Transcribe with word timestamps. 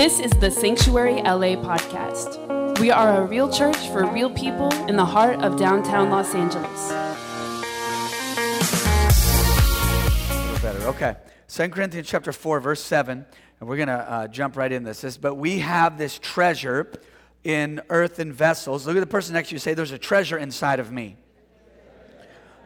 This 0.00 0.18
is 0.18 0.30
the 0.30 0.50
Sanctuary 0.50 1.16
LA 1.16 1.60
podcast. 1.60 2.78
We 2.80 2.90
are 2.90 3.20
a 3.20 3.26
real 3.26 3.52
church 3.52 3.76
for 3.88 4.06
real 4.06 4.30
people 4.30 4.72
in 4.88 4.96
the 4.96 5.04
heart 5.04 5.42
of 5.42 5.58
downtown 5.58 6.08
Los 6.08 6.34
Angeles. 6.34 6.88
Better. 10.62 10.88
Okay. 10.88 11.16
2 11.48 11.68
Corinthians 11.68 12.08
chapter 12.08 12.32
4, 12.32 12.60
verse 12.60 12.82
7. 12.82 13.26
And 13.60 13.68
we're 13.68 13.76
going 13.76 13.88
to 13.88 14.10
uh, 14.10 14.28
jump 14.28 14.56
right 14.56 14.72
in 14.72 14.84
this. 14.84 15.18
But 15.18 15.34
we 15.34 15.58
have 15.58 15.98
this 15.98 16.18
treasure 16.18 16.90
in 17.44 17.82
earthen 17.90 18.32
vessels. 18.32 18.86
Look 18.86 18.96
at 18.96 19.00
the 19.00 19.06
person 19.06 19.34
next 19.34 19.50
to 19.50 19.56
you. 19.56 19.58
Say, 19.58 19.74
There's 19.74 19.92
a 19.92 19.98
treasure 19.98 20.38
inside 20.38 20.80
of 20.80 20.90
me. 20.90 21.18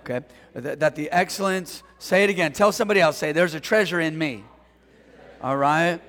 Okay. 0.03 0.25
That 0.53 0.95
the 0.95 1.11
excellence, 1.11 1.82
say 1.98 2.23
it 2.23 2.30
again. 2.30 2.53
Tell 2.53 2.71
somebody 2.71 3.01
else, 3.01 3.16
say, 3.16 3.32
There's 3.32 3.55
a 3.55 3.61
treasure 3.61 3.98
in 3.98 4.16
me. 4.16 4.45
All 5.43 5.57
right. 5.57 6.01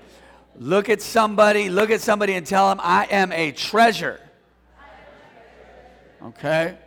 Look 0.58 0.88
at 0.90 1.02
somebody, 1.02 1.70
look 1.70 1.90
at 1.90 2.00
somebody 2.00 2.34
and 2.34 2.48
tell 2.48 2.70
them, 2.70 2.80
I 2.82 3.06
am 3.06 3.34
a 3.34 3.52
treasure. 3.52 4.22
Okay. 6.24 6.78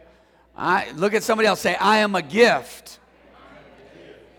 I, 0.56 0.90
look 0.92 1.12
at 1.12 1.22
somebody 1.22 1.46
else, 1.46 1.60
say, 1.60 1.74
I 1.76 1.98
am 1.98 2.14
a 2.14 2.23
gift. 2.23 2.98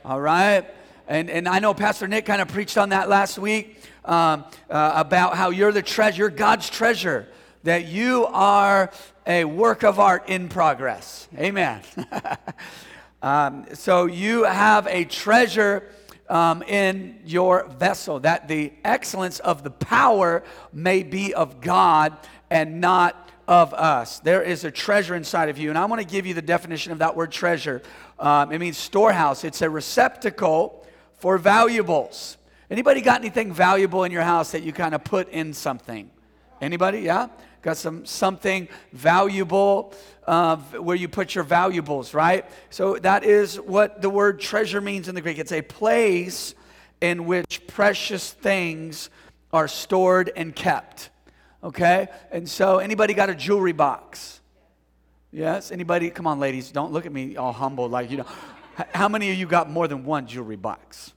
All 0.04 0.20
right. 0.20 0.66
And, 1.08 1.30
and 1.30 1.48
I 1.48 1.60
know 1.60 1.76
Pastor 1.76 2.08
Nick 2.08 2.26
kind 2.26 2.42
of 2.42 2.48
preached 2.48 2.78
on 2.78 2.90
that 2.90 3.08
last 3.08 3.38
week 3.38 3.82
um, 4.04 4.46
uh, 4.70 4.94
about 4.96 5.38
how 5.38 5.52
you're 5.52 5.72
the 5.72 5.84
treasure, 5.84 6.18
you're 6.18 6.30
God's 6.30 6.70
treasure, 6.70 7.28
that 7.64 7.86
you 7.86 8.26
are 8.26 8.92
a 9.28 9.46
work 9.46 9.84
of 9.84 10.00
art 10.00 10.28
in 10.28 10.50
progress. 10.50 11.28
Amen. 11.38 11.82
um, 13.22 13.68
so 13.74 14.06
you 14.06 14.44
have 14.44 14.88
a 14.88 15.06
treasure 15.06 15.84
um, 16.30 16.64
in 16.64 17.20
your 17.26 17.68
vessel, 17.68 18.20
that 18.22 18.48
the 18.48 18.72
excellence 18.84 19.40
of 19.40 19.64
the 19.64 19.72
power 19.72 20.44
may 20.72 21.04
be 21.04 21.34
of 21.34 21.60
God 21.60 22.18
and 22.50 22.80
not 22.80 23.30
of 23.48 23.74
us. 23.74 24.20
There 24.20 24.44
is 24.44 24.64
a 24.64 24.72
treasure 24.72 25.16
inside 25.16 25.50
of 25.50 25.58
you. 25.58 25.70
And 25.70 25.78
I 25.78 25.86
want 25.86 26.02
to 26.02 26.08
give 26.08 26.28
you 26.28 26.36
the 26.36 26.42
definition 26.42 26.92
of 26.92 27.00
that 27.00 27.16
word 27.16 27.32
treasure. 27.32 27.82
Um, 28.20 28.52
it 28.52 28.60
means 28.60 28.78
storehouse, 28.78 29.44
it's 29.44 29.62
a 29.62 29.70
receptacle 29.70 30.86
for 31.18 31.38
valuables. 31.38 32.38
Anybody 32.70 33.02
got 33.02 33.20
anything 33.20 33.52
valuable 33.52 34.04
in 34.04 34.12
your 34.12 34.22
house 34.22 34.52
that 34.52 34.62
you 34.62 34.72
kind 34.72 34.94
of 34.94 35.04
put 35.04 35.30
in 35.30 35.54
something? 35.54 36.12
Anybody? 36.62 37.00
Yeah? 37.00 37.28
Got 37.62 37.78
some 37.78 38.06
something 38.06 38.70
valuable 38.94 39.94
uh, 40.28 40.58
where 40.58 40.96
you 40.96 41.08
put 41.08 41.36
your 41.36 41.44
valuables, 41.44 42.14
right? 42.14 42.46
So 42.70 42.96
that 42.98 43.24
is 43.24 43.60
what 43.60 44.02
the 44.02 44.10
word 44.10 44.40
treasure 44.40 44.80
means 44.80 45.08
in 45.08 45.16
the 45.16 45.22
Greek. 45.22 45.40
It's 45.40 45.52
a 45.52 45.62
place 45.62 46.56
in 47.02 47.26
which 47.26 47.66
precious 47.68 48.32
things 48.32 49.10
are 49.52 49.68
stored 49.68 50.32
and 50.36 50.56
kept. 50.56 51.10
Okay? 51.64 52.08
And 52.32 52.48
so 52.48 52.78
anybody 52.78 53.14
got 53.14 53.30
a 53.30 53.36
jewelry 53.36 53.74
box? 53.74 54.40
Yes? 55.32 55.72
Anybody? 55.72 56.10
Come 56.10 56.28
on, 56.28 56.40
ladies. 56.40 56.72
Don't 56.72 56.92
look 56.92 57.06
at 57.06 57.12
me 57.12 57.36
all 57.36 57.54
humble 57.54 57.90
like 57.90 58.12
you 58.12 58.18
know. 58.18 58.28
How 58.94 59.10
many 59.10 59.30
of 59.32 59.38
you 59.38 59.46
got 59.46 59.70
more 59.70 59.88
than 59.88 60.06
one 60.06 60.26
jewelry 60.26 60.56
box? 60.56 61.14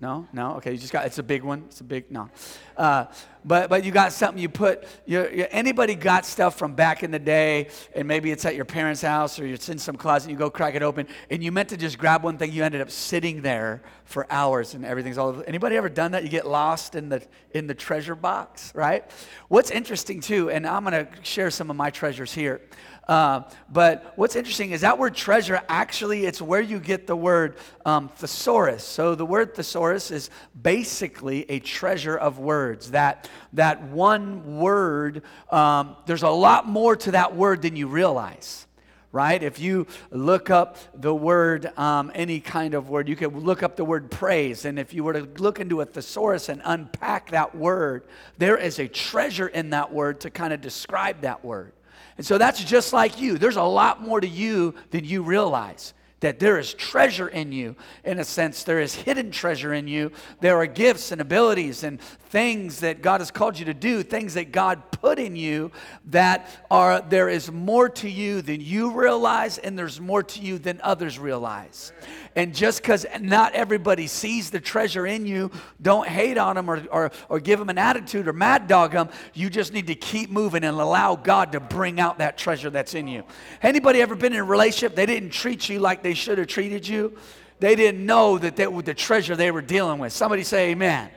No, 0.00 0.26
no. 0.32 0.54
Okay, 0.56 0.72
you 0.72 0.78
just 0.78 0.94
got. 0.94 1.04
It's 1.04 1.18
a 1.18 1.22
big 1.22 1.42
one. 1.42 1.64
It's 1.66 1.82
a 1.82 1.84
big 1.84 2.10
no. 2.10 2.30
Uh, 2.74 3.04
but 3.44 3.68
but 3.68 3.84
you 3.84 3.92
got 3.92 4.14
something 4.14 4.40
you 4.40 4.48
put. 4.48 4.84
You, 5.04 5.28
you, 5.28 5.46
anybody 5.50 5.94
got 5.94 6.24
stuff 6.24 6.56
from 6.56 6.74
back 6.74 7.02
in 7.02 7.10
the 7.10 7.18
day, 7.18 7.68
and 7.94 8.08
maybe 8.08 8.30
it's 8.30 8.46
at 8.46 8.56
your 8.56 8.64
parents' 8.64 9.02
house 9.02 9.38
or 9.38 9.44
it's 9.44 9.68
in 9.68 9.78
some 9.78 9.96
closet. 9.96 10.30
You 10.30 10.36
go 10.36 10.48
crack 10.48 10.74
it 10.74 10.82
open, 10.82 11.06
and 11.28 11.44
you 11.44 11.52
meant 11.52 11.68
to 11.68 11.76
just 11.76 11.98
grab 11.98 12.22
one 12.22 12.38
thing. 12.38 12.50
You 12.50 12.64
ended 12.64 12.80
up 12.80 12.90
sitting 12.90 13.42
there 13.42 13.82
for 14.06 14.26
hours, 14.32 14.72
and 14.72 14.86
everything's 14.86 15.18
all. 15.18 15.42
Anybody 15.46 15.76
ever 15.76 15.90
done 15.90 16.12
that? 16.12 16.22
You 16.22 16.30
get 16.30 16.46
lost 16.46 16.94
in 16.94 17.10
the 17.10 17.22
in 17.52 17.66
the 17.66 17.74
treasure 17.74 18.14
box, 18.14 18.74
right? 18.74 19.04
What's 19.48 19.70
interesting 19.70 20.20
too, 20.22 20.48
and 20.48 20.66
I'm 20.66 20.84
gonna 20.84 21.08
share 21.22 21.50
some 21.50 21.68
of 21.68 21.76
my 21.76 21.90
treasures 21.90 22.32
here. 22.32 22.62
Uh, 23.08 23.42
but 23.72 24.12
what's 24.16 24.36
interesting 24.36 24.70
is 24.70 24.82
that 24.82 24.96
word 24.96 25.14
treasure 25.14 25.60
actually 25.68 26.26
it's 26.26 26.40
where 26.40 26.60
you 26.60 26.78
get 26.78 27.08
the 27.08 27.16
word 27.16 27.56
um, 27.84 28.08
thesaurus. 28.08 28.84
So 28.84 29.14
the 29.14 29.26
word 29.26 29.54
thesaurus 29.54 30.10
is 30.10 30.30
basically 30.60 31.50
a 31.50 31.58
treasure 31.58 32.16
of 32.16 32.38
words. 32.38 32.92
That 32.92 33.28
that 33.54 33.82
one 33.82 34.58
word, 34.58 35.22
um, 35.50 35.96
there's 36.06 36.22
a 36.22 36.30
lot 36.30 36.68
more 36.68 36.94
to 36.96 37.10
that 37.12 37.34
word 37.34 37.62
than 37.62 37.74
you 37.74 37.88
realize. 37.88 38.66
Right? 39.12 39.42
If 39.42 39.58
you 39.58 39.88
look 40.12 40.50
up 40.50 40.76
the 40.94 41.12
word, 41.12 41.76
um, 41.76 42.12
any 42.14 42.38
kind 42.38 42.74
of 42.74 42.90
word, 42.90 43.08
you 43.08 43.16
could 43.16 43.34
look 43.34 43.64
up 43.64 43.74
the 43.74 43.84
word 43.84 44.08
praise. 44.08 44.64
And 44.64 44.78
if 44.78 44.94
you 44.94 45.02
were 45.02 45.14
to 45.14 45.28
look 45.42 45.58
into 45.58 45.80
a 45.80 45.84
thesaurus 45.84 46.48
and 46.48 46.62
unpack 46.64 47.32
that 47.32 47.56
word, 47.56 48.04
there 48.38 48.56
is 48.56 48.78
a 48.78 48.86
treasure 48.86 49.48
in 49.48 49.70
that 49.70 49.92
word 49.92 50.20
to 50.20 50.30
kind 50.30 50.52
of 50.52 50.60
describe 50.60 51.22
that 51.22 51.44
word. 51.44 51.72
And 52.16 52.26
so 52.26 52.38
that's 52.38 52.62
just 52.62 52.92
like 52.92 53.20
you. 53.20 53.38
There's 53.38 53.56
a 53.56 53.62
lot 53.62 54.02
more 54.02 54.20
to 54.20 54.28
you 54.28 54.74
than 54.90 55.04
you 55.04 55.22
realize. 55.22 55.94
That 56.20 56.38
there 56.38 56.58
is 56.58 56.74
treasure 56.74 57.28
in 57.28 57.50
you. 57.50 57.76
In 58.04 58.18
a 58.18 58.24
sense, 58.24 58.62
there 58.64 58.78
is 58.78 58.94
hidden 58.94 59.30
treasure 59.30 59.72
in 59.72 59.88
you. 59.88 60.12
There 60.40 60.58
are 60.58 60.66
gifts 60.66 61.12
and 61.12 61.20
abilities 61.22 61.82
and 61.82 61.98
things 61.98 62.80
that 62.80 63.00
God 63.00 63.22
has 63.22 63.30
called 63.30 63.58
you 63.58 63.64
to 63.64 63.72
do, 63.72 64.02
things 64.02 64.34
that 64.34 64.52
God 64.52 64.90
put 64.90 65.18
in 65.18 65.34
you 65.34 65.72
that 66.10 66.50
are, 66.70 67.00
there 67.00 67.30
is 67.30 67.50
more 67.50 67.88
to 67.88 68.08
you 68.10 68.42
than 68.42 68.60
you 68.60 68.90
realize, 68.90 69.56
and 69.56 69.78
there's 69.78 69.98
more 69.98 70.22
to 70.22 70.40
you 70.40 70.58
than 70.58 70.78
others 70.82 71.18
realize. 71.18 71.90
And 72.36 72.54
just 72.54 72.80
because 72.80 73.04
not 73.20 73.54
everybody 73.54 74.06
sees 74.06 74.50
the 74.50 74.60
treasure 74.60 75.06
in 75.06 75.26
you, 75.26 75.50
don't 75.82 76.06
hate 76.06 76.38
on 76.38 76.54
them 76.54 76.70
or, 76.70 76.82
or, 76.92 77.10
or 77.28 77.40
give 77.40 77.58
them 77.58 77.68
an 77.68 77.78
attitude 77.78 78.28
or 78.28 78.32
mad 78.32 78.68
dog 78.68 78.92
them. 78.92 79.08
You 79.34 79.50
just 79.50 79.72
need 79.72 79.88
to 79.88 79.96
keep 79.96 80.30
moving 80.30 80.62
and 80.62 80.78
allow 80.78 81.16
God 81.16 81.52
to 81.52 81.60
bring 81.60 81.98
out 81.98 82.18
that 82.18 82.38
treasure 82.38 82.70
that's 82.70 82.94
in 82.94 83.08
you. 83.08 83.24
Anybody 83.62 84.00
ever 84.00 84.14
been 84.14 84.32
in 84.32 84.38
a 84.38 84.44
relationship? 84.44 84.94
They 84.94 85.06
didn't 85.06 85.30
treat 85.30 85.68
you 85.68 85.80
like 85.80 86.02
they 86.02 86.14
should 86.14 86.38
have 86.38 86.46
treated 86.46 86.86
you. 86.86 87.16
They 87.58 87.74
didn't 87.74 88.06
know 88.06 88.38
that 88.38 88.54
they, 88.56 88.66
the 88.66 88.94
treasure 88.94 89.34
they 89.34 89.50
were 89.50 89.60
dealing 89.62 89.98
with. 89.98 90.12
Somebody 90.12 90.44
say 90.44 90.70
amen. 90.70 91.10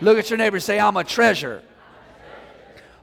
Look 0.00 0.18
at 0.18 0.30
your 0.30 0.36
neighbor 0.36 0.60
say, 0.60 0.78
I'm 0.78 0.96
a 0.96 1.02
treasure. 1.02 1.62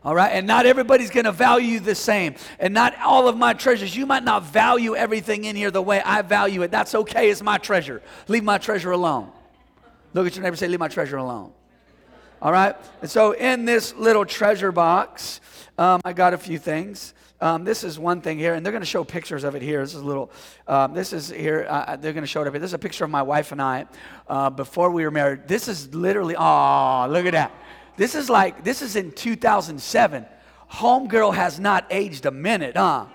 All 0.05 0.13
right, 0.13 0.29
and 0.33 0.45
not 0.45 0.67
everybody's 0.67 1.09
gonna 1.09 1.31
value 1.31 1.73
you 1.73 1.79
the 1.79 1.95
same. 1.95 2.35
And 2.59 2.75
not 2.75 2.95
all 3.01 3.27
of 3.27 3.35
my 3.35 3.53
treasures, 3.53 3.97
you 3.97 4.05
might 4.05 4.23
not 4.23 4.43
value 4.43 4.95
everything 4.95 5.45
in 5.45 5.55
here 5.55 5.71
the 5.71 5.81
way 5.81 5.99
I 5.99 6.21
value 6.21 6.61
it. 6.61 6.69
That's 6.69 6.93
okay, 6.93 7.31
it's 7.31 7.41
my 7.41 7.57
treasure. 7.57 8.03
Leave 8.27 8.43
my 8.43 8.59
treasure 8.59 8.91
alone. 8.91 9.31
Look 10.13 10.27
at 10.27 10.35
your 10.35 10.43
neighbor 10.43 10.55
say, 10.55 10.67
Leave 10.67 10.79
my 10.79 10.89
treasure 10.89 11.17
alone. 11.17 11.51
All 12.39 12.51
right, 12.51 12.75
and 13.01 13.09
so 13.09 13.31
in 13.31 13.65
this 13.65 13.95
little 13.95 14.25
treasure 14.25 14.71
box, 14.71 15.41
um, 15.79 16.01
I 16.05 16.13
got 16.13 16.35
a 16.35 16.37
few 16.37 16.59
things. 16.59 17.15
Um, 17.41 17.63
this 17.63 17.83
is 17.83 17.97
one 17.97 18.21
thing 18.21 18.37
here, 18.37 18.53
and 18.53 18.63
they're 18.63 18.71
going 18.71 18.83
to 18.83 18.87
show 18.87 19.03
pictures 19.03 19.43
of 19.43 19.55
it 19.55 19.61
here. 19.61 19.81
This 19.81 19.93
is 19.93 20.01
a 20.01 20.05
little, 20.05 20.31
um, 20.67 20.93
this 20.93 21.13
is 21.13 21.29
here, 21.29 21.65
uh, 21.67 21.95
they're 21.95 22.13
going 22.13 22.23
to 22.23 22.27
show 22.27 22.41
it 22.41 22.47
up 22.47 22.53
here. 22.53 22.61
This 22.61 22.69
is 22.69 22.75
a 22.75 22.79
picture 22.79 23.03
of 23.03 23.09
my 23.09 23.23
wife 23.23 23.51
and 23.51 23.61
I 23.61 23.87
uh, 24.27 24.51
before 24.51 24.91
we 24.91 25.03
were 25.03 25.11
married. 25.11 25.47
This 25.47 25.67
is 25.67 25.93
literally, 25.93 26.35
oh, 26.37 27.07
look 27.09 27.25
at 27.25 27.33
that. 27.33 27.51
This 27.97 28.15
is 28.15 28.29
like, 28.29 28.63
this 28.63 28.81
is 28.81 28.95
in 28.95 29.11
2007. 29.11 30.25
Homegirl 30.71 31.33
has 31.33 31.59
not 31.59 31.85
aged 31.89 32.25
a 32.25 32.31
minute, 32.31 32.75
huh? 32.75 33.05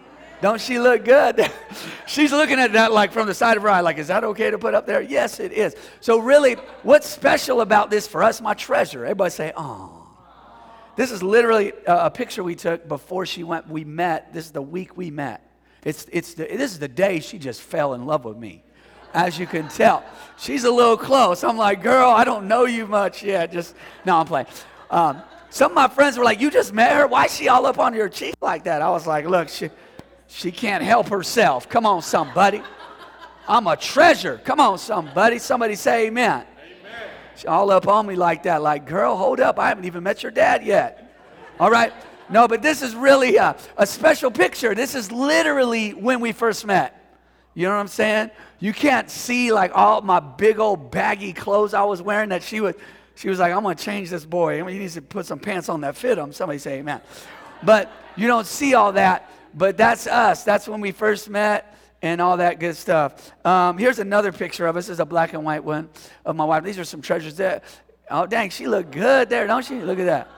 Don't 0.40 0.60
she 0.60 0.78
look 0.78 1.04
good? 1.04 1.50
She's 2.06 2.32
looking 2.32 2.58
at 2.58 2.72
that 2.72 2.92
like 2.92 3.12
from 3.12 3.26
the 3.26 3.34
side 3.34 3.56
of 3.56 3.62
her 3.62 3.68
eye, 3.68 3.80
like, 3.80 3.98
is 3.98 4.08
that 4.08 4.24
okay 4.24 4.50
to 4.50 4.58
put 4.58 4.74
up 4.74 4.86
there? 4.86 5.02
Yes, 5.02 5.38
it 5.38 5.52
is. 5.52 5.76
So, 6.00 6.18
really, 6.18 6.54
what's 6.82 7.06
special 7.06 7.60
about 7.60 7.90
this 7.90 8.06
for 8.06 8.22
us? 8.22 8.40
My 8.40 8.54
treasure. 8.54 9.04
Everybody 9.04 9.30
say, 9.30 9.52
oh. 9.56 9.96
This 10.96 11.10
is 11.12 11.22
literally 11.22 11.72
a, 11.86 12.06
a 12.06 12.10
picture 12.10 12.42
we 12.42 12.54
took 12.54 12.88
before 12.88 13.26
she 13.26 13.44
went. 13.44 13.68
We 13.68 13.84
met. 13.84 14.32
This 14.32 14.46
is 14.46 14.50
the 14.52 14.62
week 14.62 14.96
we 14.96 15.10
met. 15.10 15.46
It's, 15.84 16.06
it's 16.12 16.34
the, 16.34 16.44
this 16.44 16.72
is 16.72 16.78
the 16.78 16.88
day 16.88 17.20
she 17.20 17.38
just 17.38 17.60
fell 17.62 17.94
in 17.94 18.06
love 18.06 18.24
with 18.24 18.36
me. 18.36 18.62
As 19.12 19.38
you 19.38 19.46
can 19.46 19.68
tell, 19.68 20.04
she's 20.38 20.64
a 20.64 20.70
little 20.70 20.96
close. 20.96 21.42
I'm 21.42 21.56
like, 21.56 21.82
girl, 21.82 22.10
I 22.10 22.24
don't 22.24 22.46
know 22.46 22.64
you 22.64 22.86
much 22.86 23.24
yet. 23.24 23.50
Just 23.50 23.74
no, 24.04 24.18
I'm 24.18 24.26
playing. 24.26 24.46
Um, 24.90 25.22
some 25.50 25.72
of 25.72 25.74
my 25.74 25.88
friends 25.88 26.16
were 26.16 26.24
like, 26.24 26.40
you 26.40 26.50
just 26.50 26.72
met 26.72 26.96
her. 26.96 27.06
Why 27.06 27.24
is 27.24 27.34
she 27.34 27.48
all 27.48 27.66
up 27.66 27.78
on 27.78 27.94
your 27.94 28.08
cheek 28.08 28.34
like 28.40 28.64
that? 28.64 28.82
I 28.82 28.90
was 28.90 29.06
like, 29.06 29.26
look, 29.26 29.48
she, 29.48 29.70
she 30.28 30.52
can't 30.52 30.82
help 30.82 31.08
herself. 31.08 31.68
Come 31.68 31.86
on, 31.86 32.02
somebody. 32.02 32.62
I'm 33.48 33.66
a 33.66 33.76
treasure. 33.76 34.40
Come 34.44 34.60
on, 34.60 34.78
somebody. 34.78 35.38
Somebody 35.38 35.74
say 35.74 36.06
amen. 36.06 36.44
She 37.36 37.46
all 37.46 37.70
up 37.70 37.88
on 37.88 38.06
me 38.06 38.16
like 38.16 38.42
that, 38.42 38.60
like, 38.60 38.86
girl, 38.86 39.16
hold 39.16 39.40
up. 39.40 39.58
I 39.58 39.68
haven't 39.68 39.86
even 39.86 40.02
met 40.02 40.22
your 40.22 40.30
dad 40.30 40.64
yet. 40.64 41.10
All 41.58 41.70
right? 41.70 41.92
No, 42.28 42.46
but 42.46 42.62
this 42.62 42.82
is 42.82 42.94
really 42.94 43.36
a, 43.36 43.56
a 43.76 43.86
special 43.86 44.30
picture. 44.30 44.74
This 44.74 44.94
is 44.94 45.10
literally 45.10 45.90
when 45.94 46.20
we 46.20 46.32
first 46.32 46.66
met. 46.66 46.96
You 47.54 47.66
know 47.66 47.74
what 47.74 47.80
I'm 47.80 47.88
saying? 47.88 48.30
You 48.60 48.72
can't 48.72 49.10
see 49.10 49.52
like 49.52 49.72
all 49.74 50.00
my 50.02 50.20
big 50.20 50.60
old 50.60 50.90
baggy 50.90 51.32
clothes 51.32 51.74
I 51.74 51.82
was 51.82 52.00
wearing 52.00 52.28
that 52.28 52.42
she 52.42 52.60
was, 52.60 52.76
she 53.20 53.28
was 53.28 53.38
like, 53.38 53.52
I'm 53.52 53.62
gonna 53.62 53.74
change 53.74 54.10
this 54.10 54.24
boy. 54.24 54.64
He 54.64 54.78
needs 54.78 54.94
to 54.94 55.02
put 55.02 55.26
some 55.26 55.38
pants 55.38 55.68
on 55.68 55.82
that 55.82 55.96
fit 55.96 56.18
him. 56.18 56.32
Somebody 56.32 56.58
say 56.58 56.78
amen. 56.78 57.00
But 57.62 57.92
you 58.16 58.26
don't 58.26 58.46
see 58.46 58.74
all 58.74 58.92
that. 58.92 59.30
But 59.54 59.76
that's 59.76 60.06
us. 60.06 60.44
That's 60.44 60.66
when 60.66 60.80
we 60.80 60.92
first 60.92 61.28
met 61.28 61.76
and 62.02 62.20
all 62.20 62.38
that 62.38 62.60
good 62.60 62.76
stuff. 62.76 63.32
Um, 63.44 63.76
here's 63.76 63.98
another 63.98 64.32
picture 64.32 64.66
of 64.66 64.76
us. 64.76 64.86
This 64.86 64.94
is 64.94 65.00
a 65.00 65.04
black 65.04 65.34
and 65.34 65.44
white 65.44 65.62
one 65.62 65.90
of 66.24 66.34
my 66.34 66.44
wife. 66.44 66.64
These 66.64 66.78
are 66.78 66.84
some 66.84 67.02
treasures 67.02 67.36
that 67.36 67.64
Oh, 68.10 68.26
dang, 68.26 68.50
she 68.50 68.66
looked 68.66 68.90
good 68.90 69.28
there, 69.28 69.46
don't 69.46 69.64
she? 69.64 69.80
Look 69.80 70.00
at 70.00 70.06
that. 70.06 70.28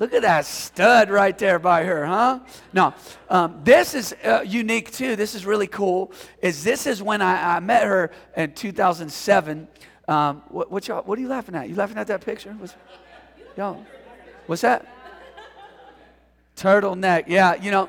Look 0.00 0.12
at 0.12 0.22
that 0.22 0.44
stud 0.46 1.08
right 1.08 1.38
there 1.38 1.60
by 1.60 1.84
her, 1.84 2.04
huh? 2.04 2.40
No, 2.72 2.92
um, 3.30 3.60
this 3.62 3.94
is 3.94 4.12
uh, 4.24 4.42
unique 4.44 4.90
too. 4.90 5.14
This 5.14 5.36
is 5.36 5.46
really 5.46 5.68
cool. 5.68 6.10
Is 6.42 6.64
this 6.64 6.88
is 6.88 7.00
when 7.00 7.22
I, 7.22 7.56
I 7.56 7.60
met 7.60 7.84
her 7.84 8.10
in 8.36 8.54
2007. 8.54 9.68
Um, 10.06 10.42
what, 10.48 10.70
what, 10.70 10.86
y'all, 10.88 11.02
what 11.02 11.18
are 11.18 11.22
you 11.22 11.28
laughing 11.28 11.54
at? 11.54 11.68
You 11.68 11.74
laughing 11.74 11.96
at 11.98 12.06
that 12.08 12.24
picture? 12.24 12.52
What's, 12.52 12.74
y'all, 13.56 13.84
what's 14.46 14.62
that? 14.62 14.86
Turtleneck. 16.56 17.24
Yeah, 17.26 17.54
you 17.54 17.70
know, 17.70 17.88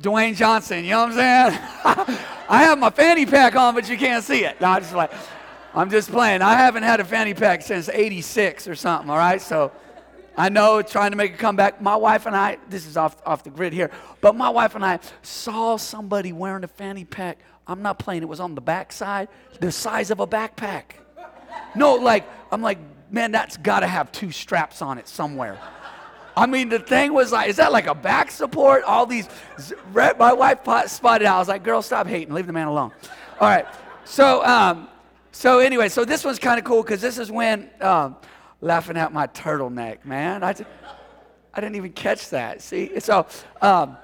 Dwayne 0.00 0.36
Johnson. 0.36 0.84
You 0.84 0.90
know 0.90 1.06
what 1.06 1.18
I'm 1.18 1.52
saying? 1.52 2.18
I 2.48 2.62
have 2.64 2.78
my 2.78 2.90
fanny 2.90 3.26
pack 3.26 3.56
on, 3.56 3.74
but 3.74 3.88
you 3.88 3.96
can't 3.96 4.24
see 4.24 4.44
it. 4.44 4.60
No, 4.60 4.68
I 4.68 4.80
just 4.80 4.94
like. 4.94 5.12
I'm 5.74 5.88
just 5.88 6.10
playing. 6.10 6.42
I 6.42 6.54
haven't 6.54 6.82
had 6.82 7.00
a 7.00 7.04
fanny 7.04 7.32
pack 7.32 7.62
since 7.62 7.88
86 7.88 8.68
or 8.68 8.74
something, 8.74 9.08
all 9.08 9.16
right? 9.16 9.40
So 9.40 9.72
I 10.36 10.50
know 10.50 10.82
trying 10.82 11.12
to 11.12 11.16
make 11.16 11.34
a 11.34 11.36
comeback. 11.38 11.80
My 11.80 11.96
wife 11.96 12.26
and 12.26 12.36
I, 12.36 12.58
this 12.68 12.86
is 12.86 12.98
off, 12.98 13.16
off 13.24 13.42
the 13.42 13.50
grid 13.50 13.72
here, 13.72 13.90
but 14.20 14.36
my 14.36 14.50
wife 14.50 14.74
and 14.74 14.84
I 14.84 15.00
saw 15.22 15.76
somebody 15.76 16.32
wearing 16.32 16.64
a 16.64 16.68
fanny 16.68 17.06
pack. 17.06 17.38
I'm 17.66 17.82
not 17.82 17.98
playing, 17.98 18.22
it 18.22 18.28
was 18.28 18.40
on 18.40 18.54
the 18.54 18.60
backside, 18.60 19.28
the 19.60 19.70
size 19.70 20.10
of 20.10 20.20
a 20.20 20.26
backpack. 20.26 20.84
No, 21.74 21.94
like, 21.94 22.28
I'm 22.50 22.62
like, 22.62 22.78
man, 23.10 23.32
that's 23.32 23.56
got 23.56 23.80
to 23.80 23.86
have 23.86 24.10
two 24.12 24.30
straps 24.30 24.82
on 24.82 24.98
it 24.98 25.08
somewhere. 25.08 25.58
I 26.36 26.46
mean, 26.46 26.70
the 26.70 26.78
thing 26.78 27.12
was 27.12 27.30
like, 27.30 27.48
is 27.50 27.56
that 27.56 27.72
like 27.72 27.86
a 27.86 27.94
back 27.94 28.30
support? 28.30 28.84
All 28.84 29.06
these, 29.06 29.28
my 29.94 30.32
wife 30.32 30.58
spotted 30.86 31.26
out. 31.26 31.36
I 31.36 31.38
was 31.38 31.48
like, 31.48 31.62
girl, 31.62 31.82
stop 31.82 32.06
hating, 32.06 32.32
leave 32.32 32.46
the 32.46 32.52
man 32.52 32.68
alone. 32.68 32.90
All 33.38 33.48
right, 33.48 33.66
so 34.04 34.44
um, 34.44 34.88
so 35.32 35.58
anyway, 35.58 35.88
so 35.88 36.04
this 36.04 36.24
one's 36.24 36.38
kind 36.38 36.58
of 36.58 36.64
cool 36.64 36.82
because 36.82 37.00
this 37.00 37.18
is 37.18 37.30
when 37.30 37.70
um, 37.80 38.16
laughing 38.60 38.96
at 38.96 39.12
my 39.12 39.26
turtleneck, 39.26 40.04
man. 40.04 40.44
I, 40.44 40.54
I 41.54 41.60
didn't 41.60 41.76
even 41.76 41.92
catch 41.92 42.30
that. 42.30 42.62
See, 42.62 42.98
so 43.00 43.26
um, 43.60 43.96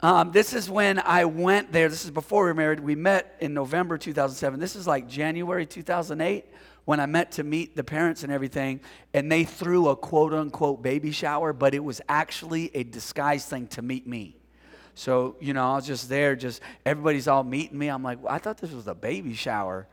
um, 0.00 0.30
this 0.32 0.52
is 0.52 0.70
when 0.70 0.98
I 1.00 1.24
went 1.24 1.72
there. 1.72 1.88
This 1.88 2.04
is 2.04 2.10
before 2.10 2.44
we 2.44 2.50
were 2.50 2.54
married. 2.54 2.80
We 2.80 2.94
met 2.94 3.36
in 3.40 3.52
November 3.54 3.98
2007. 3.98 4.60
This 4.60 4.76
is 4.76 4.86
like 4.86 5.08
January 5.08 5.66
2008 5.66 6.44
when 6.84 7.00
I 7.00 7.06
met 7.06 7.32
to 7.32 7.44
meet 7.44 7.76
the 7.76 7.84
parents 7.84 8.22
and 8.22 8.32
everything, 8.32 8.80
and 9.12 9.30
they 9.30 9.44
threw 9.44 9.88
a 9.88 9.96
quote 9.96 10.32
unquote 10.32 10.82
baby 10.82 11.10
shower, 11.10 11.52
but 11.52 11.74
it 11.74 11.84
was 11.84 12.00
actually 12.08 12.70
a 12.74 12.82
disguised 12.82 13.48
thing 13.48 13.66
to 13.68 13.82
meet 13.82 14.06
me. 14.06 14.36
So, 14.94 15.36
you 15.38 15.52
know, 15.52 15.72
I 15.72 15.76
was 15.76 15.86
just 15.86 16.08
there, 16.08 16.34
just 16.34 16.62
everybody's 16.86 17.28
all 17.28 17.44
meeting 17.44 17.78
me. 17.78 17.88
I'm 17.88 18.02
like, 18.02 18.22
well, 18.22 18.32
I 18.32 18.38
thought 18.38 18.58
this 18.58 18.72
was 18.72 18.86
a 18.86 18.94
baby 18.94 19.34
shower. 19.34 19.86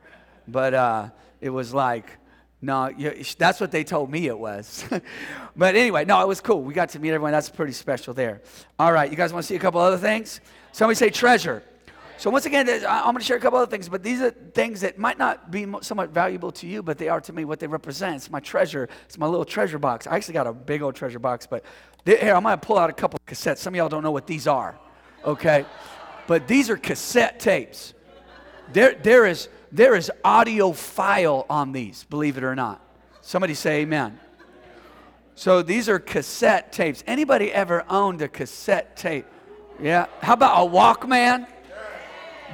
But 0.48 0.74
uh, 0.74 1.10
it 1.42 1.50
was 1.50 1.74
like, 1.74 2.18
no, 2.66 2.92
that's 3.38 3.62
what 3.62 3.72
they 3.72 3.84
told 3.84 4.10
me 4.10 4.28
it 4.28 4.38
was. 4.38 4.84
but 5.56 5.76
anyway, 5.76 6.04
no, 6.04 6.22
it 6.22 6.28
was 6.28 6.42
cool. 6.42 6.62
We 6.62 6.74
got 6.74 6.90
to 6.90 7.00
meet 7.00 7.10
everyone. 7.10 7.32
That's 7.32 7.50
pretty 7.50 7.74
special 7.74 8.14
there. 8.14 8.42
All 8.80 8.92
right, 8.92 9.10
you 9.10 9.16
guys 9.16 9.32
want 9.32 9.44
to 9.44 9.48
see 9.48 9.56
a 9.56 9.60
couple 9.60 9.80
other 9.80 9.98
things? 9.98 10.42
Somebody 10.72 10.96
say 10.96 11.10
treasure. 11.10 11.64
So 12.18 12.30
once 12.30 12.46
again, 12.46 12.68
I'm 12.70 13.04
going 13.04 13.18
to 13.18 13.24
share 13.24 13.38
a 13.38 13.40
couple 13.40 13.60
other 13.60 13.70
things, 13.70 13.90
but 13.90 14.02
these 14.02 14.22
are 14.22 14.32
things 14.32 14.82
that 14.82 14.98
might 14.98 15.18
not 15.18 15.52
be 15.52 15.68
somewhat 15.82 16.10
valuable 16.12 16.52
to 16.54 16.68
you, 16.68 16.82
but 16.82 16.98
they 16.98 17.10
are 17.10 17.20
to 17.22 17.34
me 17.34 17.44
what 17.46 17.60
they 17.60 17.68
represent. 17.68 18.16
It's 18.16 18.32
my 18.32 18.40
treasure. 18.40 18.88
It's 19.06 19.18
my 19.18 19.28
little 19.28 19.46
treasure 19.46 19.78
box. 19.78 20.08
I 20.08 20.16
actually 20.16 20.36
got 20.36 20.48
a 20.48 20.54
big 20.54 20.82
old 20.82 20.96
treasure 20.96 21.20
box, 21.20 21.46
but 21.46 21.64
here 22.06 22.34
I'm 22.34 22.44
going 22.44 22.58
to 22.58 22.66
pull 22.66 22.78
out 22.78 22.90
a 22.90 22.94
couple 22.94 23.20
cassettes. 23.28 23.58
Some 23.58 23.74
of 23.74 23.78
y'all 23.78 23.90
don't 23.90 24.04
know 24.04 24.12
what 24.12 24.28
these 24.28 24.48
are, 24.48 24.80
okay? 25.26 25.66
But 26.26 26.48
these 26.48 26.70
are 26.70 26.78
cassette 26.78 27.40
tapes. 27.40 27.94
There, 28.72 28.94
there 28.94 29.26
is 29.26 29.50
there 29.76 29.96
is 29.96 30.12
audio 30.24 30.72
file 30.72 31.46
on 31.50 31.72
these, 31.74 32.06
believe 32.06 32.38
it 32.38 32.44
or 32.44 32.56
not. 32.56 32.82
Somebody 33.22 33.54
say 33.56 33.82
amen. 33.82 34.20
So 35.36 35.62
these 35.62 35.90
are 35.90 36.00
cassette 36.00 36.72
tapes. 36.72 37.04
Anybody 37.06 37.52
ever 37.52 37.84
owned 37.90 38.22
a 38.22 38.30
cassette 38.30 38.96
tape? 38.96 39.26
Yeah. 39.82 40.06
How 40.22 40.34
about 40.34 40.66
a 40.66 40.70
Walkman? 40.70 41.46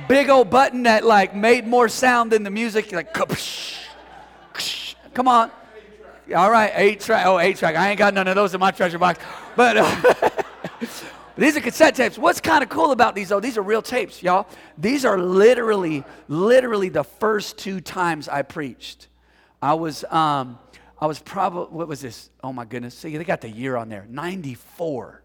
Big 0.08 0.30
old 0.30 0.50
button 0.50 0.84
that 0.84 1.06
like 1.06 1.36
made 1.36 1.68
more 1.68 1.88
sound 1.90 2.32
than 2.32 2.42
the 2.42 2.50
music. 2.50 2.92
Like, 2.92 3.14
come 5.14 5.28
on. 5.28 5.52
All 6.36 6.50
right, 6.50 6.72
eight 6.74 7.02
track. 7.02 7.26
Oh, 7.28 7.38
eight 7.38 7.58
track. 7.58 7.76
I 7.76 7.90
ain't 7.90 8.00
got 8.00 8.14
none 8.14 8.28
of 8.28 8.36
those 8.36 8.54
in 8.54 8.60
my 8.60 8.72
treasure 8.72 8.98
box. 8.98 9.20
But 9.56 9.78
uh, 9.78 10.30
These 11.42 11.58
are 11.58 11.62
cassette 11.62 11.96
tapes. 11.96 12.20
What's 12.20 12.40
kind 12.40 12.62
of 12.62 12.70
cool 12.70 12.92
about 12.92 13.16
these, 13.16 13.30
though, 13.30 13.40
these 13.40 13.58
are 13.58 13.64
real 13.64 13.82
tapes, 13.82 14.22
y'all. 14.22 14.48
These 14.78 15.06
are 15.06 15.18
literally, 15.18 16.04
literally 16.28 16.90
the 16.90 17.04
first 17.04 17.58
two 17.58 17.82
times 17.82 18.30
I 18.30 18.44
preached. 18.44 19.08
I 19.60 19.74
was, 19.74 20.04
um, 20.12 20.60
I 21.00 21.08
was 21.08 21.18
probably, 21.18 21.76
what 21.76 21.88
was 21.88 22.00
this? 22.00 22.30
Oh 22.44 22.54
my 22.54 22.64
goodness. 22.64 22.96
See, 22.96 23.18
they 23.18 23.24
got 23.24 23.42
the 23.42 23.50
year 23.50 23.76
on 23.76 23.90
there 23.90 24.06
94. 24.08 25.24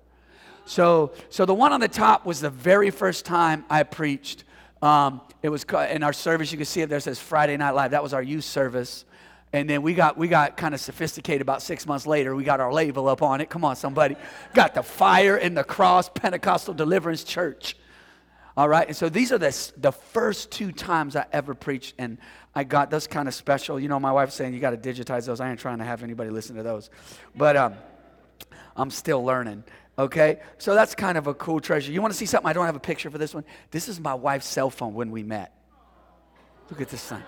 So, 0.65 1.13
so 1.29 1.45
the 1.45 1.53
one 1.53 1.75
on 1.75 1.81
the 1.81 1.89
top 1.89 2.25
was 2.25 2.41
the 2.41 2.49
very 2.49 2.89
first 2.89 3.27
time 3.27 3.67
I 3.69 3.83
preached. 3.83 4.45
Um, 4.81 5.21
it 5.43 5.51
was 5.51 5.67
in 5.91 6.03
our 6.03 6.15
service. 6.15 6.51
You 6.51 6.57
can 6.57 6.65
see 6.65 6.81
it 6.81 6.89
there. 6.89 6.97
It 6.97 7.03
says 7.03 7.21
Friday 7.21 7.59
Night 7.59 7.73
Live. 7.73 7.91
That 7.91 8.03
was 8.03 8.15
our 8.15 8.23
youth 8.23 8.45
service. 8.45 9.05
And 9.53 9.71
then 9.71 9.83
we 9.83 9.95
got 9.95 10.19
we 10.19 10.29
got 10.29 10.57
kind 10.57 10.75
of 10.75 10.81
sophisticated 10.81 11.41
about 11.41 11.63
six 11.63 11.87
months 11.87 12.07
later. 12.07 12.35
We 12.35 12.45
got 12.45 12.61
our 12.61 12.73
label 12.73 13.09
up 13.09 13.23
on 13.23 13.41
it. 13.41 13.49
Come 13.49 13.65
on, 13.65 13.77
somebody. 13.77 14.17
Got 14.55 14.75
the 14.75 14.83
fire 14.83 15.37
and 15.37 15.57
the 15.57 15.65
cross 15.65 16.09
Pentecostal 16.09 16.75
Deliverance 16.75 17.25
Church. 17.25 17.77
All 18.57 18.69
right. 18.69 18.87
And 18.89 18.97
so 18.97 19.09
these 19.09 19.33
are 19.33 19.39
the, 19.39 19.73
the 19.77 19.93
first 19.93 20.51
two 20.51 20.73
times 20.73 21.15
I 21.15 21.27
ever 21.31 21.55
preached. 21.55 21.95
And 21.99 22.17
I 22.55 22.65
got 22.65 22.91
those 22.91 23.07
kind 23.07 23.29
of 23.29 23.35
special. 23.35 23.79
You 23.79 23.89
know, 23.89 24.01
my 24.01 24.13
wife's 24.13 24.35
saying 24.35 24.55
you 24.55 24.61
got 24.61 24.71
to 24.71 24.79
digitize 24.79 25.27
those. 25.27 25.41
I 25.41 25.51
ain't 25.51 25.61
trying 25.61 25.79
to 25.79 25.85
have 25.85 26.03
anybody 26.03 26.31
listen 26.31 26.57
to 26.57 26.63
those. 26.63 26.89
But 27.35 27.57
um, 27.57 27.75
I'm 28.75 28.91
still 28.91 29.23
learning. 29.23 29.65
Okay. 29.99 30.41
So 30.57 30.75
that's 30.75 30.95
kind 30.95 31.19
of 31.19 31.27
a 31.27 31.35
cool 31.35 31.61
treasure. 31.61 31.93
You 31.93 32.01
want 32.01 32.15
to 32.15 32.19
see 32.19 32.25
something? 32.25 32.49
I 32.49 32.55
don't 32.55 32.65
have 32.65 32.77
a 32.77 32.81
picture 32.81 33.11
for 33.11 33.19
this 33.19 33.35
one. 33.35 33.45
This 33.71 33.89
is 33.89 34.01
my 34.01 34.15
wife's 34.15 34.47
cell 34.47 34.71
phone 34.71 34.95
when 34.95 35.11
we 35.11 35.23
met. 35.23 35.53
Look 36.71 36.81
at 36.81 36.89
this 36.89 37.05
thing. 37.07 37.23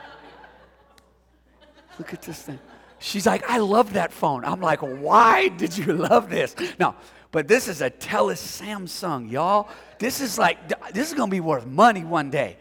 Look 1.99 2.15
at 2.15 2.23
this 2.23 2.43
thing. 2.43 2.59
She's 3.01 3.27
like, 3.27 3.49
I 3.49 3.59
love 3.59 3.93
that 3.93 4.13
phone. 4.13 4.45
I'm 4.45 4.61
like, 4.61 4.81
why 4.81 5.49
did 5.49 5.77
you 5.77 5.93
love 5.93 6.31
this? 6.31 6.57
No, 6.81 6.97
but 7.31 7.47
this 7.47 7.69
is 7.69 7.81
a 7.81 7.91
Telus 7.91 8.39
Samsung, 8.39 9.31
y'all. 9.31 9.69
This 9.99 10.21
is 10.21 10.39
like, 10.39 10.69
this 10.93 11.09
is 11.09 11.15
gonna 11.15 11.31
be 11.31 11.41
worth 11.41 11.67
money 11.67 12.05
one 12.05 12.31
day. 12.31 12.57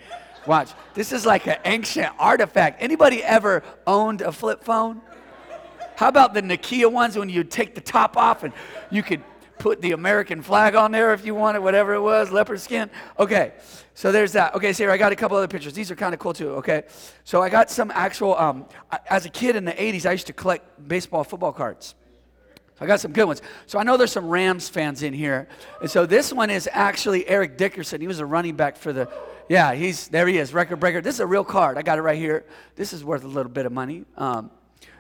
Watch, 0.46 0.72
this 0.94 1.12
is 1.12 1.26
like 1.26 1.48
an 1.48 1.58
ancient 1.66 2.14
artifact. 2.18 2.82
Anybody 2.82 3.24
ever 3.24 3.64
owned 3.86 4.22
a 4.22 4.32
flip 4.32 4.64
phone? 4.64 5.02
How 5.96 6.08
about 6.10 6.34
the 6.34 6.42
Nokia 6.42 6.92
ones 6.92 7.18
when 7.18 7.28
you 7.28 7.44
take 7.44 7.74
the 7.74 7.82
top 7.82 8.18
off 8.18 8.44
and 8.44 8.54
you 8.92 9.02
could 9.02 9.24
put 9.60 9.82
the 9.82 9.92
American 9.92 10.42
flag 10.42 10.76
on 10.76 10.92
there 10.92 11.14
if 11.14 11.26
you 11.26 11.36
wanted, 11.36 11.60
whatever 11.60 11.94
it 11.94 12.02
was, 12.02 12.32
leopard 12.32 12.60
skin? 12.60 12.90
Okay, 13.20 13.54
so 13.94 14.12
there's 14.12 14.34
that. 14.34 14.56
Okay, 14.56 14.74
so 14.74 14.84
here 14.84 14.92
I 14.92 14.98
got 14.98 15.12
a 15.12 15.16
couple 15.16 15.38
other 15.38 15.48
pictures. 15.48 15.74
These 15.74 15.92
are 15.92 15.96
kind 15.96 16.14
of 16.14 16.20
cool 16.20 16.34
too. 16.34 16.50
Okay, 16.52 16.84
so 17.24 17.42
I 17.42 17.50
got 17.50 17.70
some 17.70 17.92
actual. 17.92 18.38
Um, 18.38 18.66
as 19.10 19.26
a 19.26 19.30
kid 19.30 19.56
in 19.56 19.66
the 19.66 19.74
'80s, 19.74 20.06
I 20.06 20.12
used 20.12 20.28
to 20.28 20.34
collect 20.34 20.88
baseball, 20.88 21.24
football 21.24 21.52
cards. 21.52 21.96
So 22.78 22.86
I 22.86 22.88
got 22.88 23.00
some 23.00 23.12
good 23.12 23.26
ones. 23.26 23.42
So 23.66 23.80
I 23.80 23.84
know 23.84 23.98
there's 23.98 24.12
some 24.12 24.28
Rams 24.28 24.70
fans 24.70 25.02
in 25.02 25.14
here, 25.14 25.48
and 25.82 25.90
so 25.90 26.06
this 26.06 26.32
one 26.32 26.50
is 26.50 26.70
actually 26.72 27.28
Eric 27.28 27.58
Dickerson. 27.58 28.02
He 28.02 28.08
was 28.08 28.20
a 28.20 28.26
running 28.26 28.56
back 28.56 28.78
for 28.78 28.94
the. 28.94 29.10
Yeah, 29.50 29.74
he's 29.74 30.10
there. 30.10 30.28
He 30.28 30.38
is 30.38 30.54
record 30.54 30.80
breaker. 30.80 31.02
This 31.02 31.16
is 31.16 31.22
a 31.22 31.28
real 31.28 31.44
card. 31.44 31.78
I 31.78 31.82
got 31.82 31.98
it 31.98 32.02
right 32.02 32.20
here. 32.20 32.46
This 32.76 32.94
is 32.94 33.04
worth 33.04 33.24
a 33.24 33.28
little 33.28 33.52
bit 33.52 33.66
of 33.66 33.72
money. 33.72 34.06
Um, 34.16 34.52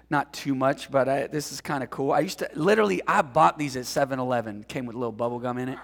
not 0.09 0.33
too 0.33 0.55
much, 0.55 0.89
but 0.89 1.09
I, 1.09 1.27
this 1.27 1.51
is 1.51 1.59
kind 1.59 1.83
of 1.83 1.89
cool. 1.89 2.11
I 2.11 2.21
used 2.21 2.39
to 2.39 2.49
literally, 2.53 3.01
I 3.07 3.21
bought 3.21 3.57
these 3.57 3.75
at 3.75 3.83
7-Eleven. 3.83 4.63
Came 4.63 4.85
with 4.85 4.95
a 4.95 4.99
little 4.99 5.11
bubble 5.11 5.39
gum 5.39 5.57
in 5.57 5.69
it. 5.69 5.79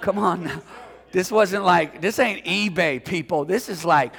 Come 0.00 0.18
on 0.18 0.44
now. 0.44 0.62
This 1.12 1.30
wasn't 1.30 1.64
like, 1.64 2.00
this 2.00 2.18
ain't 2.18 2.44
eBay, 2.44 3.04
people. 3.04 3.44
This 3.44 3.68
is 3.68 3.84
like 3.84 4.12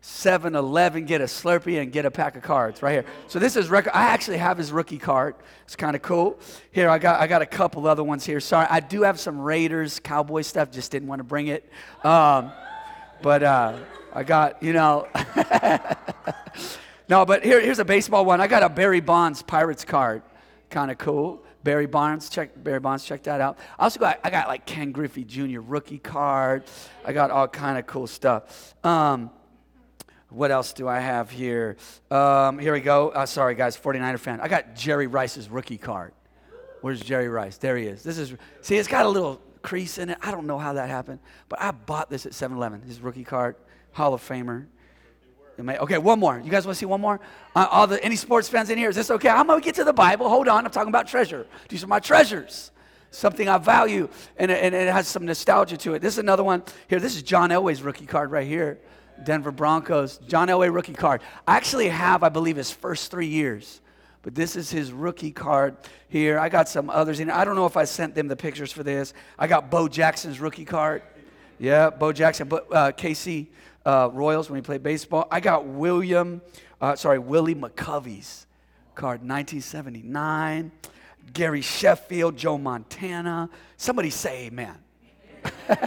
7 0.00 0.54
Eleven, 0.54 1.04
get 1.04 1.20
a 1.20 1.24
Slurpee 1.24 1.80
and 1.80 1.90
get 1.90 2.04
a 2.04 2.10
pack 2.10 2.36
of 2.36 2.42
cards 2.42 2.82
right 2.82 2.92
here. 2.92 3.04
So 3.26 3.38
this 3.38 3.56
is 3.56 3.68
record. 3.68 3.92
I 3.94 4.04
actually 4.04 4.38
have 4.38 4.56
his 4.56 4.72
rookie 4.72 4.98
card. 4.98 5.34
It's 5.64 5.76
kind 5.76 5.96
of 5.96 6.02
cool. 6.02 6.38
Here, 6.72 6.88
I 6.88 6.98
got, 6.98 7.20
I 7.20 7.26
got 7.26 7.42
a 7.42 7.46
couple 7.46 7.86
other 7.86 8.04
ones 8.04 8.24
here. 8.24 8.40
Sorry, 8.40 8.66
I 8.70 8.80
do 8.80 9.02
have 9.02 9.18
some 9.18 9.40
Raiders, 9.40 9.98
Cowboy 10.00 10.42
stuff, 10.42 10.70
just 10.70 10.90
didn't 10.90 11.08
want 11.08 11.20
to 11.20 11.24
bring 11.24 11.48
it. 11.48 11.68
Um, 12.04 12.52
but 13.20 13.42
uh, 13.42 13.78
I 14.14 14.22
got, 14.22 14.62
you 14.62 14.72
know. 14.72 15.08
no, 17.08 17.24
but 17.24 17.44
here, 17.44 17.60
here's 17.60 17.78
a 17.78 17.84
baseball 17.84 18.24
one. 18.24 18.40
I 18.40 18.46
got 18.46 18.62
a 18.62 18.68
Barry 18.68 19.00
Bonds 19.00 19.42
Pirates 19.42 19.84
card. 19.84 20.22
Kind 20.70 20.90
of 20.90 20.98
cool. 20.98 21.44
Barry 21.62 21.86
Bonds, 21.86 22.28
check 22.28 22.50
Barry 22.56 22.80
Bonds, 22.80 23.04
check 23.04 23.24
that 23.24 23.40
out. 23.40 23.58
I 23.78 23.84
also 23.84 23.98
got 23.98 24.20
I 24.22 24.30
got 24.30 24.46
like 24.46 24.66
Ken 24.66 24.92
Griffey 24.92 25.24
Jr. 25.24 25.60
rookie 25.60 25.98
card. 25.98 26.64
I 27.04 27.12
got 27.12 27.30
all 27.30 27.48
kind 27.48 27.78
of 27.78 27.86
cool 27.86 28.06
stuff. 28.06 28.74
Um, 28.84 29.30
what 30.28 30.50
else 30.50 30.72
do 30.72 30.86
I 30.88 31.00
have 31.00 31.30
here? 31.30 31.76
Um, 32.10 32.58
here 32.58 32.72
we 32.72 32.80
go. 32.80 33.10
Uh, 33.10 33.26
sorry, 33.26 33.54
guys, 33.54 33.76
49er 33.76 34.18
fan. 34.18 34.40
I 34.40 34.48
got 34.48 34.74
Jerry 34.74 35.06
Rice's 35.06 35.48
rookie 35.48 35.78
card. 35.78 36.12
Where's 36.82 37.00
Jerry 37.00 37.28
Rice? 37.28 37.56
There 37.56 37.76
he 37.76 37.86
is. 37.86 38.02
This 38.02 38.18
is 38.18 38.34
see, 38.60 38.76
it's 38.76 38.88
got 38.88 39.06
a 39.06 39.08
little 39.08 39.40
crease 39.62 39.98
in 39.98 40.10
it. 40.10 40.18
I 40.22 40.30
don't 40.30 40.46
know 40.46 40.58
how 40.58 40.74
that 40.74 40.88
happened, 40.88 41.20
but 41.48 41.60
I 41.60 41.72
bought 41.72 42.10
this 42.10 42.26
at 42.26 42.32
7-Eleven. 42.32 42.82
His 42.82 43.00
rookie 43.00 43.24
card, 43.24 43.56
Hall 43.92 44.14
of 44.14 44.26
Famer. 44.26 44.66
Okay, 45.58 45.98
one 45.98 46.20
more. 46.20 46.40
You 46.44 46.50
guys 46.50 46.66
want 46.66 46.76
to 46.76 46.78
see 46.78 46.86
one 46.86 47.00
more? 47.00 47.18
Uh, 47.54 47.66
all 47.70 47.86
the 47.86 48.02
any 48.04 48.16
sports 48.16 48.48
fans 48.48 48.68
in 48.68 48.76
here? 48.76 48.90
Is 48.90 48.96
this 48.96 49.10
okay? 49.10 49.28
I'm 49.28 49.46
gonna 49.46 49.60
get 49.60 49.74
to 49.76 49.84
the 49.84 49.92
Bible. 49.92 50.28
Hold 50.28 50.48
on. 50.48 50.64
I'm 50.64 50.70
talking 50.70 50.90
about 50.90 51.08
treasure. 51.08 51.46
These 51.68 51.82
are 51.82 51.86
my 51.86 52.00
treasures. 52.00 52.70
Something 53.10 53.48
I 53.48 53.56
value, 53.56 54.08
and, 54.36 54.50
and 54.50 54.74
it 54.74 54.92
has 54.92 55.08
some 55.08 55.24
nostalgia 55.24 55.78
to 55.78 55.94
it. 55.94 56.00
This 56.02 56.14
is 56.14 56.18
another 56.18 56.44
one. 56.44 56.62
Here, 56.88 57.00
this 57.00 57.16
is 57.16 57.22
John 57.22 57.50
Elway's 57.50 57.82
rookie 57.82 58.04
card 58.04 58.30
right 58.30 58.46
here. 58.46 58.78
Denver 59.24 59.52
Broncos. 59.52 60.18
John 60.28 60.48
Elway 60.48 60.72
rookie 60.74 60.92
card. 60.92 61.22
I 61.48 61.56
actually 61.56 61.88
have, 61.88 62.22
I 62.22 62.28
believe, 62.28 62.56
his 62.56 62.70
first 62.70 63.10
three 63.10 63.28
years. 63.28 63.80
But 64.20 64.34
this 64.34 64.56
is 64.56 64.70
his 64.70 64.92
rookie 64.92 65.30
card 65.30 65.76
here. 66.08 66.38
I 66.38 66.48
got 66.48 66.68
some 66.68 66.90
others 66.90 67.20
in. 67.20 67.30
I 67.30 67.44
don't 67.44 67.56
know 67.56 67.64
if 67.64 67.76
I 67.76 67.84
sent 67.84 68.14
them 68.14 68.28
the 68.28 68.36
pictures 68.36 68.72
for 68.72 68.82
this. 68.82 69.14
I 69.38 69.46
got 69.46 69.70
Bo 69.70 69.88
Jackson's 69.88 70.40
rookie 70.40 70.64
card. 70.64 71.02
Yeah, 71.58 71.90
Bo 71.90 72.12
Jackson, 72.12 72.48
but 72.48 72.66
uh, 72.70 72.92
uh, 73.86 74.10
Royals 74.12 74.50
when 74.50 74.58
he 74.58 74.62
played 74.62 74.82
baseball. 74.82 75.26
I 75.30 75.40
got 75.40 75.64
William, 75.64 76.42
uh, 76.80 76.96
sorry, 76.96 77.18
Willie 77.18 77.54
McCovey's 77.54 78.46
card, 78.94 79.20
1979. 79.20 80.72
Gary 81.32 81.60
Sheffield, 81.60 82.36
Joe 82.36 82.58
Montana. 82.58 83.48
Somebody 83.76 84.10
say 84.10 84.46
amen. 84.46 84.76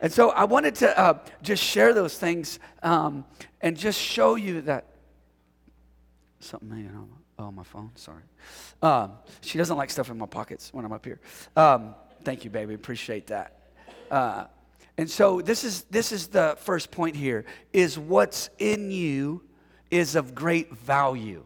and 0.00 0.12
so 0.12 0.30
I 0.30 0.44
wanted 0.44 0.74
to 0.76 0.98
uh, 0.98 1.18
just 1.42 1.62
share 1.62 1.94
those 1.94 2.18
things 2.18 2.58
um, 2.82 3.24
and 3.60 3.76
just 3.76 4.00
show 4.00 4.34
you 4.34 4.62
that 4.62 4.86
something, 6.40 6.76
you 6.76 6.90
know, 6.90 7.08
oh, 7.38 7.50
my 7.50 7.62
phone, 7.62 7.90
sorry. 7.94 8.22
Um, 8.82 9.12
she 9.40 9.58
doesn't 9.58 9.76
like 9.76 9.90
stuff 9.90 10.10
in 10.10 10.18
my 10.18 10.26
pockets 10.26 10.72
when 10.72 10.84
I'm 10.84 10.92
up 10.92 11.04
here. 11.04 11.20
Um, 11.56 11.94
thank 12.24 12.44
you, 12.44 12.50
baby, 12.50 12.74
appreciate 12.74 13.28
that. 13.28 13.58
Uh, 14.10 14.46
and 14.98 15.10
so 15.10 15.40
this 15.40 15.64
is 15.64 15.82
this 15.84 16.12
is 16.12 16.28
the 16.28 16.56
first 16.60 16.90
point 16.90 17.16
here 17.16 17.44
is 17.72 17.98
what's 17.98 18.50
in 18.58 18.90
you 18.90 19.42
is 19.90 20.14
of 20.14 20.34
great 20.34 20.74
value. 20.74 21.44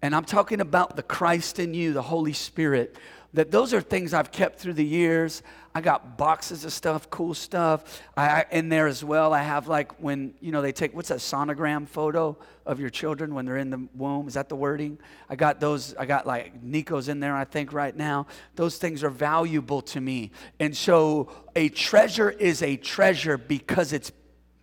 And 0.00 0.14
I'm 0.14 0.24
talking 0.24 0.60
about 0.60 0.94
the 0.94 1.02
Christ 1.02 1.58
in 1.58 1.74
you, 1.74 1.92
the 1.92 2.02
Holy 2.02 2.32
Spirit. 2.32 2.96
That 3.34 3.50
those 3.50 3.74
are 3.74 3.80
things 3.80 4.14
I've 4.14 4.32
kept 4.32 4.58
through 4.58 4.72
the 4.74 4.84
years. 4.84 5.42
I 5.74 5.82
got 5.82 6.16
boxes 6.16 6.64
of 6.64 6.72
stuff, 6.72 7.10
cool 7.10 7.34
stuff. 7.34 8.02
I, 8.16 8.46
in 8.50 8.68
there 8.70 8.86
as 8.86 9.04
well. 9.04 9.34
I 9.34 9.42
have 9.42 9.68
like 9.68 9.92
when 10.00 10.34
you 10.40 10.50
know 10.50 10.62
they 10.62 10.72
take 10.72 10.94
what's 10.94 11.10
that 11.10 11.18
sonogram 11.18 11.86
photo 11.86 12.36
of 12.64 12.80
your 12.80 12.88
children 12.88 13.34
when 13.34 13.44
they're 13.44 13.58
in 13.58 13.70
the 13.70 13.86
womb. 13.94 14.28
Is 14.28 14.34
that 14.34 14.48
the 14.48 14.56
wording? 14.56 14.98
I 15.28 15.36
got 15.36 15.60
those. 15.60 15.94
I 15.96 16.06
got 16.06 16.26
like 16.26 16.62
Nico's 16.62 17.08
in 17.08 17.20
there. 17.20 17.36
I 17.36 17.44
think 17.44 17.72
right 17.72 17.94
now 17.94 18.26
those 18.56 18.78
things 18.78 19.04
are 19.04 19.10
valuable 19.10 19.82
to 19.82 20.00
me. 20.00 20.32
And 20.58 20.74
so 20.74 21.30
a 21.54 21.68
treasure 21.68 22.30
is 22.30 22.62
a 22.62 22.76
treasure 22.76 23.36
because 23.36 23.92
it's 23.92 24.10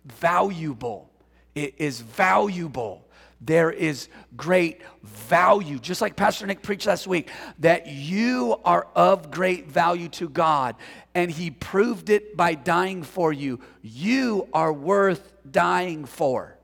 valuable. 0.04 1.10
It 1.54 1.76
is 1.78 2.00
valuable 2.00 3.05
there 3.40 3.70
is 3.70 4.08
great 4.36 4.80
value. 5.02 5.78
Just 5.78 6.00
like 6.00 6.16
Pastor 6.16 6.46
Nick 6.46 6.62
preached 6.62 6.86
last 6.86 7.06
week, 7.06 7.30
that 7.58 7.86
you 7.86 8.56
are 8.64 8.86
of 8.94 9.30
great 9.30 9.70
value 9.70 10.08
to 10.10 10.28
God, 10.28 10.76
and 11.14 11.30
He 11.30 11.50
proved 11.50 12.10
it 12.10 12.36
by 12.36 12.54
dying 12.54 13.02
for 13.02 13.32
you. 13.32 13.60
You 13.82 14.48
are 14.52 14.72
worth 14.72 15.32
dying 15.50 16.04
for. 16.04 16.56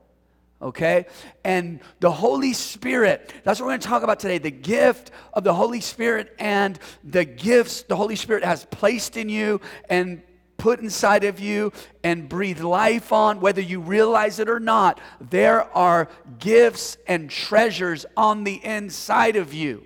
Okay? 0.61 1.07
And 1.43 1.81
the 1.99 2.11
Holy 2.11 2.53
Spirit, 2.53 3.33
that's 3.43 3.59
what 3.59 3.65
we're 3.65 3.71
going 3.71 3.81
to 3.81 3.87
talk 3.87 4.03
about 4.03 4.19
today 4.19 4.37
the 4.37 4.51
gift 4.51 5.11
of 5.33 5.43
the 5.43 5.53
Holy 5.53 5.81
Spirit 5.81 6.33
and 6.39 6.79
the 7.03 7.25
gifts 7.25 7.83
the 7.83 7.97
Holy 7.97 8.15
Spirit 8.15 8.45
has 8.45 8.65
placed 8.65 9.17
in 9.17 9.27
you 9.29 9.59
and 9.89 10.21
put 10.63 10.79
inside 10.79 11.25
of 11.25 11.41
you 11.41 11.73
and 12.05 12.29
breathe 12.29 12.61
life 12.61 13.11
on, 13.11 13.41
whether 13.41 13.59
you 13.59 13.81
realize 13.81 14.39
it 14.39 14.47
or 14.47 14.61
not, 14.61 14.97
there 15.19 15.61
are 15.75 16.07
gifts 16.39 16.95
and 17.05 17.29
treasures 17.29 18.05
on 18.15 18.45
the 18.45 18.63
inside 18.63 19.35
of 19.35 19.53
you 19.53 19.83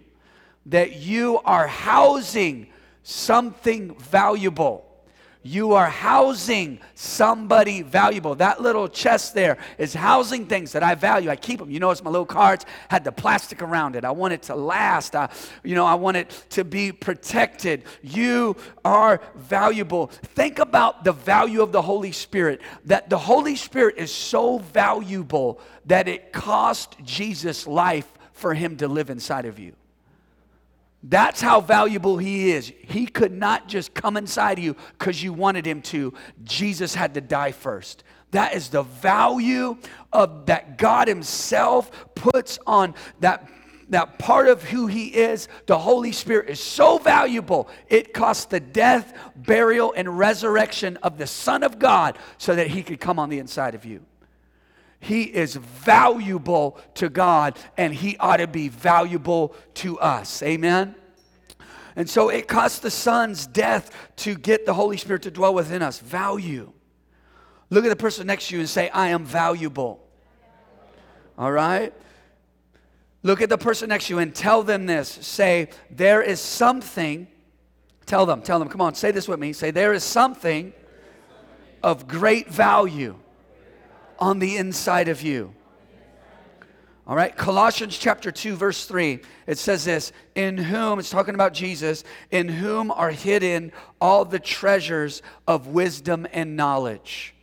that 0.67 0.97
you 0.97 1.39
are 1.45 1.65
housing 1.65 2.67
something 3.01 3.95
valuable. 3.95 4.86
You 5.43 5.73
are 5.73 5.89
housing 5.89 6.79
somebody 6.95 7.81
valuable. 7.81 8.35
That 8.35 8.61
little 8.61 8.87
chest 8.87 9.33
there 9.33 9.57
is 9.77 9.93
housing 9.93 10.45
things 10.45 10.73
that 10.73 10.83
I 10.83 10.95
value. 10.95 11.29
I 11.29 11.35
keep 11.35 11.59
them. 11.59 11.71
You 11.71 11.79
notice 11.79 12.03
my 12.03 12.09
little 12.09 12.25
cards 12.25 12.65
had 12.89 13.03
the 13.03 13.11
plastic 13.11 13.61
around 13.61 13.95
it. 13.95 14.03
I 14.03 14.11
want 14.11 14.33
it 14.33 14.43
to 14.43 14.55
last. 14.55 15.15
I, 15.15 15.29
you 15.63 15.75
know, 15.75 15.85
I 15.85 15.95
want 15.95 16.17
it 16.17 16.45
to 16.51 16.63
be 16.63 16.91
protected. 16.91 17.83
You 18.01 18.55
are 18.83 19.21
valuable. 19.35 20.07
Think 20.07 20.59
about 20.59 21.03
the 21.03 21.13
value 21.13 21.61
of 21.61 21.71
the 21.71 21.81
Holy 21.81 22.11
Spirit. 22.11 22.61
That 22.85 23.09
the 23.09 23.17
Holy 23.17 23.55
Spirit 23.55 23.95
is 23.97 24.11
so 24.11 24.57
valuable 24.59 25.61
that 25.85 26.07
it 26.07 26.33
cost 26.33 26.95
Jesus 27.03 27.65
life 27.67 28.11
for 28.33 28.53
him 28.53 28.77
to 28.77 28.87
live 28.87 29.09
inside 29.09 29.45
of 29.45 29.59
you. 29.59 29.73
That's 31.03 31.41
how 31.41 31.61
valuable 31.61 32.17
he 32.17 32.51
is. 32.51 32.71
He 32.81 33.05
could 33.05 33.31
not 33.31 33.67
just 33.67 33.93
come 33.93 34.17
inside 34.17 34.57
of 34.57 34.63
you 34.63 34.75
because 34.97 35.21
you 35.21 35.31
wanted 35.31 35.65
him 35.65 35.81
to. 35.83 36.13
Jesus 36.43 36.95
had 36.95 37.13
to 37.13 37.21
die 37.21 37.51
first. 37.51 38.03
That 38.31 38.55
is 38.55 38.69
the 38.69 38.83
value 38.83 39.77
of 40.11 40.47
that 40.47 40.77
God 40.77 41.07
himself 41.07 41.91
puts 42.15 42.59
on 42.65 42.93
that 43.19 43.47
that 43.89 44.19
part 44.19 44.49
of 44.49 44.63
who 44.63 44.87
he 44.87 45.07
is, 45.07 45.47
the 45.65 45.77
Holy 45.77 46.11
Spirit, 46.11 46.49
is 46.49 46.59
so 46.59 46.97
valuable. 46.97 47.69
It 47.87 48.13
cost 48.13 48.49
the 48.49 48.59
death, 48.59 49.13
burial, 49.35 49.93
and 49.95 50.17
resurrection 50.19 50.97
of 50.97 51.17
the 51.17 51.27
Son 51.27 51.63
of 51.63 51.79
God 51.79 52.17
so 52.37 52.55
that 52.55 52.67
he 52.67 52.83
could 52.83 52.99
come 52.99 53.17
on 53.17 53.29
the 53.29 53.39
inside 53.39 53.75
of 53.75 53.85
you. 53.85 54.05
He 54.99 55.23
is 55.23 55.55
valuable 55.55 56.79
to 56.95 57.09
God, 57.09 57.57
and 57.77 57.93
He 57.93 58.17
ought 58.17 58.37
to 58.37 58.47
be 58.47 58.67
valuable 58.67 59.55
to 59.75 59.99
us. 59.99 60.41
Amen? 60.41 60.95
And 61.95 62.09
so 62.09 62.29
it 62.29 62.47
cost 62.47 62.81
the 62.81 62.91
Son's 62.91 63.47
death 63.47 63.91
to 64.17 64.35
get 64.35 64.65
the 64.65 64.73
Holy 64.73 64.97
Spirit 64.97 65.23
to 65.23 65.31
dwell 65.31 65.53
within 65.53 65.81
us. 65.81 65.99
Value. 65.99 66.71
Look 67.69 67.85
at 67.85 67.89
the 67.89 67.95
person 67.95 68.27
next 68.27 68.47
to 68.47 68.55
you 68.55 68.61
and 68.61 68.69
say, 68.69 68.89
I 68.89 69.09
am 69.09 69.25
valuable. 69.25 70.03
All 71.37 71.51
right? 71.51 71.93
Look 73.23 73.41
at 73.41 73.49
the 73.49 73.57
person 73.57 73.89
next 73.89 74.07
to 74.07 74.13
you 74.13 74.19
and 74.19 74.33
tell 74.33 74.63
them 74.63 74.85
this. 74.85 75.09
Say, 75.09 75.69
there 75.89 76.21
is 76.21 76.39
something. 76.39 77.27
Tell 78.05 78.25
them, 78.25 78.41
tell 78.41 78.59
them, 78.59 78.69
come 78.69 78.81
on, 78.81 78.95
say 78.95 79.11
this 79.11 79.27
with 79.27 79.39
me. 79.39 79.51
Say, 79.53 79.71
there 79.71 79.91
is 79.93 80.03
something 80.03 80.73
of 81.83 82.07
great 82.07 82.47
value 82.47 83.17
on 84.19 84.39
the 84.39 84.57
inside 84.57 85.07
of 85.07 85.21
you. 85.21 85.53
All 87.07 87.15
right, 87.15 87.33
Colossians 87.33 87.97
chapter 87.97 88.33
2, 88.33 88.57
verse 88.57 88.85
3, 88.85 89.21
it 89.47 89.57
says 89.57 89.85
this 89.85 90.11
In 90.35 90.57
whom, 90.57 90.99
it's 90.99 91.09
talking 91.09 91.35
about 91.35 91.53
Jesus, 91.53 92.03
in 92.31 92.49
whom 92.49 92.91
are 92.91 93.11
hidden 93.11 93.71
all 94.01 94.25
the 94.25 94.39
treasures 94.39 95.21
of 95.47 95.67
wisdom 95.67 96.27
and 96.33 96.57
knowledge. 96.57 97.33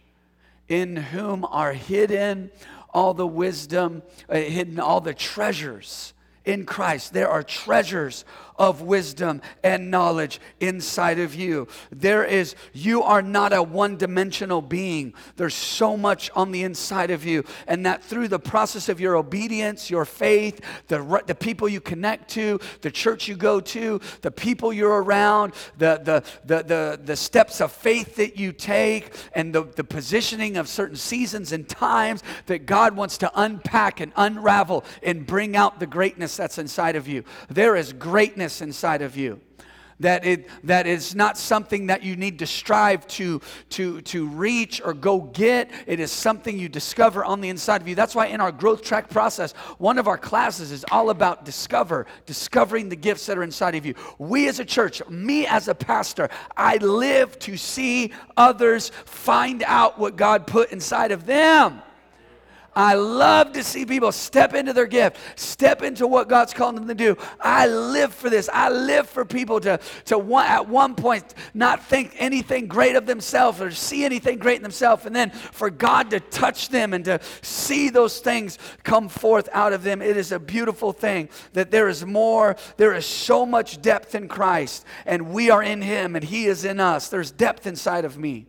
In 0.68 0.96
whom 0.96 1.46
are 1.46 1.72
hidden 1.72 2.50
all 2.92 3.14
the 3.14 3.26
wisdom, 3.26 4.02
uh, 4.28 4.34
hidden 4.34 4.78
all 4.78 5.00
the 5.00 5.14
treasures 5.14 6.12
in 6.44 6.66
Christ. 6.66 7.14
There 7.14 7.30
are 7.30 7.42
treasures 7.42 8.26
of 8.56 8.82
wisdom 8.82 9.42
and 9.62 9.90
knowledge 9.90 10.40
inside 10.60 11.18
of 11.18 11.34
you. 11.34 11.66
There 11.90 12.24
is, 12.24 12.54
you 12.72 13.02
are 13.02 13.22
not 13.22 13.52
a 13.52 13.62
one 13.62 13.96
dimensional 13.96 14.62
being. 14.62 15.14
There's 15.36 15.54
so 15.54 15.96
much 15.96 16.30
on 16.34 16.52
the 16.52 16.62
inside 16.62 17.10
of 17.10 17.24
you. 17.24 17.44
And 17.66 17.84
that 17.86 18.04
through 18.04 18.28
the 18.28 18.38
process 18.38 18.88
of 18.88 19.00
your 19.00 19.16
obedience, 19.16 19.90
your 19.90 20.04
faith, 20.04 20.60
the, 20.88 21.22
the 21.26 21.34
people 21.34 21.68
you 21.68 21.80
connect 21.80 22.30
to, 22.30 22.60
the 22.82 22.90
church 22.90 23.26
you 23.26 23.36
go 23.36 23.60
to, 23.60 24.00
the 24.20 24.30
people 24.30 24.72
you're 24.72 25.02
around, 25.02 25.54
the, 25.78 26.00
the, 26.02 26.22
the, 26.44 26.62
the, 26.62 27.00
the 27.02 27.16
steps 27.16 27.60
of 27.60 27.72
faith 27.72 28.16
that 28.16 28.36
you 28.36 28.52
take, 28.52 29.14
and 29.34 29.54
the, 29.54 29.64
the 29.64 29.84
positioning 29.84 30.56
of 30.56 30.68
certain 30.68 30.96
seasons 30.96 31.52
and 31.52 31.68
times 31.68 32.22
that 32.46 32.66
God 32.66 32.94
wants 32.94 33.18
to 33.18 33.30
unpack 33.34 34.00
and 34.00 34.12
unravel 34.16 34.84
and 35.02 35.26
bring 35.26 35.56
out 35.56 35.80
the 35.80 35.86
greatness 35.86 36.36
that's 36.36 36.58
inside 36.58 36.96
of 36.96 37.08
you. 37.08 37.24
There 37.48 37.76
is 37.76 37.92
greatness 37.92 38.43
inside 38.60 39.02
of 39.02 39.16
you. 39.16 39.40
That 40.00 40.24
it 40.26 40.48
that 40.64 40.88
is 40.88 41.14
not 41.14 41.38
something 41.38 41.86
that 41.86 42.02
you 42.02 42.16
need 42.16 42.40
to 42.40 42.46
strive 42.46 43.06
to 43.08 43.40
to 43.70 44.00
to 44.02 44.26
reach 44.26 44.82
or 44.84 44.92
go 44.92 45.20
get. 45.20 45.70
It 45.86 46.00
is 46.00 46.10
something 46.10 46.58
you 46.58 46.68
discover 46.68 47.24
on 47.24 47.40
the 47.40 47.48
inside 47.48 47.80
of 47.80 47.86
you. 47.86 47.94
That's 47.94 48.14
why 48.14 48.26
in 48.26 48.40
our 48.40 48.50
growth 48.50 48.82
track 48.82 49.08
process 49.08 49.52
one 49.78 49.98
of 49.98 50.08
our 50.08 50.18
classes 50.18 50.72
is 50.72 50.84
all 50.90 51.10
about 51.10 51.44
discover 51.44 52.06
discovering 52.26 52.88
the 52.88 52.96
gifts 52.96 53.26
that 53.26 53.38
are 53.38 53.44
inside 53.44 53.76
of 53.76 53.86
you. 53.86 53.94
We 54.18 54.48
as 54.48 54.58
a 54.58 54.64
church 54.64 55.00
me 55.08 55.46
as 55.46 55.68
a 55.68 55.74
pastor 55.74 56.28
i 56.56 56.76
live 56.78 57.38
to 57.38 57.56
see 57.56 58.12
others 58.36 58.90
find 59.04 59.62
out 59.66 59.98
what 59.98 60.16
god 60.16 60.46
put 60.46 60.72
inside 60.72 61.12
of 61.12 61.26
them 61.26 61.80
I 62.76 62.94
love 62.94 63.52
to 63.52 63.62
see 63.62 63.86
people 63.86 64.12
step 64.12 64.54
into 64.54 64.72
their 64.72 64.86
gift, 64.86 65.16
step 65.36 65.82
into 65.82 66.06
what 66.06 66.28
God's 66.28 66.52
called 66.52 66.76
them 66.76 66.88
to 66.88 66.94
do. 66.94 67.16
I 67.40 67.66
live 67.66 68.12
for 68.12 68.28
this. 68.28 68.48
I 68.52 68.68
live 68.68 69.08
for 69.08 69.24
people 69.24 69.60
to, 69.60 69.78
to 70.06 70.18
one, 70.18 70.46
at 70.46 70.68
one 70.68 70.94
point 70.94 71.34
not 71.52 71.84
think 71.84 72.14
anything 72.18 72.66
great 72.66 72.96
of 72.96 73.06
themselves 73.06 73.60
or 73.60 73.70
see 73.70 74.04
anything 74.04 74.38
great 74.38 74.56
in 74.56 74.62
themselves, 74.62 75.06
and 75.06 75.14
then 75.14 75.30
for 75.30 75.70
God 75.70 76.10
to 76.10 76.20
touch 76.20 76.68
them 76.68 76.92
and 76.92 77.04
to 77.04 77.20
see 77.42 77.90
those 77.90 78.20
things 78.20 78.58
come 78.82 79.08
forth 79.08 79.48
out 79.52 79.72
of 79.72 79.82
them. 79.82 80.02
It 80.02 80.16
is 80.16 80.32
a 80.32 80.38
beautiful 80.38 80.92
thing 80.92 81.28
that 81.52 81.70
there 81.70 81.88
is 81.88 82.04
more, 82.04 82.56
there 82.76 82.94
is 82.94 83.06
so 83.06 83.46
much 83.46 83.80
depth 83.80 84.14
in 84.14 84.28
Christ, 84.28 84.84
and 85.06 85.30
we 85.30 85.50
are 85.50 85.62
in 85.62 85.82
Him, 85.82 86.16
and 86.16 86.24
He 86.24 86.46
is 86.46 86.64
in 86.64 86.80
us. 86.80 87.08
There's 87.08 87.30
depth 87.30 87.66
inside 87.66 88.04
of 88.04 88.18
me. 88.18 88.46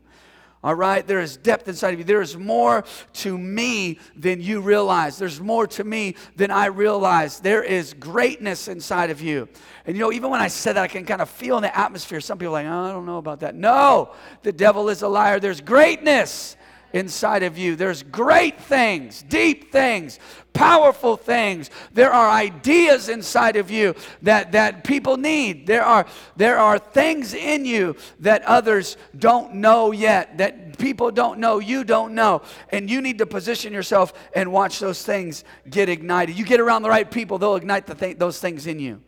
All 0.65 0.73
right? 0.73 1.05
There 1.05 1.21
is 1.21 1.37
depth 1.37 1.67
inside 1.67 1.93
of 1.93 1.99
you. 1.99 2.05
There 2.05 2.23
is 2.23 2.35
more 2.35 2.85
to 3.13 3.37
me 3.37 3.99
than 4.15 4.41
you 4.41 4.61
realize. 4.61 5.19
There's 5.19 5.39
more 5.39 5.67
to 5.67 5.83
me 5.83 6.15
than 6.35 6.49
I 6.49 6.65
realize. 6.65 7.39
There 7.39 7.61
is 7.61 7.93
greatness 7.93 8.67
inside 8.67 9.11
of 9.11 9.21
you. 9.21 9.47
And 9.85 9.95
you 9.95 10.01
know, 10.01 10.11
even 10.11 10.31
when 10.31 10.41
I 10.41 10.47
said 10.47 10.75
that, 10.75 10.81
I 10.81 10.87
can 10.87 11.05
kind 11.05 11.21
of 11.21 11.29
feel 11.29 11.57
in 11.57 11.61
the 11.61 11.77
atmosphere. 11.77 12.19
Some 12.19 12.39
people 12.39 12.57
are 12.57 12.63
like, 12.63 12.65
oh, 12.65 12.89
I 12.89 12.91
don't 12.91 13.05
know 13.05 13.19
about 13.19 13.41
that. 13.41 13.53
No, 13.53 14.15
the 14.41 14.51
devil 14.51 14.89
is 14.89 15.03
a 15.03 15.07
liar. 15.07 15.39
There's 15.39 15.61
greatness 15.61 16.57
inside 16.95 17.43
of 17.43 17.57
you. 17.57 17.75
There's 17.75 18.03
great 18.03 18.59
things, 18.61 19.21
deep 19.21 19.69
things, 19.69 20.17
powerful 20.53 21.17
things. 21.17 21.69
There 21.93 22.11
are 22.11 22.29
ideas 22.29 23.09
inside 23.09 23.57
of 23.57 23.69
you 23.69 23.95
that, 24.21 24.53
that 24.53 24.85
people 24.85 25.17
need. 25.17 25.67
There 25.67 25.83
are, 25.83 26.05
there 26.37 26.57
are 26.57 26.79
things 26.79 27.33
in 27.33 27.65
you 27.65 27.97
that 28.21 28.43
others 28.43 28.95
don't 29.19 29.55
know 29.55 29.91
yet, 29.91 30.37
that 30.37 30.77
people 30.77 31.11
don't 31.11 31.39
know, 31.39 31.59
you 31.59 31.83
don't 31.83 32.15
know. 32.15 32.41
And 32.69 32.89
you 32.89 33.01
need 33.01 33.17
to 33.17 33.25
position 33.25 33.73
yourself 33.73 34.13
and 34.33 34.53
watch 34.53 34.79
those 34.79 35.03
things 35.03 35.43
get 35.69 35.89
ignited. 35.89 36.39
You 36.39 36.45
get 36.45 36.61
around 36.61 36.83
the 36.83 36.89
right 36.89 37.11
people, 37.11 37.37
they'll 37.37 37.57
ignite 37.57 37.87
the 37.87 37.95
th- 37.95 38.17
those 38.17 38.39
things 38.39 38.67
in 38.67 38.79
you. 38.79 39.01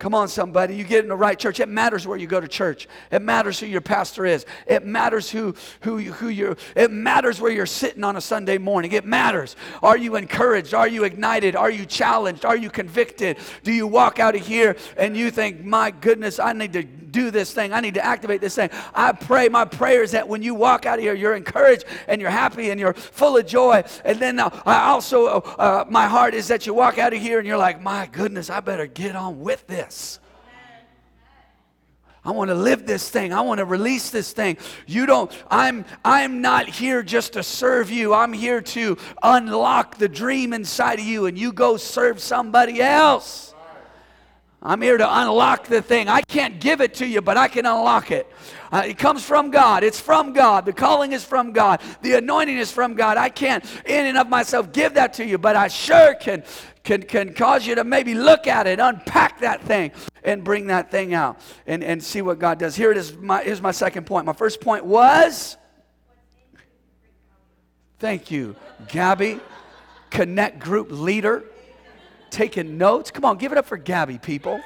Come 0.00 0.14
on, 0.14 0.28
somebody. 0.28 0.74
You 0.76 0.84
get 0.84 1.04
in 1.04 1.10
the 1.10 1.14
right 1.14 1.38
church. 1.38 1.60
It 1.60 1.68
matters 1.68 2.06
where 2.06 2.16
you 2.16 2.26
go 2.26 2.40
to 2.40 2.48
church. 2.48 2.88
It 3.12 3.20
matters 3.20 3.60
who 3.60 3.66
your 3.66 3.82
pastor 3.82 4.24
is. 4.24 4.46
It 4.66 4.82
matters 4.82 5.30
who, 5.30 5.54
who, 5.82 5.98
who 5.98 6.28
you 6.28 6.56
it 6.74 6.90
matters 6.90 7.38
where 7.38 7.52
you're 7.52 7.66
sitting 7.66 8.02
on 8.02 8.16
a 8.16 8.20
Sunday 8.22 8.56
morning. 8.56 8.92
It 8.92 9.04
matters. 9.04 9.56
Are 9.82 9.98
you 9.98 10.16
encouraged? 10.16 10.72
Are 10.72 10.88
you 10.88 11.04
ignited? 11.04 11.54
Are 11.54 11.70
you 11.70 11.84
challenged? 11.84 12.46
Are 12.46 12.56
you 12.56 12.70
convicted? 12.70 13.36
Do 13.62 13.74
you 13.74 13.86
walk 13.86 14.18
out 14.18 14.34
of 14.34 14.40
here 14.40 14.74
and 14.96 15.14
you 15.14 15.30
think, 15.30 15.62
my 15.66 15.90
goodness, 15.90 16.38
I 16.38 16.54
need 16.54 16.72
to 16.72 16.82
do 17.10 17.30
this 17.30 17.52
thing. 17.52 17.72
I 17.72 17.80
need 17.80 17.94
to 17.94 18.04
activate 18.04 18.40
this 18.40 18.54
thing. 18.54 18.70
I 18.94 19.12
pray, 19.12 19.48
my 19.48 19.64
prayer 19.64 20.02
is 20.02 20.12
that 20.12 20.28
when 20.28 20.42
you 20.42 20.54
walk 20.54 20.86
out 20.86 20.98
of 20.98 21.04
here, 21.04 21.14
you're 21.14 21.34
encouraged 21.34 21.84
and 22.08 22.20
you're 22.20 22.30
happy 22.30 22.70
and 22.70 22.80
you're 22.80 22.94
full 22.94 23.36
of 23.36 23.46
joy. 23.46 23.82
And 24.04 24.18
then 24.18 24.38
uh, 24.38 24.50
I 24.66 24.88
also, 24.90 25.26
uh, 25.26 25.40
uh, 25.58 25.84
my 25.88 26.06
heart 26.06 26.34
is 26.34 26.48
that 26.48 26.66
you 26.66 26.74
walk 26.74 26.98
out 26.98 27.12
of 27.12 27.20
here 27.20 27.38
and 27.38 27.46
you're 27.46 27.58
like, 27.58 27.80
my 27.82 28.06
goodness, 28.06 28.50
I 28.50 28.60
better 28.60 28.86
get 28.86 29.16
on 29.16 29.40
with 29.40 29.66
this. 29.66 30.20
I 32.22 32.32
want 32.32 32.48
to 32.48 32.54
live 32.54 32.86
this 32.86 33.08
thing. 33.08 33.32
I 33.32 33.40
want 33.40 33.58
to 33.58 33.64
release 33.64 34.10
this 34.10 34.32
thing. 34.32 34.58
You 34.86 35.06
don't 35.06 35.32
I'm 35.50 35.86
I'm 36.04 36.42
not 36.42 36.68
here 36.68 37.02
just 37.02 37.32
to 37.32 37.42
serve 37.42 37.90
you. 37.90 38.12
I'm 38.12 38.34
here 38.34 38.60
to 38.60 38.98
unlock 39.22 39.96
the 39.96 40.08
dream 40.08 40.52
inside 40.52 40.98
of 40.98 41.06
you 41.06 41.26
and 41.26 41.38
you 41.38 41.52
go 41.52 41.78
serve 41.78 42.20
somebody 42.20 42.82
else. 42.82 43.49
I'm 44.62 44.82
here 44.82 44.98
to 44.98 45.20
unlock 45.20 45.68
the 45.68 45.80
thing. 45.80 46.08
I 46.08 46.20
can't 46.20 46.60
give 46.60 46.82
it 46.82 46.94
to 46.94 47.06
you, 47.06 47.22
but 47.22 47.38
I 47.38 47.48
can 47.48 47.64
unlock 47.64 48.10
it. 48.10 48.30
Uh, 48.70 48.82
it 48.86 48.98
comes 48.98 49.24
from 49.24 49.50
God. 49.50 49.82
It's 49.82 49.98
from 49.98 50.34
God. 50.34 50.66
The 50.66 50.74
calling 50.74 51.12
is 51.12 51.24
from 51.24 51.52
God. 51.52 51.80
The 52.02 52.14
anointing 52.14 52.58
is 52.58 52.70
from 52.70 52.94
God. 52.94 53.16
I 53.16 53.30
can't, 53.30 53.64
in 53.86 54.06
and 54.06 54.18
of 54.18 54.28
myself, 54.28 54.70
give 54.70 54.94
that 54.94 55.14
to 55.14 55.24
you, 55.24 55.38
but 55.38 55.56
I 55.56 55.68
sure 55.68 56.14
can, 56.14 56.44
can, 56.84 57.02
can 57.02 57.32
cause 57.32 57.66
you 57.66 57.74
to 57.76 57.84
maybe 57.84 58.14
look 58.14 58.46
at 58.46 58.66
it, 58.66 58.80
unpack 58.80 59.40
that 59.40 59.62
thing, 59.62 59.92
and 60.24 60.44
bring 60.44 60.66
that 60.66 60.90
thing 60.90 61.14
out 61.14 61.40
and, 61.66 61.82
and 61.82 62.04
see 62.04 62.20
what 62.20 62.38
God 62.38 62.58
does. 62.58 62.76
Here 62.76 62.90
it 62.90 62.98
is. 62.98 63.16
My, 63.16 63.42
here's 63.42 63.62
my 63.62 63.72
second 63.72 64.04
point. 64.04 64.26
My 64.26 64.34
first 64.34 64.60
point 64.60 64.84
was 64.84 65.56
thank 67.98 68.30
you, 68.30 68.56
Gabby, 68.88 69.40
Connect 70.10 70.58
Group 70.58 70.88
leader 70.90 71.44
taking 72.30 72.78
notes. 72.78 73.10
Come 73.10 73.24
on, 73.24 73.36
give 73.38 73.52
it 73.52 73.58
up 73.58 73.66
for 73.66 73.76
Gabby, 73.76 74.18
people. 74.18 74.60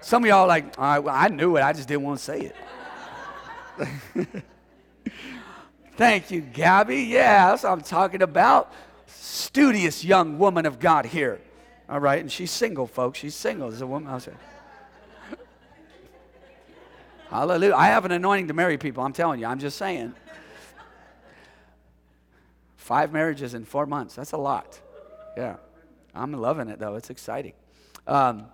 Some 0.00 0.24
of 0.24 0.28
y'all 0.28 0.46
like, 0.46 0.78
well, 0.78 1.08
I 1.08 1.28
knew 1.28 1.56
it, 1.56 1.62
I 1.62 1.72
just 1.72 1.88
didn't 1.88 2.04
want 2.04 2.18
to 2.18 2.24
say 2.24 2.52
it. 3.76 4.42
Thank 5.96 6.30
you, 6.30 6.40
Gabby. 6.40 7.02
Yeah, 7.02 7.48
that's 7.48 7.64
what 7.64 7.72
I'm 7.72 7.80
talking 7.80 8.22
about. 8.22 8.72
Studious 9.06 10.04
young 10.04 10.38
woman 10.38 10.64
of 10.64 10.78
God 10.78 11.06
here. 11.06 11.40
All 11.88 12.00
right, 12.00 12.20
and 12.20 12.30
she's 12.30 12.50
single, 12.50 12.86
folks. 12.86 13.18
She's 13.18 13.34
single. 13.34 13.68
There's 13.70 13.80
a 13.80 13.86
woman. 13.86 14.08
I'll 14.10 14.20
say. 14.20 14.32
Hallelujah. 17.30 17.74
I 17.74 17.88
have 17.88 18.04
an 18.04 18.12
anointing 18.12 18.48
to 18.48 18.54
marry 18.54 18.78
people. 18.78 19.02
I'm 19.04 19.12
telling 19.12 19.40
you. 19.40 19.46
I'm 19.46 19.58
just 19.58 19.76
saying. 19.76 20.14
Five 22.88 23.12
marriages 23.12 23.52
in 23.52 23.66
four 23.66 23.84
months. 23.84 24.14
That's 24.14 24.32
a 24.32 24.38
lot. 24.38 24.80
Yeah. 25.36 25.56
I'm 26.14 26.32
loving 26.32 26.70
it, 26.70 26.78
though. 26.78 26.94
It's 26.94 27.10
exciting. 27.10 27.52
Um, 28.06 28.46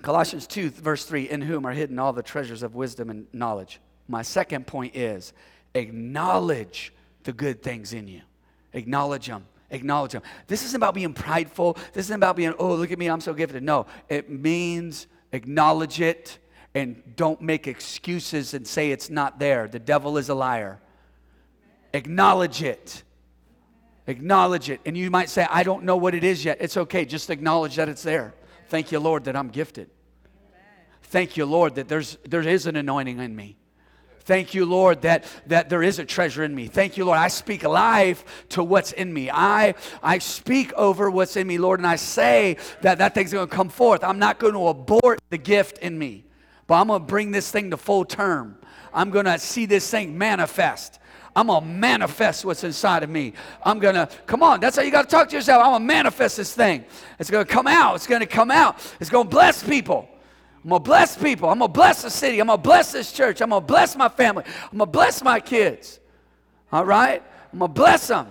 Colossians 0.00 0.46
2, 0.46 0.70
verse 0.70 1.04
3 1.04 1.28
In 1.28 1.42
whom 1.42 1.66
are 1.66 1.72
hidden 1.72 1.98
all 1.98 2.14
the 2.14 2.22
treasures 2.22 2.62
of 2.62 2.74
wisdom 2.74 3.10
and 3.10 3.26
knowledge. 3.34 3.78
My 4.08 4.22
second 4.22 4.66
point 4.66 4.96
is 4.96 5.34
acknowledge 5.74 6.90
the 7.24 7.34
good 7.34 7.62
things 7.62 7.92
in 7.92 8.08
you, 8.08 8.22
acknowledge 8.72 9.26
them. 9.26 9.44
Acknowledge 9.68 10.12
them. 10.12 10.22
This 10.46 10.64
isn't 10.64 10.76
about 10.76 10.94
being 10.94 11.12
prideful. 11.12 11.74
This 11.92 12.06
isn't 12.06 12.16
about 12.16 12.36
being, 12.36 12.54
oh, 12.58 12.76
look 12.76 12.92
at 12.92 12.98
me, 12.98 13.08
I'm 13.10 13.20
so 13.20 13.34
gifted. 13.34 13.62
No, 13.62 13.84
it 14.08 14.30
means 14.30 15.06
acknowledge 15.32 16.00
it 16.00 16.38
and 16.74 17.02
don't 17.14 17.42
make 17.42 17.66
excuses 17.66 18.54
and 18.54 18.66
say 18.66 18.90
it's 18.90 19.10
not 19.10 19.38
there. 19.38 19.68
The 19.68 19.80
devil 19.80 20.16
is 20.16 20.30
a 20.30 20.34
liar. 20.34 20.80
Acknowledge 21.92 22.62
it. 22.62 23.02
Acknowledge 24.06 24.70
it. 24.70 24.80
And 24.86 24.96
you 24.96 25.10
might 25.10 25.28
say, 25.28 25.46
I 25.50 25.62
don't 25.62 25.84
know 25.84 25.96
what 25.96 26.14
it 26.14 26.24
is 26.24 26.44
yet. 26.44 26.58
It's 26.60 26.76
okay. 26.76 27.04
Just 27.04 27.30
acknowledge 27.30 27.76
that 27.76 27.88
it's 27.88 28.02
there. 28.02 28.34
Thank 28.68 28.92
you, 28.92 29.00
Lord, 29.00 29.24
that 29.24 29.36
I'm 29.36 29.48
gifted. 29.48 29.90
Thank 31.02 31.36
you, 31.36 31.46
Lord, 31.46 31.76
that 31.76 31.88
there's, 31.88 32.18
there 32.28 32.42
is 32.42 32.66
an 32.66 32.76
anointing 32.76 33.18
in 33.18 33.34
me. 33.34 33.56
Thank 34.26 34.54
you, 34.54 34.66
Lord, 34.66 35.02
that, 35.02 35.24
that 35.46 35.68
there 35.68 35.84
is 35.84 36.00
a 36.00 36.04
treasure 36.04 36.42
in 36.42 36.52
me. 36.52 36.66
Thank 36.66 36.96
you, 36.96 37.04
Lord. 37.04 37.18
I 37.18 37.28
speak 37.28 37.62
life 37.62 38.24
to 38.50 38.64
what's 38.64 38.90
in 38.90 39.14
me. 39.14 39.30
I, 39.30 39.76
I 40.02 40.18
speak 40.18 40.72
over 40.72 41.08
what's 41.08 41.36
in 41.36 41.46
me, 41.46 41.58
Lord, 41.58 41.78
and 41.78 41.86
I 41.86 41.94
say 41.94 42.56
that 42.82 42.98
that 42.98 43.14
thing's 43.14 43.32
going 43.32 43.48
to 43.48 43.54
come 43.54 43.68
forth. 43.68 44.02
I'm 44.02 44.18
not 44.18 44.40
going 44.40 44.54
to 44.54 44.66
abort 44.66 45.20
the 45.30 45.38
gift 45.38 45.78
in 45.78 45.96
me, 45.96 46.24
but 46.66 46.74
I'm 46.74 46.88
going 46.88 47.02
to 47.02 47.06
bring 47.06 47.30
this 47.30 47.52
thing 47.52 47.70
to 47.70 47.76
full 47.76 48.04
term. 48.04 48.58
I'm 48.92 49.10
going 49.10 49.26
to 49.26 49.38
see 49.38 49.64
this 49.64 49.88
thing 49.88 50.18
manifest. 50.18 50.98
I'm 51.36 51.48
going 51.48 51.60
to 51.60 51.66
manifest 51.66 52.46
what's 52.46 52.64
inside 52.64 53.02
of 53.02 53.10
me. 53.10 53.34
I'm 53.62 53.78
going 53.78 53.94
to, 53.94 54.08
come 54.26 54.42
on, 54.42 54.58
that's 54.58 54.74
how 54.74 54.82
you 54.82 54.90
got 54.90 55.02
to 55.02 55.08
talk 55.08 55.28
to 55.28 55.36
yourself. 55.36 55.62
I'm 55.62 55.72
going 55.72 55.82
to 55.82 55.86
manifest 55.86 56.38
this 56.38 56.54
thing. 56.54 56.86
It's 57.18 57.30
going 57.30 57.44
to 57.44 57.52
come 57.52 57.66
out. 57.66 57.94
It's 57.96 58.06
going 58.06 58.22
to 58.22 58.26
come 58.26 58.50
out. 58.50 58.78
It's 59.00 59.10
going 59.10 59.26
to 59.26 59.30
bless 59.30 59.62
people. 59.62 60.08
I'm 60.64 60.70
going 60.70 60.82
to 60.82 60.88
bless 60.88 61.14
people. 61.14 61.50
I'm 61.50 61.58
going 61.58 61.70
to 61.70 61.72
bless 61.74 62.02
the 62.02 62.10
city. 62.10 62.40
I'm 62.40 62.46
going 62.46 62.58
to 62.58 62.62
bless 62.62 62.90
this 62.90 63.12
church. 63.12 63.42
I'm 63.42 63.50
going 63.50 63.60
to 63.60 63.66
bless 63.66 63.94
my 63.96 64.08
family. 64.08 64.44
I'm 64.46 64.78
going 64.78 64.88
to 64.88 64.92
bless 64.92 65.22
my 65.22 65.38
kids. 65.38 66.00
All 66.72 66.86
right? 66.86 67.22
I'm 67.52 67.58
going 67.58 67.68
to 67.68 67.74
bless 67.74 68.08
them. 68.08 68.28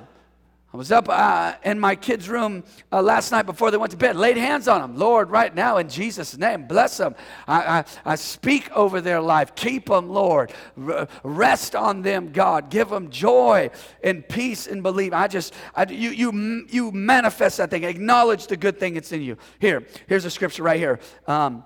I 0.76 0.78
was 0.78 0.92
up 0.92 1.08
uh, 1.08 1.54
in 1.64 1.80
my 1.80 1.96
kids' 1.96 2.28
room 2.28 2.66
uh, 2.92 3.02
last 3.02 3.32
night 3.32 3.46
before 3.46 3.72
they 3.72 3.78
went 3.78 3.92
to 3.92 3.98
bed, 3.98 4.18
laid 4.18 4.36
hands 4.36 4.68
on 4.68 4.82
them. 4.82 4.98
Lord, 4.98 5.30
right 5.30 5.56
now, 5.56 5.78
in 5.78 5.88
Jesus' 5.88 6.38
name, 6.38 6.68
bless 6.68 6.98
them. 6.98 7.16
I, 7.48 7.80
I, 7.80 7.86
I 8.04 8.16
speak 8.16 8.70
over 8.74 9.00
their 9.00 9.22
life. 9.22 9.56
Keep 9.56 9.86
them, 9.86 10.10
Lord. 10.10 10.52
R- 10.78 11.08
rest 11.24 11.78
on 11.78 12.02
them, 12.02 12.34
God. 12.34 12.70
Give 12.70 12.90
them 12.90 13.10
joy 13.10 13.70
and 14.04 14.28
peace 14.28 14.68
and 14.68 14.84
belief. 14.84 15.14
I 15.14 15.30
just, 15.30 15.54
I, 15.74 15.86
you, 15.86 16.10
you, 16.10 16.66
you 16.70 16.92
manifest 16.92 17.56
that 17.60 17.70
thing. 17.70 17.86
Acknowledge 17.86 18.48
the 18.48 18.58
good 18.58 18.78
thing 18.78 18.96
that's 18.96 19.14
in 19.14 19.22
you. 19.22 19.38
Here, 19.60 19.88
here's 20.08 20.26
a 20.26 20.30
scripture 20.30 20.64
right 20.64 20.78
here. 20.78 21.00
Um, 21.26 21.64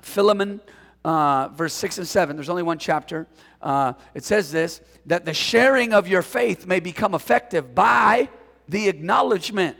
Philemon, 0.00 0.60
uh, 1.04 1.48
verse 1.48 1.74
6 1.74 1.98
and 1.98 2.06
7. 2.06 2.36
There's 2.36 2.48
only 2.48 2.62
one 2.62 2.78
chapter. 2.78 3.26
Uh, 3.60 3.94
it 4.14 4.22
says 4.22 4.52
this 4.52 4.80
that 5.06 5.24
the 5.24 5.34
sharing 5.34 5.92
of 5.92 6.06
your 6.06 6.22
faith 6.22 6.68
may 6.68 6.78
become 6.78 7.16
effective 7.16 7.74
by 7.74 8.28
the 8.68 8.88
acknowledgement 8.88 9.76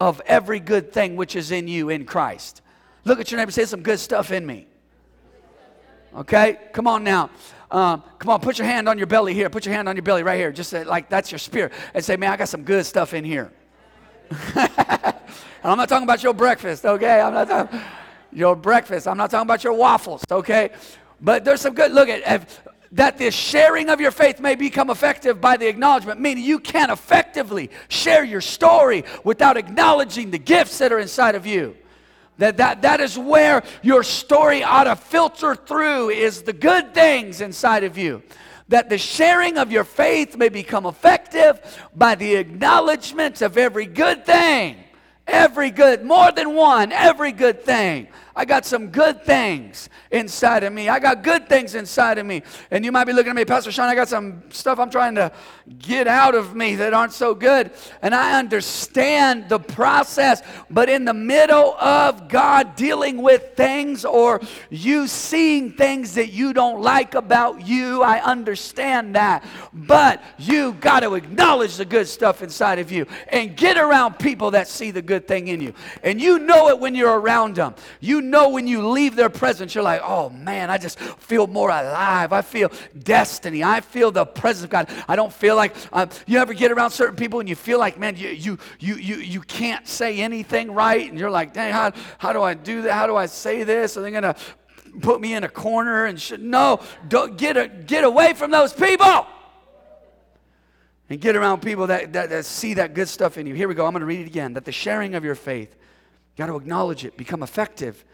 of 0.00 0.20
every 0.26 0.60
good 0.60 0.92
thing 0.92 1.16
which 1.16 1.36
is 1.36 1.50
in 1.50 1.68
you 1.68 1.88
in 1.88 2.04
Christ. 2.04 2.62
Look 3.04 3.20
at 3.20 3.30
your 3.30 3.38
neighbor 3.38 3.50
say 3.50 3.64
some 3.64 3.82
good 3.82 4.00
stuff 4.00 4.30
in 4.30 4.44
me. 4.46 4.66
Okay? 6.14 6.58
Come 6.72 6.86
on 6.86 7.04
now. 7.04 7.30
Um, 7.70 8.02
come 8.18 8.30
on, 8.30 8.40
put 8.40 8.58
your 8.58 8.66
hand 8.66 8.88
on 8.88 8.98
your 8.98 9.06
belly 9.06 9.32
here. 9.32 9.48
Put 9.48 9.64
your 9.64 9.74
hand 9.74 9.88
on 9.88 9.96
your 9.96 10.02
belly 10.02 10.22
right 10.22 10.38
here. 10.38 10.52
Just 10.52 10.70
say, 10.70 10.84
like 10.84 11.08
that's 11.08 11.32
your 11.32 11.38
spirit. 11.38 11.72
And 11.94 12.04
say, 12.04 12.16
man, 12.16 12.32
I 12.32 12.36
got 12.36 12.48
some 12.48 12.64
good 12.64 12.84
stuff 12.84 13.14
in 13.14 13.24
here. 13.24 13.50
I'm 15.64 15.78
not 15.78 15.88
talking 15.88 16.04
about 16.04 16.22
your 16.22 16.34
breakfast, 16.34 16.84
okay? 16.84 17.20
I'm 17.20 17.32
not 17.32 17.48
talking 17.48 17.80
your 18.32 18.56
breakfast. 18.56 19.06
I'm 19.06 19.16
not 19.16 19.30
talking 19.30 19.46
about 19.46 19.62
your 19.62 19.74
waffles, 19.74 20.24
okay? 20.30 20.70
But 21.20 21.44
there's 21.44 21.60
some 21.60 21.74
good. 21.74 21.92
Look 21.92 22.08
at 22.08 22.52
that 22.92 23.18
the 23.18 23.30
sharing 23.30 23.88
of 23.88 24.00
your 24.00 24.10
faith 24.10 24.38
may 24.40 24.54
become 24.54 24.90
effective 24.90 25.40
by 25.40 25.56
the 25.56 25.66
acknowledgement, 25.66 26.20
meaning 26.20 26.44
you 26.44 26.58
can't 26.58 26.92
effectively 26.92 27.70
share 27.88 28.22
your 28.22 28.40
story 28.40 29.04
without 29.24 29.56
acknowledging 29.56 30.30
the 30.30 30.38
gifts 30.38 30.78
that 30.78 30.92
are 30.92 30.98
inside 30.98 31.34
of 31.34 31.46
you. 31.46 31.76
That, 32.38 32.58
that, 32.58 32.82
that 32.82 33.00
is 33.00 33.18
where 33.18 33.62
your 33.82 34.02
story 34.02 34.62
ought 34.62 34.84
to 34.84 34.96
filter 34.96 35.54
through 35.54 36.10
is 36.10 36.42
the 36.42 36.52
good 36.52 36.94
things 36.94 37.40
inside 37.40 37.84
of 37.84 37.96
you 37.98 38.22
that 38.68 38.88
the 38.88 38.96
sharing 38.96 39.58
of 39.58 39.70
your 39.70 39.84
faith 39.84 40.34
may 40.34 40.48
become 40.48 40.86
effective 40.86 41.60
by 41.94 42.14
the 42.14 42.36
acknowledgement 42.36 43.42
of 43.42 43.58
every 43.58 43.84
good 43.84 44.24
thing. 44.24 44.76
Every 45.26 45.70
good, 45.70 46.02
more 46.04 46.32
than 46.32 46.54
one, 46.54 46.90
every 46.90 47.32
good 47.32 47.64
thing. 47.64 48.08
I 48.34 48.44
got 48.44 48.64
some 48.64 48.88
good 48.88 49.24
things 49.24 49.88
inside 50.10 50.64
of 50.64 50.72
me. 50.72 50.88
I 50.88 50.98
got 50.98 51.22
good 51.22 51.48
things 51.48 51.74
inside 51.74 52.18
of 52.18 52.26
me. 52.26 52.42
And 52.70 52.84
you 52.84 52.92
might 52.92 53.04
be 53.04 53.12
looking 53.12 53.30
at 53.30 53.36
me, 53.36 53.44
Pastor 53.44 53.70
Sean, 53.70 53.88
I 53.88 53.94
got 53.94 54.08
some 54.08 54.42
stuff 54.50 54.78
I'm 54.78 54.90
trying 54.90 55.14
to 55.16 55.32
get 55.78 56.08
out 56.08 56.34
of 56.34 56.54
me 56.54 56.76
that 56.76 56.94
aren't 56.94 57.12
so 57.12 57.34
good. 57.34 57.70
And 58.00 58.14
I 58.14 58.38
understand 58.38 59.48
the 59.48 59.58
process. 59.58 60.42
But 60.70 60.88
in 60.88 61.04
the 61.04 61.14
middle 61.14 61.74
of 61.74 62.28
God 62.28 62.74
dealing 62.76 63.22
with 63.22 63.54
things 63.56 64.04
or 64.04 64.40
you 64.70 65.06
seeing 65.06 65.72
things 65.72 66.14
that 66.14 66.32
you 66.32 66.52
don't 66.52 66.80
like 66.80 67.14
about 67.14 67.66
you, 67.66 68.02
I 68.02 68.20
understand 68.20 69.14
that. 69.14 69.44
But 69.72 70.22
you 70.38 70.72
got 70.74 71.00
to 71.00 71.14
acknowledge 71.14 71.76
the 71.76 71.84
good 71.84 72.08
stuff 72.08 72.42
inside 72.42 72.78
of 72.78 72.90
you 72.90 73.06
and 73.28 73.56
get 73.56 73.76
around 73.76 74.18
people 74.18 74.52
that 74.52 74.68
see 74.68 74.90
the 74.90 75.02
good 75.02 75.28
thing 75.28 75.48
in 75.48 75.60
you. 75.60 75.74
And 76.02 76.20
you 76.20 76.38
know 76.38 76.68
it 76.68 76.78
when 76.78 76.94
you're 76.94 77.20
around 77.20 77.56
them. 77.56 77.74
You 78.00 78.20
know 78.20 78.50
when 78.50 78.66
you 78.66 78.88
leave 78.88 79.16
their 79.16 79.30
presence, 79.30 79.74
you're 79.74 79.84
like, 79.84 80.00
oh 80.04 80.30
man, 80.30 80.70
I 80.70 80.78
just 80.78 80.98
feel 80.98 81.46
more 81.46 81.70
alive. 81.70 82.32
I 82.32 82.42
feel 82.42 82.70
destiny. 82.98 83.62
I 83.62 83.80
feel 83.80 84.10
the 84.10 84.26
presence 84.26 84.64
of 84.64 84.70
God. 84.70 84.88
I 85.08 85.16
don't 85.16 85.32
feel 85.32 85.51
like 85.54 85.74
uh, 85.92 86.06
you 86.26 86.38
ever 86.38 86.54
get 86.54 86.72
around 86.72 86.90
certain 86.90 87.16
people 87.16 87.40
and 87.40 87.48
you 87.48 87.54
feel 87.54 87.78
like, 87.78 87.98
man, 87.98 88.16
you, 88.16 88.28
you, 88.30 88.58
you, 88.78 88.94
you, 88.96 89.16
you 89.16 89.40
can't 89.40 89.86
say 89.86 90.20
anything 90.20 90.72
right. 90.72 91.08
And 91.08 91.18
you're 91.18 91.30
like, 91.30 91.52
dang, 91.52 91.72
how, 91.72 91.92
how 92.18 92.32
do 92.32 92.42
I 92.42 92.54
do 92.54 92.82
that? 92.82 92.92
How 92.92 93.06
do 93.06 93.16
I 93.16 93.26
say 93.26 93.64
this? 93.64 93.96
Are 93.96 94.02
they 94.02 94.10
going 94.10 94.22
to 94.22 94.36
put 95.00 95.20
me 95.20 95.34
in 95.34 95.44
a 95.44 95.48
corner 95.48 96.04
and 96.04 96.20
should 96.20 96.42
no 96.42 96.78
don't 97.08 97.38
get 97.38 97.56
a, 97.56 97.66
get 97.66 98.04
away 98.04 98.34
from 98.34 98.50
those 98.50 98.74
people 98.74 99.26
and 101.08 101.18
get 101.18 101.34
around 101.34 101.62
people 101.62 101.86
that, 101.86 102.12
that, 102.12 102.28
that, 102.28 102.44
see 102.44 102.74
that 102.74 102.92
good 102.92 103.08
stuff 103.08 103.38
in 103.38 103.46
you 103.46 103.54
here 103.54 103.68
we 103.68 103.74
go 103.74 103.86
i'm 103.86 103.92
going 103.92 104.00
to 104.00 104.06
read 104.06 104.20
it 104.20 104.26
again 104.26 104.52
that 104.52 104.66
the 104.66 104.72
sharing 104.72 105.14
of 105.14 105.24
your 105.24 105.34
faith 105.34 105.74
got 106.36 106.48
to 106.48 106.56
acknowledge 106.56 107.06
it 107.06 107.16
become 107.16 107.42
effective 107.42 108.04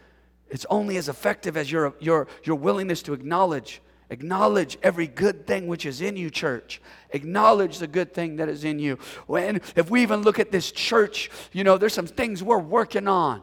it's 0.49 0.65
only 0.69 0.97
as 0.97 1.09
effective 1.09 1.55
as 1.55 1.71
your, 1.71 1.93
your, 1.99 2.27
your 2.43 2.55
willingness 2.55 3.01
to 3.03 3.13
acknowledge. 3.13 3.81
Acknowledge 4.11 4.77
every 4.81 5.07
good 5.07 5.45
thing 5.45 5.67
which 5.67 5.85
is 5.85 6.01
in 6.01 6.17
you, 6.17 6.29
church. 6.29 6.81
Acknowledge 7.11 7.77
the 7.77 7.87
good 7.87 8.13
thing 8.13 8.37
that 8.37 8.49
is 8.49 8.63
in 8.63 8.79
you. 8.79 8.97
When 9.27 9.61
if 9.75 9.89
we 9.89 10.01
even 10.01 10.23
look 10.23 10.39
at 10.39 10.51
this 10.51 10.71
church, 10.71 11.29
you 11.51 11.63
know, 11.63 11.77
there's 11.77 11.93
some 11.93 12.07
things 12.07 12.41
we're 12.41 12.57
working 12.57 13.07
on, 13.07 13.41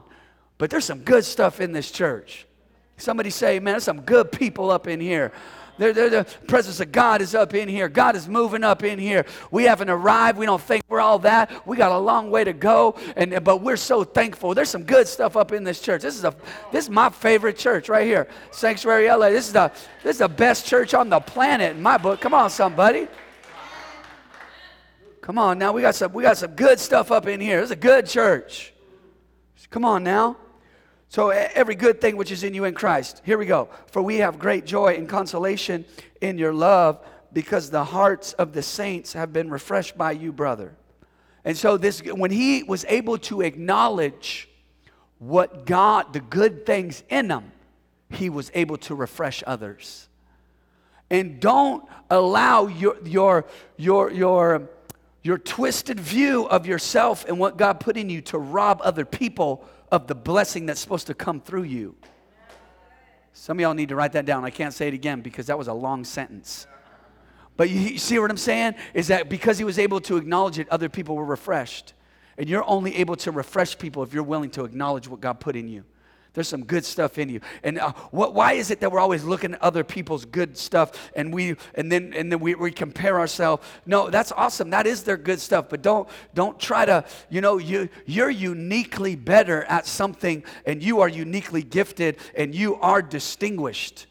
but 0.59 0.71
there's 0.71 0.85
some 0.85 1.01
good 1.01 1.25
stuff 1.25 1.61
in 1.61 1.73
this 1.73 1.91
church. 1.91 2.47
Somebody 2.97 3.31
say, 3.31 3.61
man, 3.61 3.75
there's 3.75 3.85
some 3.85 4.01
good 4.01 4.33
people 4.33 4.71
up 4.71 4.89
in 4.89 5.01
here. 5.01 5.31
They're, 5.79 5.93
they're, 5.93 6.11
the 6.11 6.25
presence 6.47 6.81
of 6.81 6.91
God 6.91 7.21
is 7.21 7.35
up 7.35 7.55
in 7.55 7.69
here. 7.69 7.89
God 7.89 8.17
is 8.17 8.29
moving 8.29 8.65
up 8.65 8.83
in 8.83 8.99
here. 8.99 9.27
We 9.51 9.65
haven't 9.65 9.91
arrived. 9.91 10.39
We 10.39 10.47
don't 10.47 10.61
think 10.61 10.85
we're 10.89 11.01
all 11.01 11.19
that. 11.21 11.67
We 11.67 11.77
got 11.77 11.93
a 11.93 11.99
long 11.99 12.31
way 12.31 12.45
to 12.45 12.53
go, 12.53 12.99
and 13.17 13.45
but 13.45 13.59
we're 13.59 13.77
so 13.77 14.05
thankful. 14.05 14.55
There's 14.55 14.71
some 14.71 14.85
good 14.85 15.07
stuff 15.07 15.37
up 15.37 15.53
in 15.53 15.65
this 15.65 15.81
church. 15.81 16.03
This 16.03 16.17
is 16.17 16.25
a 16.25 16.35
this 16.73 16.85
is 16.85 16.91
my 16.91 17.11
favorite 17.11 17.59
church 17.59 17.89
right 17.89 18.07
here, 18.07 18.27
Sanctuary 18.51 19.09
LA. 19.09 19.31
This 19.31 19.47
is 19.47 19.53
the 19.53 19.71
this 20.03 20.17
is 20.17 20.19
the 20.21 20.29
best 20.29 20.67
church 20.67 20.95
on 20.95 21.11
the 21.11 21.21
planet 21.21 21.77
in 21.77 21.83
my 21.83 21.99
book. 21.99 22.21
Come 22.21 22.35
on, 22.35 22.49
somebody. 22.51 23.09
Come 25.21 25.39
on 25.39 25.59
now. 25.59 25.73
We 25.73 25.83
got 25.83 25.95
some 25.95 26.13
we 26.13 26.23
got 26.23 26.39
some 26.39 26.53
good 26.53 26.81
stuff 26.81 27.11
up 27.11 27.27
in 27.27 27.41
here. 27.41 27.61
It's 27.61 27.71
a 27.71 27.77
good 27.77 28.07
church. 28.07 28.73
Come 29.71 29.85
on 29.85 30.05
now. 30.05 30.37
So, 31.09 31.31
every 31.31 31.77
good 31.77 32.01
thing 32.01 32.17
which 32.17 32.33
is 32.33 32.43
in 32.43 32.53
you 32.53 32.65
in 32.65 32.75
Christ. 32.75 33.23
Here 33.25 33.39
we 33.39 33.47
go. 33.47 33.69
For 33.93 34.03
we 34.03 34.17
have 34.17 34.39
great 34.39 34.67
joy 34.67 34.95
and 34.95 35.09
consolation 35.09 35.85
in 36.21 36.37
your 36.37 36.53
love 36.53 37.01
because 37.33 37.71
the 37.71 37.85
hearts 37.85 38.33
of 38.35 38.53
the 38.53 38.63
saints 38.63 39.13
have 39.13 39.33
been 39.33 39.51
refreshed 39.51 39.97
by 39.97 40.13
you, 40.13 40.33
brother. 40.33 40.75
And 41.45 41.57
so, 41.57 41.77
this, 41.77 42.01
when 42.01 42.33
he 42.33 42.65
was 42.65 42.85
able 42.89 43.19
to 43.19 43.43
acknowledge 43.43 44.49
what 45.19 45.65
God, 45.65 46.13
the 46.13 46.21
good 46.21 46.67
things 46.67 47.03
in 47.09 47.29
them, 47.29 47.53
he 48.11 48.29
was 48.29 48.51
able 48.55 48.77
to 48.79 48.95
refresh 48.95 49.43
others. 49.47 50.09
And 51.09 51.39
don't 51.39 51.85
allow 52.11 52.67
your, 52.67 52.97
your, 53.05 53.47
your, 53.77 54.11
your, 54.11 54.69
your 55.23 55.39
twisted 55.39 56.01
view 56.01 56.47
of 56.49 56.67
yourself 56.67 57.25
and 57.27 57.39
what 57.39 57.57
God 57.57 57.81
put 57.81 57.97
in 57.97 58.11
you 58.11 58.21
to 58.23 58.39
rob 58.39 58.81
other 58.83 59.05
people 59.05 59.65
of 59.91 60.07
the 60.07 60.15
blessing 60.15 60.67
that's 60.67 60.81
supposed 60.81 61.07
to 61.07 61.15
come 61.15 61.41
through 61.41 61.65
you. 61.65 61.95
Some 63.33 63.59
of 63.59 63.61
y'all 63.61 63.75
need 63.75 63.91
to 63.91 63.97
write 63.97 64.13
that 64.13 64.25
down. 64.25 64.45
I 64.45 64.51
can't 64.51 64.73
say 64.73 64.89
it 64.89 64.95
again 64.95 65.21
because 65.21 65.47
that 65.47 65.59
was 65.59 65.69
a 65.69 65.73
long 65.73 66.05
sentence. 66.05 66.67
But 67.57 67.71
you 67.71 67.99
see 67.99 68.19
what 68.19 68.31
I'm 68.31 68.37
saying? 68.37 68.75
Is 68.95 69.09
that 69.09 69.29
because 69.29 69.59
he 69.59 69.65
was 69.65 69.79
able 69.79 70.01
to 70.03 70.17
acknowledge 70.17 70.59
it, 70.59 70.69
other 70.69 70.89
people 70.89 71.17
were 71.17 71.25
refreshed. 71.25 71.95
And 72.39 72.49
you're 72.49 72.69
only 72.69 72.97
able 72.97 73.17
to 73.17 73.31
refresh 73.31 73.79
people 73.79 74.03
if 74.03 74.13
you're 74.13 74.23
willing 74.23 74.51
to 74.51 74.65
acknowledge 74.65 75.09
what 75.09 75.21
God 75.21 75.41
put 75.41 75.57
in 75.57 75.69
you. 75.69 75.85
There's 76.37 76.49
some 76.49 76.65
good 76.65 76.85
stuff 76.85 77.17
in 77.17 77.31
you. 77.31 77.41
And 77.63 77.79
uh, 77.79 77.95
what, 78.11 78.35
why 78.35 78.53
is 78.53 78.71
it 78.71 78.81
that 78.81 78.93
we're 78.93 79.01
always 79.01 79.25
looking 79.25 79.55
at 79.55 79.63
other 79.63 79.83
people's 79.83 80.27
good 80.27 80.59
stuff 80.59 81.11
and 81.17 81.33
we 81.33 81.57
and 81.75 81.91
then 81.91 82.13
and 82.15 82.31
then 82.31 82.41
we, 82.41 82.55
we 82.55 82.71
compare 82.71 83.19
ourselves? 83.19 83.67
No, 83.87 84.11
that's 84.11 84.33
awesome. 84.33 84.69
That 84.69 84.87
is 84.87 85.03
their 85.03 85.17
good 85.17 85.41
stuff. 85.41 85.71
But 85.71 85.81
don't 85.81 86.07
don't 86.35 86.61
try 86.61 86.85
to, 86.85 87.07
you 87.31 87.41
know, 87.41 87.57
you 87.57 87.89
you're 88.05 88.29
uniquely 88.29 89.17
better 89.17 89.65
at 89.65 89.87
something 89.87 90.45
and 90.67 90.83
you 90.83 91.01
are 91.01 91.09
uniquely 91.09 91.63
gifted 91.63 92.19
and 92.37 92.55
you 92.55 92.75
are 92.77 93.01
distinguished. 93.01 94.07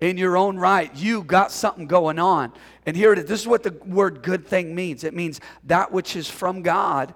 In 0.00 0.16
your 0.16 0.38
own 0.38 0.56
right, 0.56 0.90
you 0.96 1.22
got 1.22 1.52
something 1.52 1.86
going 1.86 2.18
on. 2.18 2.54
And 2.86 2.96
here 2.96 3.12
it 3.12 3.18
is. 3.18 3.26
This 3.26 3.42
is 3.42 3.46
what 3.46 3.62
the 3.62 3.72
word 3.84 4.22
good 4.22 4.46
thing 4.46 4.74
means. 4.74 5.04
It 5.04 5.12
means 5.12 5.38
that 5.64 5.92
which 5.92 6.16
is 6.16 6.30
from 6.30 6.62
God 6.62 7.14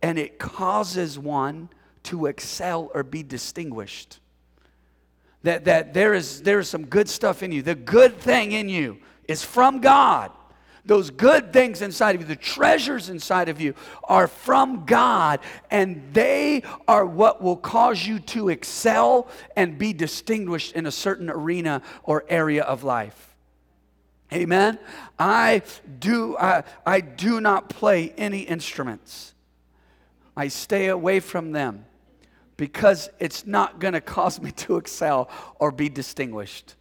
and 0.00 0.18
it 0.18 0.38
causes 0.38 1.18
one 1.18 1.68
to 2.06 2.26
excel 2.26 2.90
or 2.94 3.02
be 3.02 3.22
distinguished. 3.22 4.20
That, 5.42 5.66
that 5.66 5.94
there, 5.94 6.14
is, 6.14 6.42
there 6.42 6.58
is 6.58 6.68
some 6.68 6.86
good 6.86 7.08
stuff 7.08 7.42
in 7.42 7.52
you. 7.52 7.62
The 7.62 7.74
good 7.74 8.18
thing 8.18 8.52
in 8.52 8.68
you 8.68 8.98
is 9.28 9.44
from 9.44 9.80
God. 9.80 10.32
Those 10.84 11.10
good 11.10 11.52
things 11.52 11.82
inside 11.82 12.14
of 12.14 12.20
you, 12.20 12.26
the 12.28 12.36
treasures 12.36 13.08
inside 13.10 13.48
of 13.48 13.60
you, 13.60 13.74
are 14.04 14.28
from 14.28 14.84
God, 14.86 15.40
and 15.68 16.00
they 16.12 16.62
are 16.86 17.04
what 17.04 17.42
will 17.42 17.56
cause 17.56 18.06
you 18.06 18.20
to 18.20 18.48
excel 18.50 19.28
and 19.56 19.78
be 19.78 19.92
distinguished 19.92 20.74
in 20.74 20.86
a 20.86 20.92
certain 20.92 21.28
arena 21.28 21.82
or 22.04 22.24
area 22.28 22.62
of 22.62 22.84
life. 22.84 23.34
Amen. 24.32 24.78
I 25.18 25.62
do 25.98 26.36
I, 26.36 26.64
I 26.84 27.00
do 27.00 27.40
not 27.40 27.68
play 27.68 28.12
any 28.16 28.40
instruments. 28.40 29.34
I 30.36 30.48
stay 30.48 30.88
away 30.88 31.20
from 31.20 31.52
them 31.52 31.84
because 32.56 33.10
it's 33.18 33.46
not 33.46 33.78
going 33.78 33.94
to 33.94 34.00
cause 34.00 34.40
me 34.40 34.50
to 34.52 34.76
excel 34.76 35.28
or 35.58 35.70
be 35.70 35.88
distinguished 35.88 36.74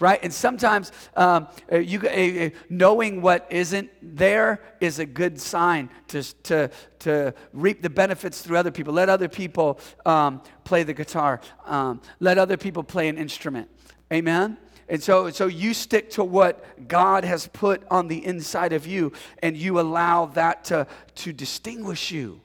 right? 0.00 0.20
And 0.22 0.32
sometimes 0.32 0.92
um, 1.16 1.48
uh, 1.70 1.78
you 1.78 2.00
uh, 2.00 2.50
knowing 2.68 3.20
what 3.20 3.46
isn't 3.50 3.90
there 4.02 4.60
is 4.80 4.98
a 4.98 5.06
good 5.06 5.40
sign 5.40 5.90
to, 6.08 6.22
to, 6.44 6.70
to 7.00 7.34
reap 7.52 7.82
the 7.82 7.90
benefits 7.90 8.42
through 8.42 8.56
other 8.56 8.70
people. 8.70 8.94
Let 8.94 9.08
other 9.08 9.28
people 9.28 9.80
um, 10.06 10.42
play 10.64 10.82
the 10.82 10.94
guitar. 10.94 11.40
Um, 11.64 12.00
let 12.20 12.38
other 12.38 12.56
people 12.56 12.82
play 12.82 13.08
an 13.08 13.18
instrument. 13.18 13.68
Amen? 14.12 14.56
And 14.88 15.02
so, 15.02 15.30
so 15.30 15.46
you 15.46 15.74
stick 15.74 16.10
to 16.10 16.24
what 16.24 16.88
God 16.88 17.24
has 17.24 17.46
put 17.48 17.82
on 17.90 18.08
the 18.08 18.24
inside 18.24 18.72
of 18.72 18.86
you, 18.86 19.12
and 19.42 19.54
you 19.54 19.78
allow 19.80 20.26
that 20.26 20.64
to, 20.66 20.86
to 21.16 21.32
distinguish 21.32 22.10
you 22.10 22.40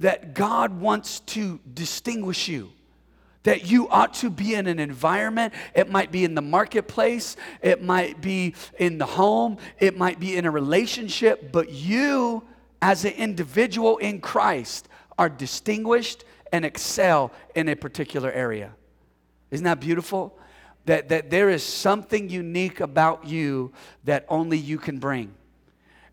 that 0.00 0.34
God 0.34 0.80
wants 0.80 1.20
to 1.20 1.60
distinguish 1.72 2.48
you. 2.48 2.70
That 3.44 3.70
you 3.70 3.88
ought 3.88 4.14
to 4.14 4.30
be 4.30 4.54
in 4.54 4.66
an 4.66 4.78
environment. 4.78 5.54
It 5.74 5.90
might 5.90 6.10
be 6.10 6.24
in 6.24 6.34
the 6.34 6.42
marketplace, 6.42 7.36
it 7.62 7.82
might 7.82 8.20
be 8.20 8.54
in 8.78 8.98
the 8.98 9.06
home, 9.06 9.58
it 9.78 9.96
might 9.96 10.18
be 10.18 10.36
in 10.36 10.46
a 10.46 10.50
relationship, 10.50 11.52
but 11.52 11.70
you, 11.70 12.42
as 12.82 13.04
an 13.04 13.12
individual 13.12 13.98
in 13.98 14.20
Christ, 14.20 14.88
are 15.16 15.28
distinguished 15.28 16.24
and 16.52 16.64
excel 16.64 17.32
in 17.54 17.68
a 17.68 17.76
particular 17.76 18.32
area. 18.32 18.72
Isn't 19.50 19.64
that 19.64 19.80
beautiful? 19.80 20.36
That, 20.86 21.08
that 21.08 21.30
there 21.30 21.48
is 21.48 21.62
something 21.62 22.28
unique 22.28 22.80
about 22.80 23.26
you 23.26 23.72
that 24.04 24.26
only 24.28 24.58
you 24.58 24.78
can 24.78 24.98
bring. 24.98 25.35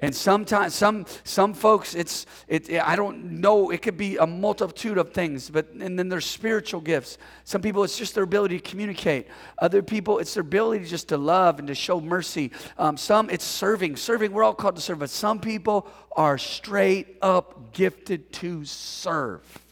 And 0.03 0.13
sometimes, 0.13 0.75
some 0.75 1.05
some 1.23 1.53
folks, 1.53 1.95
it's 1.95 2.25
it, 2.49 2.69
I 2.81 2.97
don't 2.97 3.39
know. 3.39 3.69
It 3.69 3.81
could 3.81 3.95
be 3.95 4.17
a 4.17 4.27
multitude 4.27 4.97
of 4.97 5.13
things, 5.13 5.49
but 5.49 5.69
and 5.79 5.97
then 5.97 6.09
there's 6.09 6.25
spiritual 6.25 6.81
gifts. 6.81 7.17
Some 7.45 7.61
people, 7.61 7.85
it's 7.85 7.97
just 7.97 8.13
their 8.13 8.25
ability 8.25 8.59
to 8.59 8.69
communicate. 8.69 9.27
Other 9.59 9.81
people, 9.81 10.19
it's 10.19 10.33
their 10.33 10.41
ability 10.41 10.85
just 10.85 11.07
to 11.07 11.17
love 11.17 11.57
and 11.57 11.69
to 11.69 11.75
show 11.75 12.01
mercy. 12.01 12.51
Um, 12.77 12.97
some, 12.97 13.29
it's 13.29 13.45
serving. 13.45 13.95
Serving, 13.95 14.33
we're 14.33 14.43
all 14.43 14.53
called 14.53 14.75
to 14.75 14.81
serve, 14.81 14.99
but 14.99 15.09
some 15.09 15.39
people 15.39 15.87
are 16.17 16.37
straight 16.37 17.17
up 17.21 17.71
gifted 17.71 18.33
to 18.33 18.65
serve. 18.65 19.62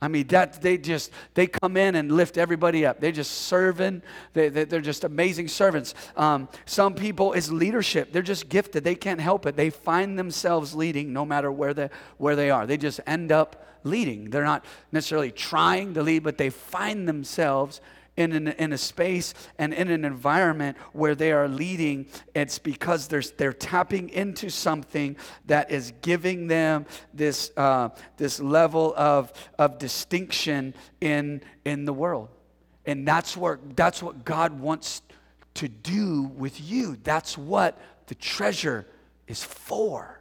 I 0.00 0.06
mean, 0.06 0.28
that 0.28 0.62
they 0.62 0.78
just 0.78 1.10
they 1.34 1.48
come 1.48 1.76
in 1.76 1.96
and 1.96 2.12
lift 2.12 2.38
everybody 2.38 2.86
up. 2.86 3.00
They're 3.00 3.10
just 3.10 3.32
serving. 3.32 4.02
They, 4.32 4.48
they, 4.48 4.76
are 4.76 4.80
just 4.80 5.02
amazing 5.02 5.48
servants. 5.48 5.94
Um, 6.16 6.48
some 6.66 6.94
people 6.94 7.32
is 7.32 7.50
leadership. 7.50 8.12
They're 8.12 8.22
just 8.22 8.48
gifted. 8.48 8.84
They 8.84 8.94
can't 8.94 9.20
help 9.20 9.44
it. 9.46 9.56
They 9.56 9.70
find 9.70 10.16
themselves 10.16 10.74
leading 10.74 11.12
no 11.12 11.24
matter 11.24 11.50
where 11.50 11.74
they 11.74 11.90
where 12.16 12.36
they 12.36 12.50
are. 12.50 12.64
They 12.64 12.76
just 12.76 13.00
end 13.06 13.32
up 13.32 13.66
leading. 13.82 14.30
They're 14.30 14.44
not 14.44 14.64
necessarily 14.92 15.32
trying 15.32 15.94
to 15.94 16.02
lead, 16.02 16.22
but 16.22 16.38
they 16.38 16.50
find 16.50 17.08
themselves 17.08 17.80
in, 18.18 18.32
an, 18.32 18.48
in 18.48 18.72
a 18.72 18.78
space 18.78 19.32
and 19.58 19.72
in 19.72 19.90
an 19.90 20.04
environment 20.04 20.76
where 20.92 21.14
they 21.14 21.30
are 21.30 21.46
leading, 21.46 22.06
it's 22.34 22.58
because 22.58 23.06
they're, 23.06 23.22
they're 23.36 23.52
tapping 23.52 24.08
into 24.10 24.50
something 24.50 25.16
that 25.46 25.70
is 25.70 25.92
giving 26.02 26.48
them 26.48 26.84
this, 27.14 27.52
uh, 27.56 27.90
this 28.16 28.40
level 28.40 28.92
of, 28.96 29.32
of 29.56 29.78
distinction 29.78 30.74
in, 31.00 31.40
in 31.64 31.84
the 31.84 31.92
world. 31.92 32.28
And 32.84 33.06
that's, 33.06 33.36
where, 33.36 33.60
that's 33.76 34.02
what 34.02 34.24
God 34.24 34.58
wants 34.58 35.02
to 35.54 35.68
do 35.68 36.24
with 36.36 36.60
you. 36.60 36.98
That's 37.04 37.38
what 37.38 37.78
the 38.08 38.16
treasure 38.16 38.84
is 39.28 39.44
for. 39.44 40.20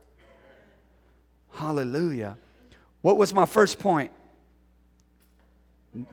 Hallelujah. 1.53 2.37
What 3.01 3.17
was 3.17 3.33
my 3.33 3.47
first 3.47 3.79
point? 3.79 4.11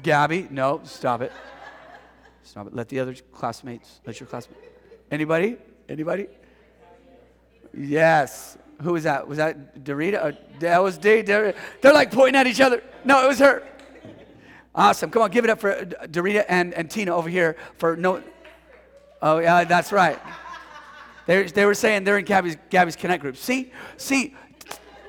Gabby, 0.02 0.48
no, 0.50 0.80
stop 0.84 1.20
it. 1.20 1.32
Stop 2.44 2.68
it. 2.68 2.74
Let 2.74 2.88
the 2.88 3.00
other 3.00 3.14
classmates, 3.32 4.00
let 4.06 4.20
your 4.20 4.28
classmates. 4.28 4.60
Anybody? 5.10 5.56
Anybody? 5.88 6.28
Yes. 7.76 8.58
Who 8.82 8.92
was 8.92 9.04
that? 9.04 9.26
Was 9.26 9.38
that 9.38 9.82
Dorita? 9.82 10.22
Uh, 10.22 10.32
that 10.60 10.82
was 10.82 10.98
D. 10.98 11.22
They're, 11.22 11.54
they're 11.80 11.94
like 11.94 12.12
pointing 12.12 12.36
at 12.36 12.46
each 12.46 12.60
other. 12.60 12.82
No, 13.04 13.24
it 13.24 13.28
was 13.28 13.38
her. 13.38 13.66
Awesome. 14.74 15.10
Come 15.10 15.22
on, 15.22 15.30
give 15.30 15.44
it 15.44 15.50
up 15.50 15.60
for 15.60 15.72
uh, 15.72 15.84
Dorita 16.06 16.44
and, 16.48 16.74
and 16.74 16.90
Tina 16.90 17.14
over 17.14 17.28
here 17.28 17.56
for 17.78 17.96
no. 17.96 18.22
Oh, 19.22 19.38
yeah, 19.38 19.64
that's 19.64 19.90
right. 19.90 20.18
They, 21.26 21.44
they 21.44 21.64
were 21.64 21.74
saying 21.74 22.04
they're 22.04 22.18
in 22.18 22.26
Gabby's, 22.26 22.56
Gabby's 22.68 22.96
Connect 22.96 23.22
group. 23.22 23.36
See, 23.36 23.72
see, 23.96 24.34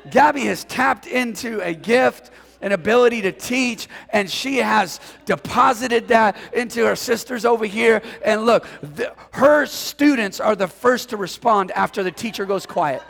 Gabby 0.10 0.46
has 0.46 0.64
tapped 0.64 1.08
into 1.08 1.60
a 1.62 1.74
gift 1.74 2.32
an 2.62 2.72
ability 2.72 3.22
to 3.22 3.32
teach, 3.32 3.88
and 4.10 4.30
she 4.30 4.58
has 4.58 5.00
deposited 5.26 6.08
that 6.08 6.38
into 6.54 6.86
her 6.86 6.96
sisters 6.96 7.46
over 7.46 7.66
here. 7.66 8.02
And 8.24 8.46
look, 8.46 8.68
the, 8.82 9.14
her 9.32 9.66
students 9.66 10.40
are 10.40 10.56
the 10.56 10.68
first 10.68 11.10
to 11.10 11.18
respond 11.18 11.72
after 11.72 12.04
the 12.04 12.12
teacher 12.12 12.46
goes 12.46 12.66
quiet. 12.66 13.02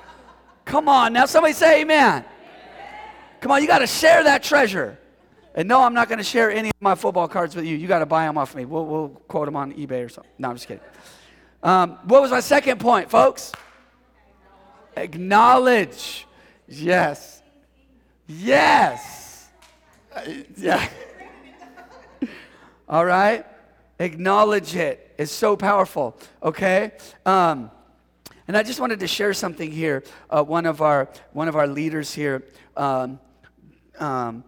Come 0.65 0.89
on, 0.89 1.13
now 1.13 1.25
somebody 1.25 1.53
say 1.53 1.81
amen. 1.81 2.25
Come 3.39 3.51
on, 3.51 3.61
you 3.61 3.67
got 3.67 3.79
to 3.79 3.87
share 3.87 4.23
that 4.23 4.43
treasure. 4.43 4.97
And 5.53 5.67
no, 5.67 5.81
I'm 5.81 5.93
not 5.93 6.09
going 6.09 6.17
to 6.17 6.23
share 6.23 6.51
any 6.51 6.69
of 6.69 6.81
my 6.81 6.95
football 6.95 7.27
cards 7.27 7.55
with 7.55 7.65
you. 7.65 7.77
You 7.77 7.87
got 7.87 7.99
to 7.99 8.05
buy 8.05 8.25
them 8.25 8.37
off 8.37 8.55
me. 8.55 8.65
We'll, 8.65 8.85
we'll 8.85 9.09
quote 9.27 9.45
them 9.45 9.55
on 9.55 9.73
eBay 9.73 10.05
or 10.05 10.09
something. 10.09 10.31
No, 10.37 10.49
I'm 10.49 10.55
just 10.55 10.67
kidding. 10.67 10.83
Um, 11.63 11.97
what 12.03 12.21
was 12.21 12.31
my 12.31 12.41
second 12.41 12.79
point, 12.79 13.09
folks? 13.09 13.53
Acknowledge. 14.97 16.27
Yes. 16.67 17.41
Yes 18.27 19.14
yeah. 20.57 20.87
All 22.89 23.05
right? 23.05 23.45
Acknowledge 23.99 24.75
it. 24.75 25.15
It's 25.17 25.31
so 25.31 25.55
powerful, 25.55 26.17
okay? 26.43 26.91
Um, 27.25 27.71
and 28.47 28.55
I 28.55 28.63
just 28.63 28.79
wanted 28.79 28.99
to 28.99 29.07
share 29.07 29.33
something 29.33 29.71
here. 29.71 30.03
Uh, 30.29 30.43
one, 30.43 30.65
of 30.65 30.81
our, 30.81 31.09
one 31.33 31.47
of 31.47 31.55
our 31.55 31.67
leaders 31.67 32.13
here, 32.13 32.43
um, 32.77 33.19
um, 33.97 34.43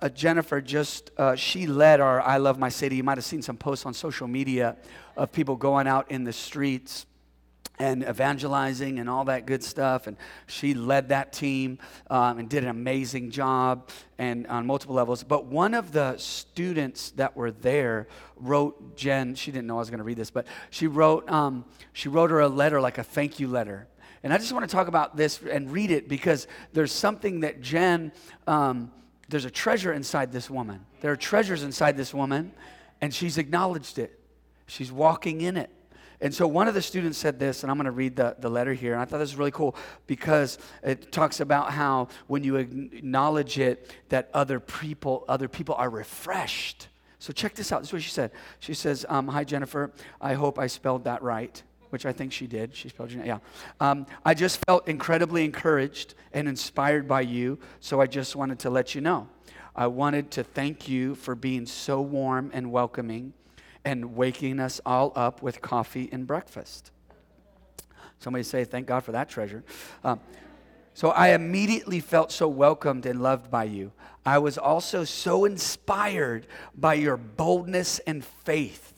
uh, 0.00 0.08
Jennifer, 0.10 0.60
just 0.60 1.10
uh, 1.16 1.34
she 1.34 1.66
led 1.66 2.00
our 2.00 2.20
I 2.20 2.36
Love 2.36 2.58
My 2.58 2.68
City. 2.68 2.96
You 2.96 3.02
might 3.02 3.16
have 3.18 3.24
seen 3.24 3.42
some 3.42 3.56
posts 3.56 3.86
on 3.86 3.94
social 3.94 4.28
media 4.28 4.76
of 5.16 5.32
people 5.32 5.56
going 5.56 5.86
out 5.86 6.10
in 6.10 6.24
the 6.24 6.32
streets 6.32 7.06
and 7.78 8.04
evangelizing 8.04 8.98
and 8.98 9.10
all 9.10 9.24
that 9.24 9.46
good 9.46 9.62
stuff. 9.62 10.06
And 10.06 10.16
she 10.46 10.74
led 10.74 11.08
that 11.08 11.32
team 11.32 11.78
um, 12.08 12.38
and 12.38 12.48
did 12.48 12.62
an 12.62 12.70
amazing 12.70 13.30
job 13.30 13.88
and 14.18 14.46
on 14.46 14.66
multiple 14.66 14.94
levels. 14.94 15.24
But 15.24 15.46
one 15.46 15.74
of 15.74 15.92
the 15.92 16.16
students 16.18 17.10
that 17.12 17.36
were 17.36 17.50
there 17.50 18.06
wrote 18.36 18.96
Jen. 18.96 19.34
She 19.34 19.50
didn't 19.50 19.66
know 19.66 19.76
I 19.76 19.80
was 19.80 19.90
going 19.90 19.98
to 19.98 20.04
read 20.04 20.16
this, 20.16 20.30
but 20.30 20.46
she 20.70 20.86
wrote 20.86 21.28
um, 21.30 21.64
she 21.92 22.08
wrote 22.08 22.30
her 22.30 22.40
a 22.40 22.48
letter, 22.48 22.80
like 22.80 22.98
a 22.98 23.04
thank 23.04 23.40
you 23.40 23.48
letter. 23.48 23.88
And 24.22 24.32
I 24.32 24.38
just 24.38 24.52
want 24.52 24.68
to 24.68 24.74
talk 24.74 24.88
about 24.88 25.16
this 25.16 25.40
and 25.42 25.70
read 25.70 25.90
it 25.90 26.08
because 26.08 26.46
there's 26.72 26.92
something 26.92 27.40
that 27.40 27.60
Jen. 27.60 28.12
Um, 28.46 28.90
there's 29.28 29.44
a 29.44 29.50
treasure 29.50 29.92
inside 29.92 30.32
this 30.32 30.50
woman. 30.50 30.84
There 31.00 31.10
are 31.10 31.16
treasures 31.16 31.62
inside 31.62 31.96
this 31.96 32.12
woman, 32.12 32.52
and 33.00 33.12
she's 33.12 33.38
acknowledged 33.38 33.98
it. 33.98 34.20
She's 34.66 34.92
walking 34.92 35.40
in 35.40 35.56
it. 35.56 35.70
And 36.24 36.34
so 36.34 36.46
one 36.46 36.68
of 36.68 36.74
the 36.74 36.80
students 36.80 37.18
said 37.18 37.38
this, 37.38 37.62
and 37.62 37.70
I'm 37.70 37.76
going 37.76 37.84
to 37.84 37.90
read 37.90 38.16
the, 38.16 38.34
the 38.38 38.48
letter 38.48 38.72
here. 38.72 38.94
And 38.94 39.02
I 39.02 39.04
thought 39.04 39.18
this 39.18 39.32
was 39.32 39.36
really 39.36 39.50
cool 39.50 39.76
because 40.06 40.56
it 40.82 41.12
talks 41.12 41.40
about 41.40 41.72
how 41.72 42.08
when 42.28 42.42
you 42.42 42.56
acknowledge 42.56 43.58
it, 43.58 43.94
that 44.08 44.30
other 44.32 44.58
people, 44.58 45.26
other 45.28 45.48
people 45.48 45.74
are 45.74 45.90
refreshed. 45.90 46.88
So 47.18 47.34
check 47.34 47.54
this 47.54 47.72
out. 47.72 47.82
This 47.82 47.90
is 47.90 47.92
what 47.92 48.02
she 48.02 48.10
said. 48.10 48.30
She 48.58 48.72
says, 48.72 49.04
um, 49.10 49.28
Hi, 49.28 49.44
Jennifer. 49.44 49.92
I 50.18 50.32
hope 50.32 50.58
I 50.58 50.66
spelled 50.66 51.04
that 51.04 51.22
right, 51.22 51.62
which 51.90 52.06
I 52.06 52.12
think 52.14 52.32
she 52.32 52.46
did. 52.46 52.74
She 52.74 52.88
spelled 52.88 53.10
your 53.10 53.18
name. 53.18 53.28
Yeah. 53.28 53.38
Um, 53.86 54.06
I 54.24 54.32
just 54.32 54.64
felt 54.64 54.88
incredibly 54.88 55.44
encouraged 55.44 56.14
and 56.32 56.48
inspired 56.48 57.06
by 57.06 57.20
you, 57.20 57.58
so 57.80 58.00
I 58.00 58.06
just 58.06 58.34
wanted 58.34 58.58
to 58.60 58.70
let 58.70 58.94
you 58.94 59.02
know. 59.02 59.28
I 59.76 59.88
wanted 59.88 60.30
to 60.30 60.42
thank 60.42 60.88
you 60.88 61.16
for 61.16 61.34
being 61.34 61.66
so 61.66 62.00
warm 62.00 62.50
and 62.54 62.72
welcoming 62.72 63.34
and 63.84 64.16
waking 64.16 64.60
us 64.60 64.80
all 64.84 65.12
up 65.14 65.42
with 65.42 65.60
coffee 65.60 66.08
and 66.12 66.26
breakfast. 66.26 66.90
Somebody 68.18 68.44
say, 68.44 68.64
Thank 68.64 68.86
God 68.86 69.00
for 69.04 69.12
that 69.12 69.28
treasure. 69.28 69.64
Um, 70.02 70.20
so 70.94 71.10
I 71.10 71.30
immediately 71.30 72.00
felt 72.00 72.30
so 72.30 72.46
welcomed 72.46 73.04
and 73.04 73.20
loved 73.20 73.50
by 73.50 73.64
you. 73.64 73.92
I 74.24 74.38
was 74.38 74.56
also 74.56 75.04
so 75.04 75.44
inspired 75.44 76.46
by 76.74 76.94
your 76.94 77.16
boldness 77.16 77.98
and 78.00 78.24
faith 78.24 78.94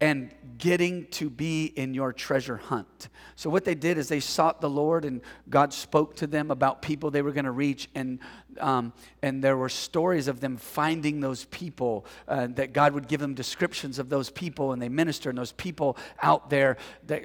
and 0.00 0.34
getting 0.58 1.06
to 1.06 1.30
be 1.30 1.66
in 1.66 1.94
your 1.94 2.12
treasure 2.12 2.56
hunt. 2.56 3.08
So, 3.36 3.48
what 3.50 3.64
they 3.64 3.76
did 3.76 3.98
is 3.98 4.08
they 4.08 4.18
sought 4.18 4.60
the 4.60 4.68
Lord, 4.68 5.04
and 5.04 5.20
God 5.48 5.72
spoke 5.72 6.16
to 6.16 6.26
them 6.26 6.50
about 6.50 6.82
people 6.82 7.12
they 7.12 7.22
were 7.22 7.30
going 7.30 7.44
to 7.44 7.52
reach. 7.52 7.88
And, 7.94 8.18
um, 8.60 8.92
and 9.22 9.42
there 9.42 9.56
were 9.56 9.68
stories 9.68 10.28
of 10.28 10.40
them 10.40 10.56
finding 10.56 11.20
those 11.20 11.44
people, 11.46 12.06
uh, 12.28 12.48
that 12.54 12.72
God 12.72 12.92
would 12.92 13.08
give 13.08 13.20
them 13.20 13.34
descriptions 13.34 13.98
of 13.98 14.08
those 14.08 14.30
people, 14.30 14.72
and 14.72 14.80
they 14.80 14.88
ministered. 14.88 15.30
And 15.30 15.38
those 15.38 15.52
people 15.52 15.96
out 16.22 16.50
there, 16.50 16.76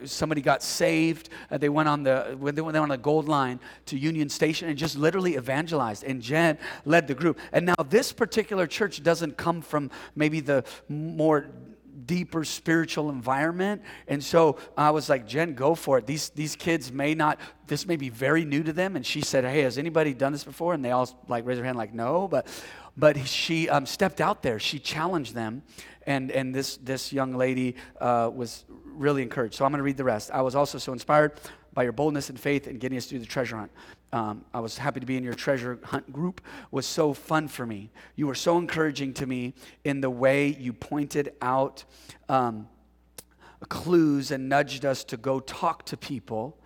somebody 0.05 0.41
got 0.41 0.63
saved. 0.63 1.29
Uh, 1.51 1.57
they 1.57 1.69
went 1.69 1.89
on 1.89 2.03
the 2.03 2.37
they 2.53 2.61
went 2.61 2.77
on 2.77 2.89
the 2.89 2.97
Gold 2.97 3.27
Line 3.27 3.59
to 3.87 3.97
Union 3.97 4.29
Station 4.29 4.69
and 4.69 4.77
just 4.77 4.97
literally 4.97 5.35
evangelized. 5.35 6.03
And 6.03 6.21
Jen 6.21 6.57
led 6.85 7.07
the 7.07 7.15
group. 7.15 7.39
And 7.51 7.65
now, 7.65 7.75
this 7.89 8.11
particular 8.11 8.67
church 8.67 9.03
doesn't 9.03 9.37
come 9.37 9.61
from 9.61 9.91
maybe 10.15 10.39
the 10.39 10.63
more 10.89 11.47
deeper 12.07 12.43
spiritual 12.43 13.09
environment. 13.09 13.83
And 14.07 14.23
so 14.23 14.57
I 14.75 14.91
was 14.91 15.09
like, 15.09 15.27
Jen, 15.27 15.53
go 15.53 15.75
for 15.75 15.99
it. 15.99 16.07
These, 16.07 16.29
these 16.29 16.55
kids 16.55 16.91
may 16.91 17.13
not, 17.13 17.39
this 17.67 17.85
may 17.85 17.97
be 17.97 18.09
very 18.09 18.45
new 18.45 18.63
to 18.63 18.73
them. 18.73 18.95
And 18.95 19.05
she 19.05 19.21
said, 19.21 19.43
Hey, 19.43 19.61
has 19.61 19.77
anybody 19.77 20.13
done 20.13 20.31
this 20.31 20.43
before? 20.43 20.73
And 20.73 20.83
they 20.83 20.91
all 20.91 21.07
like 21.27 21.45
raised 21.45 21.59
their 21.59 21.65
hand, 21.65 21.77
like, 21.77 21.93
No. 21.93 22.27
But, 22.27 22.47
but 22.95 23.17
she 23.27 23.69
um, 23.69 23.85
stepped 23.85 24.21
out 24.21 24.41
there. 24.41 24.57
She 24.57 24.79
challenged 24.79 25.35
them. 25.35 25.61
And, 26.07 26.31
and 26.31 26.55
this, 26.55 26.77
this 26.77 27.11
young 27.11 27.35
lady 27.35 27.75
uh, 27.99 28.31
was 28.33 28.63
really 28.85 29.21
encouraged. 29.21 29.55
So 29.55 29.65
I'm 29.65 29.71
going 29.71 29.79
to 29.79 29.83
read 29.83 29.97
the 29.97 30.05
rest. 30.05 30.31
I 30.31 30.41
was 30.41 30.55
also 30.55 30.77
so 30.77 30.93
inspired 30.93 31.33
by 31.77 31.83
your 31.83 31.91
boldness 31.91 32.31
and 32.31 32.39
faith 32.39 32.67
in 32.67 32.79
getting 32.79 32.97
us 32.97 33.05
through 33.05 33.19
the 33.19 33.25
treasure 33.27 33.55
hunt. 33.55 33.71
Um, 34.11 34.43
I 34.51 34.61
was 34.61 34.79
happy 34.79 34.99
to 34.99 35.05
be 35.05 35.15
in 35.15 35.23
your 35.23 35.35
treasure 35.35 35.77
hunt 35.83 36.11
group. 36.11 36.41
It 36.63 36.73
was 36.73 36.87
so 36.87 37.13
fun 37.13 37.47
for 37.47 37.67
me. 37.67 37.91
You 38.15 38.25
were 38.25 38.33
so 38.33 38.57
encouraging 38.57 39.13
to 39.13 39.27
me 39.27 39.53
in 39.83 40.01
the 40.01 40.09
way 40.09 40.47
you 40.59 40.73
pointed 40.73 41.35
out 41.39 41.83
um, 42.29 42.67
clues 43.69 44.31
and 44.31 44.49
nudged 44.49 44.85
us 44.85 45.03
to 45.03 45.17
go 45.17 45.39
talk 45.39 45.85
to 45.85 45.97
people 45.97 46.57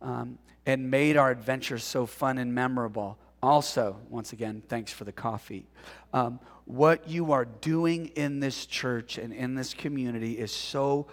um, 0.00 0.38
and 0.64 0.88
made 0.88 1.16
our 1.16 1.32
adventure 1.32 1.78
so 1.78 2.06
fun 2.06 2.38
and 2.38 2.54
memorable. 2.54 3.18
Also, 3.42 3.98
once 4.10 4.32
again, 4.32 4.62
thanks 4.68 4.92
for 4.92 5.02
the 5.02 5.10
coffee. 5.10 5.66
Um, 6.12 6.38
what 6.66 7.08
you 7.08 7.32
are 7.32 7.46
doing 7.46 8.12
in 8.14 8.38
this 8.38 8.66
church 8.66 9.18
and 9.18 9.32
in 9.32 9.56
this 9.56 9.74
community 9.74 10.38
is 10.38 10.52
so 10.52 11.08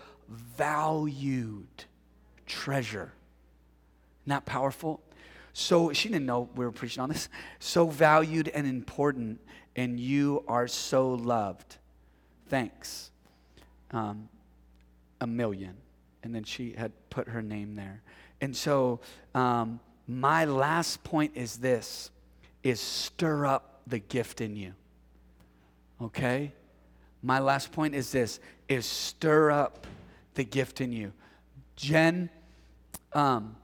valued 0.56 1.86
treasure 2.46 3.12
Not 4.26 4.46
powerful. 4.46 5.02
So 5.54 5.92
she 5.94 6.10
didn't 6.10 6.26
know 6.26 6.50
we 6.56 6.66
were 6.66 6.72
preaching 6.72 7.02
on 7.02 7.10
this. 7.10 7.30
So 7.60 7.88
valued 7.88 8.48
and 8.50 8.68
important, 8.68 9.42
and 9.76 10.00
you 10.00 10.44
are 10.48 10.68
so 10.68 11.10
loved. 11.10 11.78
Thanks. 12.48 13.12
Um, 13.92 14.30
a 15.22 15.28
million. 15.28 15.76
And 16.24 16.34
then 16.34 16.44
she 16.44 16.74
had 16.74 16.92
put 17.10 17.28
her 17.30 17.42
name 17.42 17.76
there. 17.76 18.02
And 18.42 18.56
so 18.56 19.00
um, 19.36 19.80
my 20.08 20.46
last 20.46 21.04
point 21.04 21.34
is 21.36 21.58
this 21.58 22.12
is 22.64 22.80
stir 22.80 23.46
up 23.46 23.82
the 23.88 24.00
gift 24.00 24.42
in 24.42 24.56
you. 24.56 24.74
Okay? 26.02 26.52
My 27.22 27.40
last 27.40 27.72
point 27.72 27.96
is 27.96 28.12
this 28.12 28.40
is 28.68 28.86
stir 28.86 29.52
up 29.52 29.88
the 30.36 30.44
gift 30.44 30.82
in 30.82 30.92
you. 30.92 31.12
Jen 31.76 32.30
um, 33.14 33.56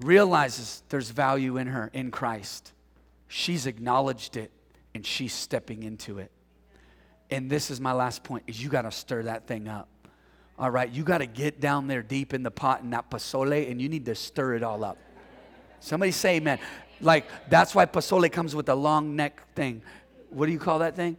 realizes 0.00 0.82
there's 0.88 1.10
value 1.10 1.56
in 1.56 1.68
her 1.68 1.90
in 1.92 2.10
Christ. 2.10 2.72
She's 3.28 3.66
acknowledged 3.66 4.36
it 4.36 4.50
and 4.94 5.04
she's 5.04 5.32
stepping 5.32 5.82
into 5.82 6.18
it. 6.18 6.30
And 7.30 7.50
this 7.50 7.70
is 7.70 7.80
my 7.80 7.92
last 7.92 8.22
point 8.22 8.44
is 8.46 8.62
you 8.62 8.68
got 8.68 8.82
to 8.82 8.90
stir 8.90 9.24
that 9.24 9.46
thing 9.46 9.68
up. 9.68 9.88
All 10.58 10.70
right, 10.70 10.90
you 10.90 11.02
got 11.02 11.18
to 11.18 11.26
get 11.26 11.60
down 11.60 11.86
there 11.86 12.02
deep 12.02 12.32
in 12.32 12.42
the 12.42 12.50
pot 12.50 12.82
in 12.82 12.90
that 12.90 13.10
pozole 13.10 13.70
and 13.70 13.80
you 13.80 13.88
need 13.88 14.06
to 14.06 14.14
stir 14.14 14.54
it 14.54 14.62
all 14.62 14.84
up. 14.84 14.96
Somebody 15.80 16.12
say 16.12 16.36
amen. 16.36 16.58
Like 17.00 17.26
that's 17.48 17.74
why 17.74 17.86
pozole 17.86 18.30
comes 18.30 18.54
with 18.54 18.68
a 18.68 18.74
long 18.74 19.16
neck 19.16 19.42
thing. 19.54 19.82
What 20.30 20.46
do 20.46 20.52
you 20.52 20.58
call 20.58 20.78
that 20.78 20.96
thing? 20.96 21.16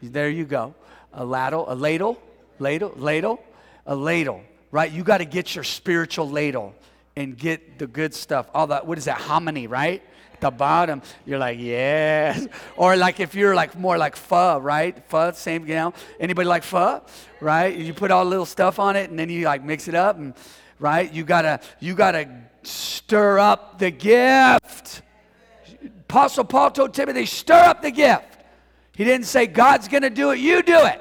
There 0.00 0.30
you 0.30 0.44
go. 0.44 0.74
A 1.12 1.24
ladle, 1.24 1.64
a 1.68 1.74
ladle, 1.74 2.20
ladle, 2.58 2.92
ladle, 2.96 3.42
a 3.86 3.94
ladle. 3.94 4.42
Right? 4.70 4.90
You 4.90 5.02
got 5.04 5.18
to 5.18 5.24
get 5.24 5.54
your 5.54 5.64
spiritual 5.64 6.28
ladle 6.28 6.74
and 7.16 7.36
get 7.36 7.78
the 7.78 7.86
good 7.86 8.14
stuff. 8.14 8.48
All 8.54 8.66
that, 8.68 8.86
what 8.86 8.98
is 8.98 9.04
that? 9.04 9.18
Hominy, 9.18 9.66
right? 9.66 10.02
The 10.40 10.50
bottom, 10.50 11.02
you're 11.24 11.38
like, 11.38 11.58
yes. 11.60 12.48
Or 12.76 12.96
like 12.96 13.20
if 13.20 13.34
you're 13.34 13.54
like 13.54 13.78
more 13.78 13.96
like 13.96 14.16
pho, 14.16 14.58
right? 14.58 15.08
Pho, 15.08 15.30
same, 15.32 15.66
you 15.66 15.74
know. 15.74 15.94
Anybody 16.18 16.48
like 16.48 16.64
pho, 16.64 17.02
right? 17.40 17.76
You 17.76 17.94
put 17.94 18.10
all 18.10 18.24
the 18.24 18.30
little 18.30 18.46
stuff 18.46 18.78
on 18.78 18.96
it 18.96 19.08
and 19.10 19.18
then 19.18 19.28
you 19.28 19.44
like 19.44 19.62
mix 19.62 19.86
it 19.86 19.94
up 19.94 20.16
and, 20.16 20.34
right? 20.80 21.12
You 21.12 21.22
gotta, 21.22 21.60
you 21.78 21.94
gotta 21.94 22.28
stir 22.62 23.38
up 23.38 23.78
the 23.78 23.90
gift. 23.90 25.02
Apostle 25.84 26.44
Paul 26.44 26.70
told 26.72 26.92
Timothy, 26.92 27.26
stir 27.26 27.54
up 27.54 27.80
the 27.82 27.90
gift. 27.90 28.38
He 28.96 29.04
didn't 29.04 29.26
say, 29.26 29.46
God's 29.46 29.86
gonna 29.88 30.10
do 30.10 30.32
it, 30.32 30.40
you 30.40 30.62
do 30.62 30.86
it. 30.86 31.00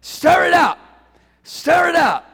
Stir 0.00 0.46
it 0.46 0.54
up. 0.54 0.78
Stir 1.44 1.90
it 1.90 1.94
up. 1.94 2.27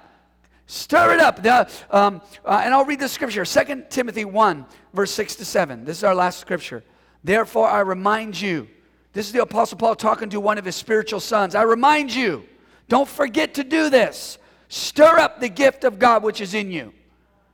Stir 0.66 1.14
it 1.14 1.20
up. 1.20 1.42
The, 1.42 1.70
um, 1.90 2.22
uh, 2.44 2.62
and 2.64 2.72
I'll 2.72 2.84
read 2.84 3.00
the 3.00 3.08
scripture 3.08 3.44
2 3.44 3.84
Timothy 3.90 4.24
1, 4.24 4.66
verse 4.92 5.10
6 5.10 5.36
to 5.36 5.44
7. 5.44 5.84
This 5.84 5.98
is 5.98 6.04
our 6.04 6.14
last 6.14 6.40
scripture. 6.40 6.82
Therefore, 7.22 7.68
I 7.68 7.80
remind 7.80 8.40
you, 8.40 8.68
this 9.12 9.26
is 9.26 9.32
the 9.32 9.42
Apostle 9.42 9.78
Paul 9.78 9.94
talking 9.94 10.30
to 10.30 10.40
one 10.40 10.58
of 10.58 10.64
his 10.64 10.76
spiritual 10.76 11.20
sons. 11.20 11.54
I 11.54 11.62
remind 11.62 12.14
you, 12.14 12.44
don't 12.88 13.08
forget 13.08 13.54
to 13.54 13.64
do 13.64 13.90
this. 13.90 14.38
Stir 14.68 15.18
up 15.18 15.40
the 15.40 15.48
gift 15.48 15.84
of 15.84 15.98
God 15.98 16.22
which 16.22 16.40
is 16.40 16.54
in 16.54 16.70
you. 16.70 16.92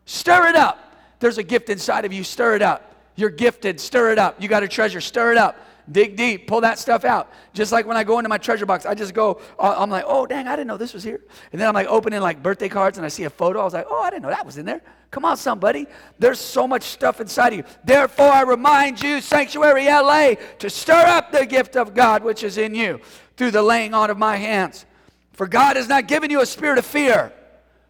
Stir 0.07 0.49
it 0.49 0.57
up. 0.57 0.79
There's 1.21 1.39
a 1.39 1.43
gift 1.43 1.69
inside 1.69 2.05
of 2.05 2.13
you, 2.13 2.25
stir 2.25 2.57
it 2.57 2.63
up. 2.63 2.95
You're 3.15 3.31
gifted, 3.31 3.79
stir 3.79 4.13
it 4.13 4.19
up. 4.19 4.41
You 4.43 4.49
got 4.49 4.63
a 4.63 4.69
treasure, 4.69 5.01
stir 5.01 5.33
it 5.33 5.39
up. 5.39 5.59
Dig 5.91 6.17
deep, 6.17 6.47
pull 6.47 6.61
that 6.61 6.79
stuff 6.79 7.05
out. 7.05 7.33
Just 7.53 7.73
like 7.73 7.87
when 7.87 7.97
I 7.97 8.05
go 8.05 8.19
into 8.19 8.29
my 8.29 8.39
treasure 8.39 8.67
box, 8.67 8.87
I 8.87 8.95
just 8.95 9.15
go, 9.15 9.41
uh, 9.59 9.75
I'm 9.77 9.91
like, 9.91 10.05
oh, 10.07 10.27
dang, 10.27 10.47
I 10.47 10.53
didn't 10.53 10.69
know 10.69 10.77
this 10.77 10.95
was 10.95 11.03
here. 11.03 11.21
And 11.53 11.61
then 11.61 11.67
I'm 11.67 11.75
like 11.75 11.89
opening 11.89 12.21
like 12.21 12.43
birthday 12.43 12.69
cards 12.69 12.99
and 12.99 13.05
I 13.05 13.09
see 13.09 13.25
a 13.25 13.31
photo. 13.31 13.61
I 13.61 13.65
was 13.65 13.75
like, 13.75 13.87
oh, 13.89 14.01
I 14.01 14.11
didn't 14.11 14.23
know 14.23 14.29
that 14.29 14.47
was 14.47 14.59
in 14.59 14.67
there. 14.67 14.83
Come 15.11 15.25
on, 15.25 15.37
somebody. 15.37 15.87
There's 16.19 16.39
so 16.39 16.69
much 16.69 16.85
stuff 16.85 17.21
inside 17.21 17.55
of 17.55 17.59
you. 17.59 17.65
Therefore, 17.83 18.31
I 18.31 18.43
remind 18.43 19.03
you, 19.03 19.21
Sanctuary 19.21 19.87
LA, 19.87 20.35
to 20.61 20.71
stir 20.71 20.93
up 21.07 21.33
the 21.33 21.45
gift 21.45 21.77
of 21.77 21.95
God 21.95 22.23
which 22.23 22.45
is 22.45 22.59
in 22.59 22.75
you 22.75 23.01
through 23.37 23.51
the 23.51 23.63
laying 23.63 23.93
on 23.93 24.11
of 24.11 24.19
my 24.19 24.37
hands. 24.37 24.87
For 25.33 25.49
God 25.49 25.77
has 25.77 25.89
not 25.89 26.07
given 26.07 26.31
you 26.31 26.41
a 26.41 26.47
spirit 26.47 26.79
of 26.79 26.87
fear. 26.87 27.33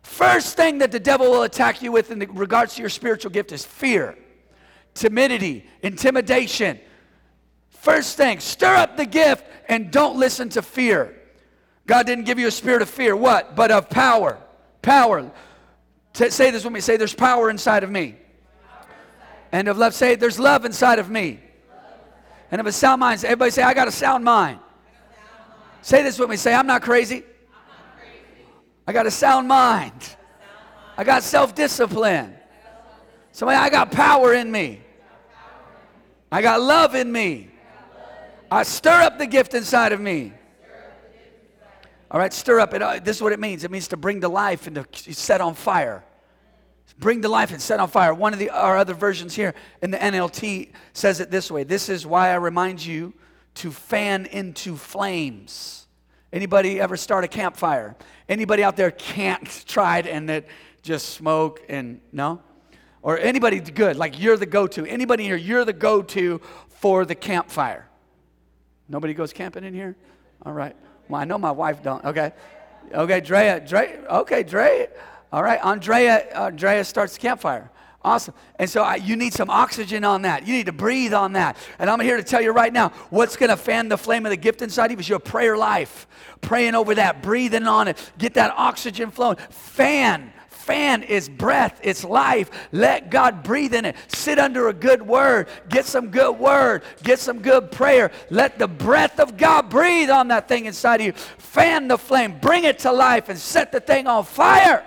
First 0.02 0.56
thing 0.56 0.78
that 0.78 0.92
the 0.92 1.00
devil 1.00 1.30
will 1.30 1.42
attack 1.42 1.82
you 1.82 1.92
with 1.92 2.10
in 2.10 2.20
regards 2.32 2.76
to 2.76 2.80
your 2.80 2.88
spiritual 2.88 3.30
gift 3.30 3.52
is 3.52 3.64
fear, 3.64 4.16
timidity, 4.94 5.66
intimidation 5.82 6.80
First 7.80 8.18
thing, 8.18 8.40
stir 8.40 8.74
up 8.74 8.98
the 8.98 9.06
gift 9.06 9.42
and 9.66 9.90
don't 9.90 10.18
listen 10.18 10.50
to 10.50 10.60
fear. 10.60 11.18
God 11.86 12.04
didn't 12.04 12.24
give 12.24 12.38
you 12.38 12.46
a 12.46 12.50
spirit 12.50 12.82
of 12.82 12.90
fear. 12.90 13.16
What? 13.16 13.56
But 13.56 13.70
of 13.70 13.88
power. 13.88 14.38
Power. 14.82 15.30
say 16.12 16.50
this 16.50 16.62
with 16.62 16.74
me. 16.74 16.80
Say, 16.80 16.98
there's 16.98 17.14
power 17.14 17.48
inside 17.48 17.82
of 17.82 17.90
me. 17.90 18.16
And 19.50 19.66
of 19.66 19.78
love, 19.78 19.94
say, 19.94 20.14
there's 20.14 20.38
love 20.38 20.66
inside 20.66 20.98
of 20.98 21.08
me. 21.08 21.40
And 22.50 22.60
of 22.60 22.66
a 22.66 22.72
sound 22.72 23.00
mind, 23.00 23.24
everybody 23.24 23.50
say, 23.50 23.62
I 23.62 23.72
got 23.72 23.88
a 23.88 23.92
sound 23.92 24.24
mind. 24.24 24.58
Say 25.80 26.02
this 26.02 26.18
with 26.18 26.28
me. 26.28 26.36
Say, 26.36 26.52
I'm 26.52 26.66
not 26.66 26.82
crazy. 26.82 27.24
I 28.86 28.92
got 28.92 29.06
a 29.06 29.10
sound 29.10 29.48
mind. 29.48 30.16
I 30.98 31.04
got 31.04 31.22
self 31.22 31.54
discipline. 31.54 32.34
Somebody, 33.32 33.56
I 33.56 33.70
got 33.70 33.90
power 33.90 34.34
in 34.34 34.52
me. 34.52 34.82
I 36.30 36.42
got 36.42 36.60
love 36.60 36.94
in 36.94 37.10
me. 37.10 37.49
I 38.50 38.64
stir 38.64 39.02
up 39.02 39.18
the 39.18 39.26
gift 39.26 39.54
inside 39.54 39.92
of 39.92 40.00
me. 40.00 40.32
All 42.10 42.18
right, 42.18 42.32
stir 42.32 42.58
up. 42.58 42.74
It, 42.74 42.82
uh, 42.82 42.98
this 42.98 43.16
is 43.16 43.22
what 43.22 43.32
it 43.32 43.38
means. 43.38 43.62
It 43.62 43.70
means 43.70 43.86
to 43.88 43.96
bring 43.96 44.20
to 44.22 44.28
life 44.28 44.66
and 44.66 44.74
to 44.76 45.14
set 45.14 45.40
on 45.40 45.54
fire. 45.54 46.04
Bring 46.98 47.22
to 47.22 47.28
life 47.28 47.52
and 47.52 47.62
set 47.62 47.78
on 47.78 47.88
fire. 47.88 48.12
One 48.12 48.32
of 48.32 48.40
the 48.40 48.50
our 48.50 48.76
other 48.76 48.94
versions 48.94 49.34
here 49.36 49.54
in 49.80 49.92
the 49.92 49.96
NLT 49.96 50.70
says 50.92 51.20
it 51.20 51.30
this 51.30 51.50
way. 51.50 51.62
This 51.62 51.88
is 51.88 52.04
why 52.04 52.30
I 52.30 52.34
remind 52.34 52.84
you 52.84 53.14
to 53.54 53.70
fan 53.70 54.26
into 54.26 54.76
flames. 54.76 55.86
Anybody 56.32 56.80
ever 56.80 56.96
start 56.96 57.24
a 57.24 57.28
campfire? 57.28 57.96
Anybody 58.28 58.64
out 58.64 58.76
there 58.76 58.90
can't 58.90 59.48
tried 59.66 60.08
and 60.08 60.28
that 60.28 60.46
just 60.82 61.10
smoke 61.10 61.62
and 61.68 62.00
no? 62.12 62.42
Or 63.02 63.18
anybody 63.18 63.60
good, 63.60 63.96
like 63.96 64.20
you're 64.20 64.36
the 64.36 64.46
go-to. 64.46 64.84
Anybody 64.84 65.24
here, 65.24 65.36
you're 65.36 65.64
the 65.64 65.72
go-to 65.72 66.40
for 66.68 67.06
the 67.06 67.14
campfire. 67.14 67.89
Nobody 68.90 69.14
goes 69.14 69.32
camping 69.32 69.64
in 69.64 69.72
here? 69.72 69.96
All 70.44 70.52
right. 70.52 70.76
Well, 71.08 71.20
I 71.20 71.24
know 71.24 71.38
my 71.38 71.52
wife 71.52 71.82
don't. 71.82 72.04
Okay. 72.04 72.32
Okay, 72.92 73.20
Drea, 73.20 73.60
Drea, 73.60 74.04
okay, 74.10 74.42
Drea. 74.42 74.88
All 75.32 75.42
right, 75.42 75.64
Andrea, 75.64 76.26
uh, 76.34 76.46
Andrea 76.46 76.84
starts 76.84 77.14
the 77.14 77.20
campfire. 77.20 77.70
Awesome. 78.02 78.34
And 78.58 78.68
so 78.68 78.82
I, 78.82 78.96
you 78.96 79.14
need 79.14 79.34
some 79.34 79.50
oxygen 79.50 80.04
on 80.04 80.22
that. 80.22 80.46
You 80.46 80.54
need 80.54 80.66
to 80.66 80.72
breathe 80.72 81.12
on 81.12 81.34
that. 81.34 81.56
And 81.78 81.90
I'm 81.90 82.00
here 82.00 82.16
to 82.16 82.22
tell 82.22 82.40
you 82.40 82.50
right 82.50 82.72
now 82.72 82.88
what's 83.10 83.36
going 83.36 83.50
to 83.50 83.56
fan 83.58 83.88
the 83.90 83.98
flame 83.98 84.24
of 84.24 84.30
the 84.30 84.38
gift 84.38 84.62
inside 84.62 84.90
you 84.90 84.96
is 84.96 85.08
your 85.08 85.18
prayer 85.18 85.56
life. 85.56 86.06
Praying 86.40 86.74
over 86.74 86.94
that, 86.94 87.22
breathing 87.22 87.66
on 87.66 87.88
it, 87.88 88.12
get 88.16 88.34
that 88.34 88.54
oxygen 88.56 89.10
flowing. 89.10 89.36
Fan 89.50 90.32
fan 90.70 91.02
is 91.02 91.28
breath, 91.28 91.80
it's 91.82 92.04
life. 92.04 92.48
Let 92.70 93.10
God 93.10 93.42
breathe 93.42 93.74
in 93.74 93.84
it. 93.84 93.96
Sit 94.06 94.38
under 94.38 94.68
a 94.68 94.72
good 94.72 95.02
word. 95.02 95.48
Get 95.68 95.84
some 95.84 96.10
good 96.10 96.38
word. 96.38 96.84
Get 97.02 97.18
some 97.18 97.42
good 97.42 97.72
prayer. 97.72 98.12
Let 98.30 98.60
the 98.60 98.68
breath 98.68 99.18
of 99.18 99.36
God 99.36 99.68
breathe 99.68 100.10
on 100.10 100.28
that 100.28 100.46
thing 100.46 100.66
inside 100.66 101.00
of 101.00 101.06
you. 101.06 101.12
Fan 101.12 101.88
the 101.88 101.98
flame. 101.98 102.38
Bring 102.40 102.62
it 102.62 102.78
to 102.80 102.92
life 102.92 103.28
and 103.28 103.36
set 103.36 103.72
the 103.72 103.80
thing 103.80 104.06
on 104.06 104.24
fire. 104.24 104.86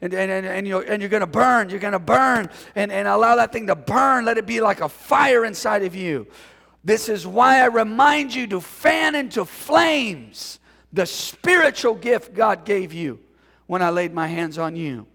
And, 0.00 0.12
and, 0.12 0.28
and, 0.28 0.44
and, 0.44 0.66
you're, 0.66 0.82
and 0.82 1.00
you're 1.00 1.08
going 1.08 1.20
to 1.20 1.28
burn. 1.28 1.70
You're 1.70 1.78
going 1.78 1.92
to 1.92 2.00
burn. 2.00 2.50
And, 2.74 2.90
and 2.90 3.06
allow 3.06 3.36
that 3.36 3.52
thing 3.52 3.68
to 3.68 3.76
burn. 3.76 4.24
Let 4.24 4.38
it 4.38 4.46
be 4.46 4.60
like 4.60 4.80
a 4.80 4.88
fire 4.88 5.44
inside 5.44 5.84
of 5.84 5.94
you. 5.94 6.26
This 6.82 7.08
is 7.08 7.28
why 7.28 7.60
I 7.60 7.66
remind 7.66 8.34
you 8.34 8.48
to 8.48 8.60
fan 8.60 9.14
into 9.14 9.44
flames 9.44 10.58
the 10.92 11.06
spiritual 11.06 11.94
gift 11.94 12.34
God 12.34 12.64
gave 12.64 12.92
you 12.92 13.20
when 13.66 13.82
I 13.82 13.90
laid 13.90 14.12
my 14.12 14.26
hands 14.26 14.58
on 14.58 14.76
you. 14.76 15.06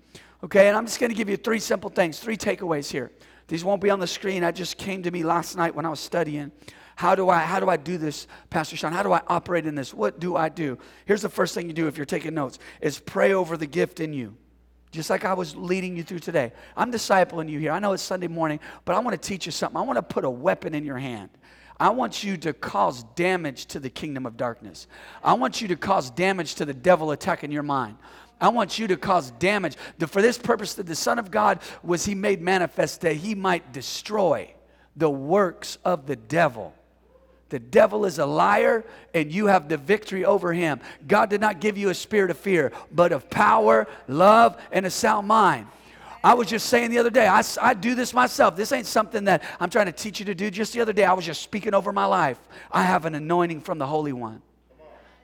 Okay, 0.43 0.67
and 0.67 0.77
I'm 0.77 0.85
just 0.85 0.99
going 0.99 1.11
to 1.11 1.15
give 1.15 1.29
you 1.29 1.37
three 1.37 1.59
simple 1.59 1.89
things, 1.89 2.19
three 2.19 2.37
takeaways 2.37 2.91
here. 2.91 3.11
These 3.47 3.63
won't 3.63 3.81
be 3.81 3.89
on 3.89 3.99
the 3.99 4.07
screen. 4.07 4.43
I 4.43 4.51
just 4.51 4.77
came 4.77 5.03
to 5.03 5.11
me 5.11 5.23
last 5.23 5.57
night 5.57 5.75
when 5.75 5.85
I 5.85 5.89
was 5.89 5.99
studying. 5.99 6.51
How 6.95 7.15
do 7.15 7.29
I 7.29 7.39
how 7.39 7.59
do 7.59 7.69
I 7.69 7.77
do 7.77 7.97
this, 7.97 8.27
Pastor 8.49 8.75
Sean? 8.75 8.91
How 8.91 9.03
do 9.03 9.11
I 9.11 9.21
operate 9.27 9.65
in 9.65 9.75
this? 9.75 9.93
What 9.93 10.19
do 10.19 10.35
I 10.35 10.49
do? 10.49 10.77
Here's 11.05 11.21
the 11.21 11.29
first 11.29 11.55
thing 11.55 11.67
you 11.67 11.73
do 11.73 11.87
if 11.87 11.97
you're 11.97 12.05
taking 12.05 12.33
notes 12.33 12.59
is 12.79 12.99
pray 12.99 13.33
over 13.33 13.57
the 13.57 13.65
gift 13.65 13.99
in 13.99 14.13
you. 14.13 14.35
Just 14.91 15.09
like 15.09 15.25
I 15.25 15.33
was 15.33 15.55
leading 15.55 15.95
you 15.95 16.03
through 16.03 16.19
today. 16.19 16.51
I'm 16.75 16.91
discipling 16.91 17.49
you 17.49 17.59
here. 17.59 17.71
I 17.71 17.79
know 17.79 17.93
it's 17.93 18.03
Sunday 18.03 18.27
morning, 18.27 18.59
but 18.83 18.95
I 18.95 18.99
want 18.99 19.19
to 19.19 19.27
teach 19.27 19.45
you 19.45 19.51
something. 19.51 19.77
I 19.77 19.81
want 19.81 19.97
to 19.97 20.03
put 20.03 20.25
a 20.25 20.29
weapon 20.29 20.75
in 20.75 20.83
your 20.83 20.97
hand. 20.97 21.29
I 21.79 21.89
want 21.89 22.23
you 22.23 22.37
to 22.37 22.53
cause 22.53 23.03
damage 23.15 23.65
to 23.67 23.79
the 23.79 23.89
kingdom 23.89 24.25
of 24.25 24.37
darkness. 24.37 24.87
I 25.23 25.33
want 25.33 25.61
you 25.61 25.67
to 25.69 25.75
cause 25.75 26.11
damage 26.11 26.55
to 26.55 26.65
the 26.65 26.73
devil 26.73 27.11
attacking 27.11 27.51
your 27.51 27.63
mind. 27.63 27.97
I 28.41 28.49
want 28.49 28.79
you 28.79 28.87
to 28.87 28.97
cause 28.97 29.31
damage. 29.31 29.77
For 30.07 30.21
this 30.21 30.37
purpose, 30.37 30.73
that 30.73 30.87
the 30.87 30.95
Son 30.95 31.19
of 31.19 31.31
God 31.31 31.59
was 31.83 32.03
He 32.03 32.15
made 32.15 32.41
manifest 32.41 33.01
that 33.01 33.15
He 33.15 33.35
might 33.35 33.71
destroy 33.71 34.53
the 34.95 35.09
works 35.09 35.77
of 35.85 36.07
the 36.07 36.15
devil. 36.15 36.73
The 37.49 37.59
devil 37.59 38.05
is 38.05 38.17
a 38.17 38.25
liar, 38.25 38.85
and 39.13 39.31
you 39.31 39.47
have 39.47 39.67
the 39.67 39.75
victory 39.75 40.23
over 40.23 40.53
him. 40.53 40.79
God 41.05 41.29
did 41.29 41.41
not 41.41 41.59
give 41.59 41.77
you 41.77 41.89
a 41.89 41.93
spirit 41.93 42.31
of 42.31 42.37
fear, 42.37 42.71
but 42.93 43.11
of 43.11 43.29
power, 43.29 43.87
love, 44.07 44.59
and 44.71 44.85
a 44.85 44.89
sound 44.89 45.27
mind. 45.27 45.67
I 46.23 46.33
was 46.35 46.47
just 46.47 46.67
saying 46.67 46.91
the 46.91 46.99
other 46.99 47.09
day, 47.09 47.27
I, 47.27 47.43
I 47.61 47.73
do 47.73 47.93
this 47.93 48.13
myself. 48.13 48.55
This 48.55 48.71
ain't 48.71 48.85
something 48.85 49.25
that 49.25 49.43
I'm 49.59 49.69
trying 49.69 49.87
to 49.87 49.91
teach 49.91 50.19
you 50.19 50.25
to 50.27 50.35
do. 50.35 50.49
Just 50.49 50.71
the 50.71 50.79
other 50.79 50.93
day, 50.93 51.03
I 51.03 51.11
was 51.11 51.25
just 51.25 51.41
speaking 51.41 51.73
over 51.73 51.91
my 51.91 52.05
life. 52.05 52.39
I 52.71 52.83
have 52.83 53.05
an 53.05 53.15
anointing 53.15 53.61
from 53.61 53.79
the 53.79 53.87
Holy 53.87 54.13
One. 54.13 54.41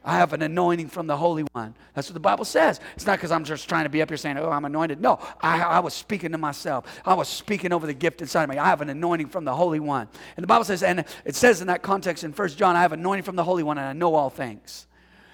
I 0.08 0.14
have 0.20 0.32
an 0.32 0.42
anointing 0.42 0.88
from 0.88 1.06
the 1.06 1.18
Holy 1.18 1.44
One. 1.52 1.76
That's 1.94 2.08
what 2.08 2.14
the 2.14 2.22
Bible 2.22 2.46
says. 2.46 2.80
It's 2.96 3.06
not 3.06 3.18
because 3.18 3.30
I'm 3.30 3.44
just 3.44 3.68
trying 3.68 3.84
to 3.84 3.90
be 3.90 4.02
up 4.02 4.10
here 4.10 4.16
saying, 4.16 4.38
oh, 4.38 4.50
I'm 4.50 4.64
anointed. 4.64 5.02
No, 5.02 5.20
I, 5.42 5.62
I, 5.62 5.80
was 5.82 5.94
speaking 5.94 6.32
to 6.32 6.38
myself. 6.38 7.02
I 7.06 7.14
was 7.14 7.28
speaking 7.28 7.74
over 7.74 7.86
the 7.86 7.94
gift 7.94 8.22
inside 8.22 8.44
of 8.46 8.50
me. 8.50 8.58
I 8.58 8.68
have 8.68 8.80
an 8.80 8.90
anointing 8.90 9.28
from 9.28 9.44
the 9.44 9.54
Holy 9.54 9.82
One. 9.82 10.08
And 10.38 10.44
the 10.44 10.48
Bible 10.48 10.64
says, 10.64 10.82
and 10.82 11.04
it 11.26 11.36
says 11.36 11.60
in 11.60 11.68
that 11.68 11.82
context 11.82 12.24
in 12.24 12.32
First 12.32 12.58
John, 12.58 12.78
I 12.78 12.84
have 12.84 12.94
anointing 12.94 13.26
from 13.26 13.36
the 13.36 13.44
Holy 13.44 13.64
One 13.64 13.78
and 13.78 13.86
I 13.86 13.92
know 13.92 14.16
all 14.16 14.30
things. 14.30 14.88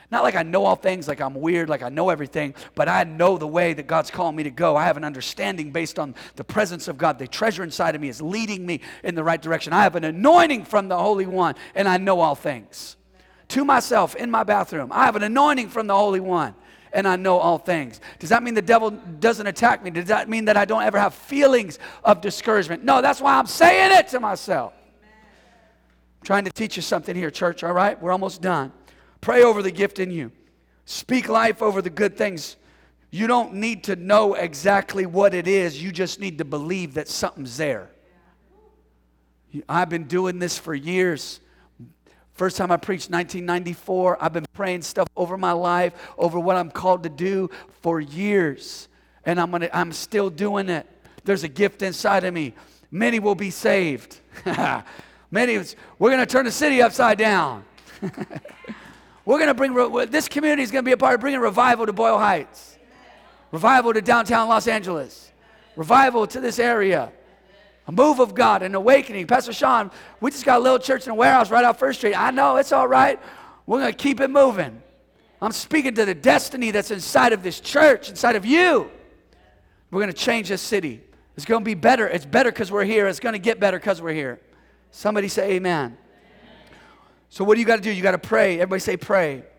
Not 0.09 0.23
like 0.23 0.35
I 0.35 0.41
know 0.41 0.65
all 0.65 0.75
things, 0.75 1.07
like 1.07 1.21
I'm 1.21 1.35
weird, 1.35 1.69
like 1.69 1.83
I 1.83 1.89
know 1.89 2.09
everything, 2.09 2.55
but 2.73 2.89
I 2.89 3.03
know 3.03 3.37
the 3.37 3.47
way 3.47 3.73
that 3.73 3.85
God's 3.85 4.09
calling 4.09 4.35
me 4.35 4.41
to 4.41 4.51
go. 4.51 4.75
I 4.75 4.85
have 4.85 4.97
an 4.97 5.03
understanding 5.03 5.71
based 5.71 5.99
on 5.99 6.15
the 6.35 6.43
presence 6.43 6.87
of 6.87 6.97
God. 6.97 7.19
The 7.19 7.27
treasure 7.27 7.63
inside 7.63 7.93
of 7.93 8.01
me 8.01 8.09
is 8.09 8.23
leading 8.23 8.65
me 8.65 8.81
in 9.03 9.13
the 9.13 9.23
right 9.23 9.41
direction. 9.41 9.71
I 9.71 9.83
have 9.83 9.95
an 9.95 10.03
anointing 10.03 10.65
from 10.65 10.87
the 10.87 10.97
Holy 10.97 11.27
One 11.27 11.53
and 11.75 11.87
I 11.87 11.97
know 11.97 12.21
all 12.21 12.33
things 12.33 12.97
to 13.49 13.65
myself 13.65 14.15
in 14.15 14.31
my 14.31 14.43
bathroom. 14.43 14.91
I 14.91 15.05
have 15.05 15.15
an 15.15 15.23
anointing 15.23 15.69
from 15.69 15.87
the 15.87 15.95
Holy 15.95 16.19
One 16.19 16.55
and 16.93 17.07
I 17.07 17.15
know 17.15 17.39
all 17.39 17.57
things. 17.57 17.99
Does 18.19 18.29
that 18.29 18.43
mean 18.43 18.53
the 18.53 18.61
devil 18.61 18.91
doesn't 18.91 19.47
attack 19.47 19.83
me? 19.83 19.89
Does 19.89 20.05
that 20.05 20.29
mean 20.29 20.45
that 20.45 20.55
I 20.55 20.65
don't 20.65 20.83
ever 20.83 20.99
have 20.99 21.13
feelings 21.13 21.79
of 22.03 22.21
discouragement? 22.21 22.83
No, 22.83 23.01
that's 23.01 23.19
why 23.19 23.35
I'm 23.35 23.47
saying 23.47 23.97
it 23.97 24.07
to 24.09 24.19
myself. 24.19 24.73
I'm 25.03 26.25
trying 26.25 26.45
to 26.45 26.51
teach 26.51 26.75
you 26.75 26.81
something 26.81 27.15
here, 27.15 27.31
church, 27.31 27.63
all 27.63 27.73
right? 27.73 27.99
We're 28.01 28.11
almost 28.11 28.41
done. 28.41 28.71
Pray 29.19 29.43
over 29.43 29.61
the 29.61 29.71
gift 29.71 29.99
in 29.99 30.11
you, 30.11 30.31
speak 30.85 31.27
life 31.27 31.61
over 31.61 31.81
the 31.81 31.89
good 31.89 32.15
things. 32.15 32.57
You 33.09 33.27
don't 33.27 33.55
need 33.55 33.85
to 33.85 33.95
know 33.95 34.35
exactly 34.35 35.05
what 35.05 35.33
it 35.33 35.47
is, 35.47 35.81
you 35.81 35.91
just 35.91 36.19
need 36.19 36.37
to 36.37 36.45
believe 36.45 36.93
that 36.93 37.07
something's 37.07 37.57
there. 37.57 37.89
I've 39.69 39.89
been 39.89 40.05
doing 40.05 40.39
this 40.39 40.57
for 40.57 40.73
years. 40.73 41.39
First 42.33 42.57
time 42.57 42.71
I 42.71 42.77
preached 42.77 43.11
1994. 43.11 44.17
I've 44.19 44.33
been 44.33 44.45
praying 44.53 44.81
stuff 44.81 45.07
over 45.15 45.37
my 45.37 45.51
life, 45.51 45.93
over 46.17 46.39
what 46.39 46.55
I'm 46.55 46.71
called 46.71 47.03
to 47.03 47.09
do 47.09 47.49
for 47.81 47.99
years. 47.99 48.87
And 49.25 49.39
I'm 49.39 49.51
gonna 49.51 49.69
I'm 49.71 49.91
still 49.91 50.29
doing 50.29 50.69
it. 50.69 50.87
There's 51.23 51.43
a 51.43 51.47
gift 51.47 51.81
inside 51.83 52.23
of 52.23 52.33
me. 52.33 52.53
Many 52.89 53.19
will 53.19 53.35
be 53.35 53.51
saved. 53.51 54.19
Many 55.31 55.59
we're 55.99 56.11
gonna 56.11 56.25
turn 56.25 56.45
the 56.45 56.51
city 56.51 56.81
upside 56.81 57.19
down. 57.19 57.65
we're 59.25 59.39
gonna 59.39 59.53
bring 59.53 59.73
this 60.09 60.27
community 60.27 60.63
is 60.63 60.71
gonna 60.71 60.83
be 60.83 60.91
a 60.91 60.97
part 60.97 61.13
of 61.15 61.21
bringing 61.21 61.39
revival 61.39 61.85
to 61.85 61.93
Boyle 61.93 62.17
Heights, 62.17 62.77
revival 63.51 63.93
to 63.93 64.01
downtown 64.01 64.49
Los 64.49 64.67
Angeles, 64.67 65.31
revival 65.75 66.25
to 66.27 66.41
this 66.41 66.57
area 66.57 67.11
a 67.87 67.91
move 67.91 68.19
of 68.19 68.33
God, 68.33 68.63
an 68.63 68.75
awakening. 68.75 69.27
Pastor 69.27 69.53
Sean, 69.53 69.91
we 70.21 70.31
just 70.31 70.45
got 70.45 70.59
a 70.59 70.63
little 70.63 70.79
church 70.79 71.05
in 71.05 71.11
a 71.11 71.15
warehouse 71.15 71.51
right 71.51 71.65
off 71.65 71.79
First 71.79 71.99
Street. 71.99 72.15
I 72.15 72.31
know 72.31 72.55
it's 72.57 72.71
all 72.71 72.87
right. 72.87 73.19
We're 73.65 73.79
going 73.79 73.91
to 73.91 73.97
keep 73.97 74.19
it 74.19 74.29
moving. 74.29 74.81
I'm 75.41 75.51
speaking 75.51 75.93
to 75.95 76.05
the 76.05 76.15
destiny 76.15 76.71
that's 76.71 76.91
inside 76.91 77.33
of 77.33 77.43
this 77.43 77.59
church, 77.59 78.09
inside 78.09 78.37
of 78.37 78.45
you. 78.45 78.89
We're 79.91 79.99
going 79.99 80.13
to 80.13 80.17
change 80.17 80.49
this 80.49 80.61
city. 80.61 81.01
It's 81.35 81.45
going 81.45 81.61
to 81.61 81.65
be 81.65 81.73
better. 81.73 82.07
It's 82.07 82.25
better 82.25 82.51
because 82.51 82.71
we're 82.71 82.85
here. 82.85 83.07
It's 83.07 83.19
going 83.19 83.33
to 83.33 83.39
get 83.39 83.59
better 83.59 83.77
because 83.77 84.01
we're 84.01 84.13
here. 84.13 84.39
Somebody 84.91 85.27
say 85.27 85.53
amen. 85.53 85.97
So, 87.29 87.43
what 87.43 87.55
do 87.55 87.59
you 87.59 87.65
got 87.65 87.77
to 87.77 87.81
do? 87.81 87.91
You 87.91 88.01
got 88.01 88.11
to 88.11 88.17
pray. 88.19 88.55
Everybody 88.55 88.79
say 88.79 88.95
pray. 88.95 89.43
pray. 89.43 89.49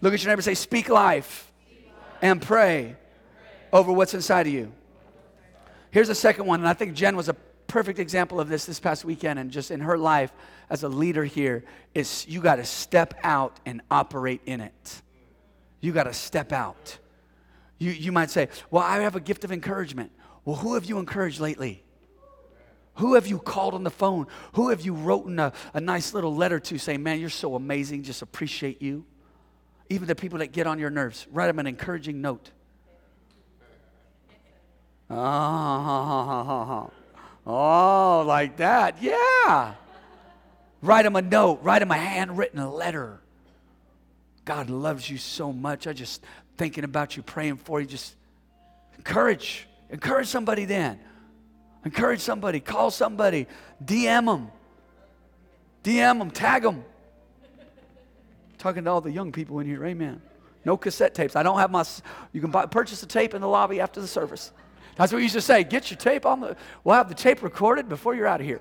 Look 0.00 0.14
at 0.14 0.22
your 0.22 0.30
neighbor 0.30 0.42
say, 0.42 0.54
speak 0.54 0.88
life, 0.88 1.50
speak 1.64 1.86
life. 1.86 2.18
and 2.22 2.42
pray, 2.42 2.96
pray 2.96 3.78
over 3.78 3.92
what's 3.92 4.14
inside 4.14 4.46
of 4.48 4.52
you. 4.52 4.72
Here's 5.90 6.08
a 6.08 6.14
second 6.14 6.46
one, 6.46 6.60
and 6.60 6.68
I 6.68 6.74
think 6.74 6.94
Jen 6.94 7.16
was 7.16 7.28
a 7.28 7.34
perfect 7.68 7.98
example 7.98 8.40
of 8.40 8.48
this 8.48 8.64
this 8.64 8.80
past 8.80 9.04
weekend 9.04 9.38
and 9.38 9.50
just 9.50 9.70
in 9.70 9.80
her 9.80 9.96
life 9.96 10.32
as 10.70 10.82
a 10.82 10.88
leader 10.88 11.24
here 11.24 11.64
is 11.94 12.26
you 12.26 12.40
got 12.40 12.56
to 12.56 12.64
step 12.64 13.14
out 13.22 13.60
and 13.66 13.82
operate 13.90 14.40
in 14.46 14.60
it. 14.60 15.02
You 15.80 15.92
got 15.92 16.04
to 16.04 16.14
step 16.14 16.50
out. 16.52 16.98
You, 17.78 17.90
you 17.90 18.10
might 18.10 18.30
say, 18.30 18.48
Well, 18.70 18.82
I 18.82 19.00
have 19.00 19.16
a 19.16 19.20
gift 19.20 19.44
of 19.44 19.52
encouragement. 19.52 20.10
Well, 20.44 20.56
who 20.56 20.74
have 20.74 20.86
you 20.86 20.98
encouraged 20.98 21.40
lately? 21.40 21.84
Who 22.94 23.14
have 23.14 23.28
you 23.28 23.38
called 23.38 23.74
on 23.74 23.84
the 23.84 23.90
phone? 23.90 24.26
Who 24.54 24.70
have 24.70 24.80
you 24.80 24.92
written 24.94 25.38
a, 25.38 25.52
a 25.72 25.80
nice 25.80 26.14
little 26.14 26.34
letter 26.34 26.58
to 26.58 26.78
saying, 26.78 27.02
Man, 27.02 27.20
you're 27.20 27.30
so 27.30 27.54
amazing, 27.54 28.02
just 28.02 28.22
appreciate 28.22 28.82
you? 28.82 29.04
Even 29.88 30.08
the 30.08 30.16
people 30.16 30.40
that 30.40 30.52
get 30.52 30.66
on 30.66 30.78
your 30.78 30.90
nerves, 30.90 31.26
write 31.30 31.46
them 31.46 31.58
an 31.58 31.66
encouraging 31.66 32.20
note. 32.20 32.50
Oh, 35.10 36.90
oh, 37.46 38.24
like 38.26 38.56
that. 38.58 39.02
Yeah. 39.02 39.74
Write 40.82 41.06
him 41.06 41.16
a 41.16 41.22
note, 41.22 41.60
write 41.62 41.82
him 41.82 41.90
a 41.90 41.96
handwritten 41.96 42.70
letter. 42.70 43.20
God 44.44 44.70
loves 44.70 45.08
you 45.10 45.18
so 45.18 45.52
much. 45.52 45.86
I 45.86 45.92
just 45.92 46.24
thinking 46.56 46.84
about 46.84 47.16
you, 47.16 47.22
praying 47.22 47.56
for 47.56 47.80
you. 47.80 47.86
Just 47.86 48.16
encourage. 48.96 49.66
Encourage 49.90 50.28
somebody 50.28 50.64
then. 50.64 50.98
Encourage 51.84 52.20
somebody. 52.20 52.60
Call 52.60 52.90
somebody. 52.90 53.46
DM 53.84 54.26
them. 54.26 54.50
DM 55.84 56.18
them. 56.18 56.30
Tag 56.30 56.62
them. 56.62 56.84
Talking 58.58 58.84
to 58.84 58.90
all 58.90 59.00
the 59.00 59.10
young 59.10 59.32
people 59.32 59.60
in 59.60 59.66
here. 59.66 59.84
Amen. 59.84 60.20
No 60.64 60.76
cassette 60.76 61.14
tapes. 61.14 61.36
I 61.36 61.42
don't 61.42 61.58
have 61.58 61.70
my. 61.70 61.84
You 62.32 62.40
can 62.40 62.50
buy, 62.50 62.66
purchase 62.66 63.02
a 63.02 63.06
tape 63.06 63.34
in 63.34 63.40
the 63.40 63.48
lobby 63.48 63.80
after 63.80 64.00
the 64.00 64.08
service. 64.08 64.52
That's 64.98 65.12
what 65.12 65.18
we 65.18 65.22
used 65.22 65.36
to 65.36 65.40
say. 65.40 65.62
Get 65.62 65.92
your 65.92 65.96
tape 65.96 66.26
on 66.26 66.40
the, 66.40 66.56
we'll 66.82 66.96
have 66.96 67.08
the 67.08 67.14
tape 67.14 67.42
recorded 67.42 67.88
before 67.88 68.16
you're 68.16 68.26
out 68.26 68.40
of 68.40 68.46
here. 68.46 68.60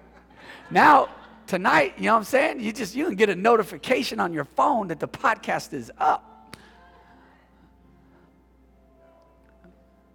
Now, 0.70 1.10
tonight, 1.48 1.96
you 1.98 2.06
know 2.06 2.14
what 2.14 2.20
I'm 2.20 2.24
saying? 2.26 2.60
You 2.60 2.72
just, 2.72 2.96
you 2.96 3.06
can 3.06 3.16
get 3.16 3.30
a 3.30 3.36
notification 3.36 4.20
on 4.20 4.34
your 4.34 4.46
phone 4.46 4.90
that 4.90 5.00
the 5.00 5.08
podcast 5.08 5.74
is 5.74 5.92
up. 5.98 6.56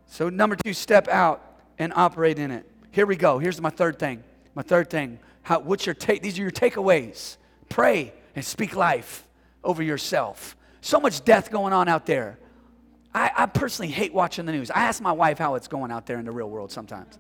So, 0.07 0.29
number 0.29 0.55
two, 0.55 0.73
step 0.75 1.09
out 1.09 1.43
and 1.79 1.93
operate 1.97 2.39
in 2.39 2.53
it. 2.53 2.71
Here 2.93 3.05
we 3.07 3.17
go. 3.17 3.41
Here's 3.41 3.61
my 3.61 3.71
third 3.71 3.99
thing. 3.99 4.23
My 4.55 4.63
third 4.63 4.91
thing. 4.91 5.19
How, 5.43 5.59
what's 5.59 5.87
your 5.87 5.95
take? 5.97 6.23
These 6.23 6.39
are 6.39 6.43
your 6.43 6.51
takeaways. 6.53 7.37
Pray 7.69 8.13
and 8.37 8.45
speak 8.45 8.77
life 8.77 9.27
over 9.65 9.83
yourself. 9.83 10.57
So 10.83 11.01
much 11.01 11.25
death 11.25 11.51
going 11.51 11.73
on 11.73 11.89
out 11.89 12.07
there. 12.07 12.39
I, 13.15 13.31
I 13.37 13.47
personally 13.47 13.93
hate 13.93 14.15
watching 14.15 14.47
the 14.47 14.53
news. 14.53 14.71
I 14.71 14.85
ask 14.85 15.03
my 15.03 15.13
wife 15.13 15.39
how 15.39 15.55
it's 15.55 15.69
going 15.69 15.91
out 15.91 16.07
there 16.07 16.19
in 16.19 16.25
the 16.25 16.31
real 16.31 16.49
world 16.49 16.73
sometimes. 16.73 17.19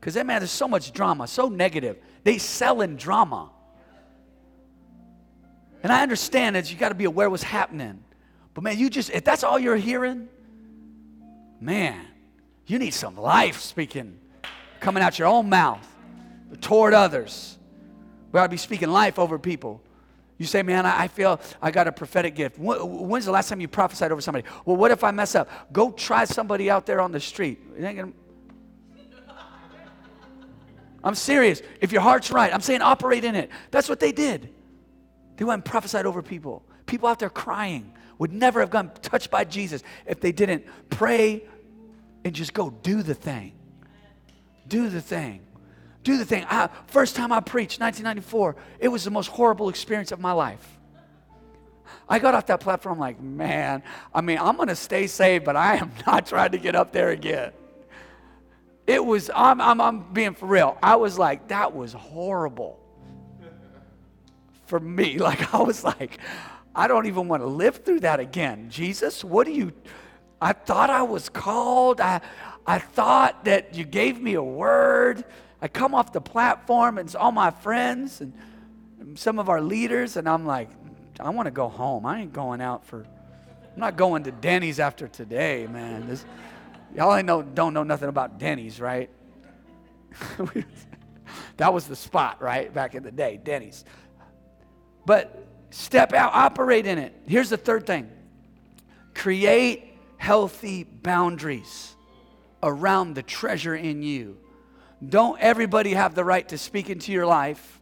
Because, 0.00 0.16
man, 0.16 0.40
there's 0.40 0.50
so 0.50 0.66
much 0.66 0.92
drama, 0.92 1.28
so 1.28 1.48
negative. 1.48 1.98
They 2.24 2.38
sell 2.38 2.80
in 2.80 2.96
drama. 2.96 3.50
And 5.82 5.92
I 5.92 6.02
understand 6.02 6.56
that 6.56 6.70
you 6.70 6.76
got 6.76 6.88
to 6.88 6.94
be 6.94 7.04
aware 7.04 7.30
what's 7.30 7.42
happening. 7.42 8.02
But, 8.54 8.64
man, 8.64 8.78
you 8.78 8.90
just, 8.90 9.10
if 9.10 9.24
that's 9.24 9.44
all 9.44 9.58
you're 9.58 9.76
hearing, 9.76 10.28
man, 11.60 12.00
you 12.66 12.78
need 12.78 12.92
some 12.92 13.16
life 13.16 13.60
speaking 13.60 14.18
coming 14.80 15.02
out 15.02 15.18
your 15.18 15.28
own 15.28 15.48
mouth 15.48 15.86
toward 16.60 16.94
others. 16.94 17.58
We 18.32 18.40
ought 18.40 18.44
to 18.44 18.48
be 18.48 18.56
speaking 18.56 18.88
life 18.88 19.18
over 19.18 19.38
people. 19.38 19.82
You 20.40 20.46
say, 20.46 20.62
man, 20.62 20.86
I 20.86 21.06
feel 21.06 21.38
I 21.60 21.70
got 21.70 21.86
a 21.86 21.92
prophetic 21.92 22.34
gift. 22.34 22.58
When's 22.58 23.26
the 23.26 23.30
last 23.30 23.50
time 23.50 23.60
you 23.60 23.68
prophesied 23.68 24.10
over 24.10 24.22
somebody? 24.22 24.46
Well, 24.64 24.74
what 24.74 24.90
if 24.90 25.04
I 25.04 25.10
mess 25.10 25.34
up? 25.34 25.50
Go 25.70 25.90
try 25.90 26.24
somebody 26.24 26.70
out 26.70 26.86
there 26.86 27.02
on 27.02 27.12
the 27.12 27.20
street. 27.20 27.78
Gonna... 27.78 28.12
I'm 31.04 31.14
serious. 31.14 31.60
If 31.82 31.92
your 31.92 32.00
heart's 32.00 32.30
right, 32.30 32.54
I'm 32.54 32.62
saying 32.62 32.80
operate 32.80 33.22
in 33.22 33.34
it. 33.34 33.50
That's 33.70 33.86
what 33.86 34.00
they 34.00 34.12
did. 34.12 34.48
They 35.36 35.44
went 35.44 35.58
and 35.58 35.64
prophesied 35.66 36.06
over 36.06 36.22
people. 36.22 36.64
People 36.86 37.10
out 37.10 37.18
there 37.18 37.28
crying 37.28 37.92
would 38.16 38.32
never 38.32 38.60
have 38.60 38.70
gotten 38.70 38.92
touched 39.02 39.30
by 39.30 39.44
Jesus 39.44 39.82
if 40.06 40.20
they 40.20 40.32
didn't 40.32 40.64
pray 40.88 41.44
and 42.24 42.34
just 42.34 42.54
go 42.54 42.70
do 42.70 43.02
the 43.02 43.14
thing. 43.14 43.52
Do 44.66 44.88
the 44.88 45.02
thing 45.02 45.42
do 46.02 46.16
the 46.16 46.24
thing. 46.24 46.44
I, 46.48 46.68
first 46.86 47.16
time 47.16 47.32
I 47.32 47.40
preached, 47.40 47.80
1994, 47.80 48.56
it 48.78 48.88
was 48.88 49.04
the 49.04 49.10
most 49.10 49.28
horrible 49.28 49.68
experience 49.68 50.12
of 50.12 50.20
my 50.20 50.32
life. 50.32 50.78
I 52.08 52.18
got 52.18 52.34
off 52.34 52.46
that 52.46 52.60
platform 52.60 52.98
like, 52.98 53.20
man, 53.20 53.82
I 54.14 54.20
mean, 54.20 54.38
I'm 54.38 54.56
going 54.56 54.68
to 54.68 54.76
stay 54.76 55.06
saved, 55.06 55.44
but 55.44 55.56
I 55.56 55.76
am 55.76 55.92
not 56.06 56.26
trying 56.26 56.52
to 56.52 56.58
get 56.58 56.74
up 56.74 56.92
there 56.92 57.10
again. 57.10 57.52
It 58.86 59.04
was, 59.04 59.30
I'm, 59.34 59.60
I'm, 59.60 59.80
I'm 59.80 60.12
being 60.12 60.34
for 60.34 60.46
real. 60.46 60.76
I 60.82 60.96
was 60.96 61.18
like, 61.18 61.48
that 61.48 61.74
was 61.74 61.92
horrible 61.92 62.80
for 64.66 64.80
me. 64.80 65.18
Like, 65.18 65.54
I 65.54 65.62
was 65.62 65.84
like, 65.84 66.18
I 66.74 66.88
don't 66.88 67.06
even 67.06 67.28
want 67.28 67.42
to 67.42 67.46
live 67.46 67.84
through 67.84 68.00
that 68.00 68.20
again. 68.20 68.70
Jesus, 68.70 69.22
what 69.22 69.46
do 69.46 69.52
you, 69.52 69.72
I 70.40 70.52
thought 70.52 70.90
I 70.90 71.02
was 71.02 71.28
called. 71.28 72.00
I, 72.00 72.20
I 72.66 72.78
thought 72.78 73.44
that 73.44 73.74
you 73.74 73.84
gave 73.84 74.20
me 74.20 74.34
a 74.34 74.42
word. 74.42 75.24
I 75.62 75.68
come 75.68 75.94
off 75.94 76.12
the 76.12 76.20
platform 76.20 76.98
and 76.98 77.06
it's 77.06 77.14
all 77.14 77.32
my 77.32 77.50
friends 77.50 78.20
and 78.20 78.32
some 79.14 79.38
of 79.38 79.48
our 79.48 79.60
leaders, 79.60 80.16
and 80.16 80.28
I'm 80.28 80.46
like, 80.46 80.70
mm, 80.70 80.94
I 81.18 81.30
want 81.30 81.46
to 81.46 81.50
go 81.50 81.68
home. 81.68 82.06
I 82.06 82.20
ain't 82.20 82.32
going 82.32 82.60
out 82.60 82.84
for, 82.84 82.98
I'm 83.00 83.80
not 83.80 83.96
going 83.96 84.24
to 84.24 84.32
Denny's 84.32 84.78
after 84.78 85.08
today, 85.08 85.66
man. 85.70 86.06
This, 86.06 86.24
Y'all 86.94 87.14
ain't 87.14 87.26
know, 87.26 87.42
don't 87.42 87.72
know 87.72 87.84
nothing 87.84 88.08
about 88.08 88.38
Denny's, 88.38 88.80
right? 88.80 89.10
that 91.56 91.72
was 91.72 91.86
the 91.86 91.94
spot, 91.94 92.42
right? 92.42 92.72
Back 92.72 92.94
in 92.94 93.02
the 93.02 93.12
day, 93.12 93.40
Denny's. 93.42 93.84
But 95.06 95.46
step 95.70 96.12
out, 96.12 96.32
operate 96.34 96.86
in 96.86 96.98
it. 96.98 97.14
Here's 97.26 97.50
the 97.50 97.56
third 97.56 97.86
thing 97.86 98.10
create 99.14 99.84
healthy 100.16 100.84
boundaries 100.84 101.94
around 102.62 103.14
the 103.14 103.22
treasure 103.22 103.74
in 103.74 104.02
you. 104.02 104.36
Don't 105.06 105.40
everybody 105.40 105.94
have 105.94 106.14
the 106.14 106.24
right 106.24 106.46
to 106.48 106.58
speak 106.58 106.90
into 106.90 107.12
your 107.12 107.26
life, 107.26 107.80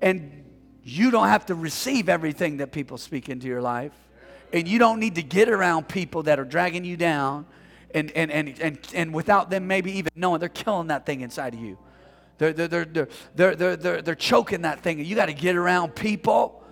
and 0.00 0.42
you 0.82 1.10
don't 1.10 1.28
have 1.28 1.46
to 1.46 1.54
receive 1.54 2.08
everything 2.08 2.58
that 2.58 2.72
people 2.72 2.98
speak 2.98 3.28
into 3.28 3.46
your 3.46 3.62
life. 3.62 3.92
And 4.52 4.68
you 4.68 4.78
don't 4.78 4.98
need 5.00 5.14
to 5.14 5.22
get 5.22 5.48
around 5.48 5.88
people 5.88 6.24
that 6.24 6.38
are 6.38 6.44
dragging 6.44 6.84
you 6.84 6.96
down 6.96 7.46
and, 7.94 8.10
and, 8.12 8.30
and, 8.30 8.60
and, 8.60 8.78
and 8.94 9.14
without 9.14 9.50
them 9.50 9.66
maybe 9.66 9.92
even 9.92 10.10
knowing 10.14 10.40
they're 10.40 10.48
killing 10.48 10.88
that 10.88 11.06
thing 11.06 11.20
inside 11.20 11.54
of 11.54 11.60
you. 11.60 11.78
They're, 12.38 12.52
they're, 12.52 12.68
they're, 12.68 12.84
they're, 12.84 13.54
they're, 13.54 13.76
they're, 13.76 14.02
they're, 14.02 14.14
choking 14.14 14.62
that 14.62 14.80
thing. 14.80 15.04
You 15.04 15.14
got 15.14 15.26
to 15.26 15.34
get 15.34 15.56
around 15.56 15.94
people. 15.94 16.64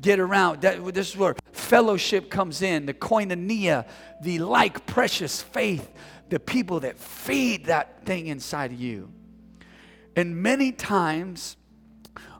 Get 0.00 0.20
around. 0.20 0.62
That, 0.62 0.94
this 0.94 1.10
is 1.10 1.16
where 1.16 1.34
fellowship 1.52 2.30
comes 2.30 2.62
in, 2.62 2.86
the 2.86 2.94
koinonia, 2.94 3.86
the 4.20 4.38
like 4.40 4.86
precious 4.86 5.40
faith, 5.42 5.90
the 6.28 6.40
people 6.40 6.80
that 6.80 6.98
feed 6.98 7.66
that 7.66 8.04
thing 8.04 8.26
inside 8.26 8.72
of 8.72 8.80
you. 8.80 9.10
And 10.16 10.36
many 10.36 10.72
times, 10.72 11.56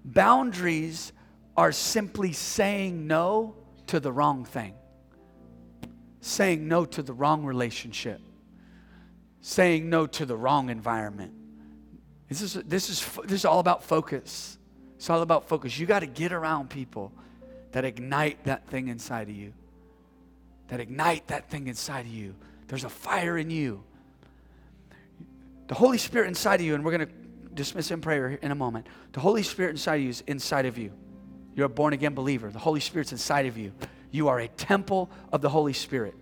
boundaries 0.05 1.13
are 1.57 1.73
simply 1.73 2.33
saying 2.33 3.07
no 3.07 3.55
to 3.87 4.01
the 4.01 4.13
wrong 4.13 4.45
thing 4.45 4.75
saying 6.21 6.69
no 6.69 6.85
to 6.85 7.03
the 7.03 7.13
wrong 7.13 7.45
relationship, 7.45 8.21
saying 9.41 9.89
no 9.89 10.07
to 10.07 10.27
the 10.27 10.37
wrong 10.37 10.71
environment. 10.71 11.33
This 12.29 12.43
is, 12.43 12.55
this 12.55 12.91
is, 12.91 13.07
this 13.25 13.41
is 13.41 13.45
all 13.45 13.61
about 13.61 13.83
focus. 13.83 14.59
It's 14.97 15.09
all 15.09 15.23
about 15.23 15.49
focus. 15.49 15.79
You 15.79 15.87
got 15.87 16.01
to 16.01 16.07
get 16.07 16.33
around 16.33 16.71
people 16.71 17.13
that 17.73 17.85
ignite 17.85 18.45
that 18.45 18.67
thing 18.69 18.89
inside 18.89 19.29
of 19.29 19.35
you, 19.35 19.53
that 20.69 20.81
ignite 20.81 21.29
that 21.29 21.49
thing 21.49 21.69
inside 21.69 22.01
of 22.01 22.13
you. 22.13 22.35
There's 22.69 22.85
a 22.85 22.89
fire 22.89 23.37
in 23.39 23.51
you. 23.51 23.83
The 25.67 25.75
Holy 25.75 25.99
Spirit 25.99 26.29
inside 26.29 26.61
of 26.61 26.67
you, 26.67 26.75
and 26.75 26.85
we're 26.85 26.97
going 26.97 27.09
to 27.09 27.15
dismiss 27.55 27.91
in 27.91 28.01
prayer 28.01 28.39
in 28.41 28.51
a 28.51 28.55
moment. 28.55 28.87
The 29.13 29.21
Holy 29.21 29.43
Spirit 29.43 29.71
inside 29.71 29.97
of 29.97 30.03
you 30.03 30.11
is 30.11 30.23
inside 30.27 30.67
of 30.67 30.79
you. 30.79 30.93
You're 31.55 31.67
a 31.67 31.71
born 31.71 31.93
again 31.93 32.15
believer. 32.15 32.51
The 32.51 32.59
Holy 32.59 32.81
Spirit's 32.81 33.13
inside 33.13 33.47
of 33.47 33.59
you. 33.59 33.73
You 34.11 34.29
are 34.29 34.39
a 34.39 34.49
temple 34.49 35.11
of 35.33 35.43
the 35.43 35.49
Holy 35.49 35.73
Spirit. 35.73 36.15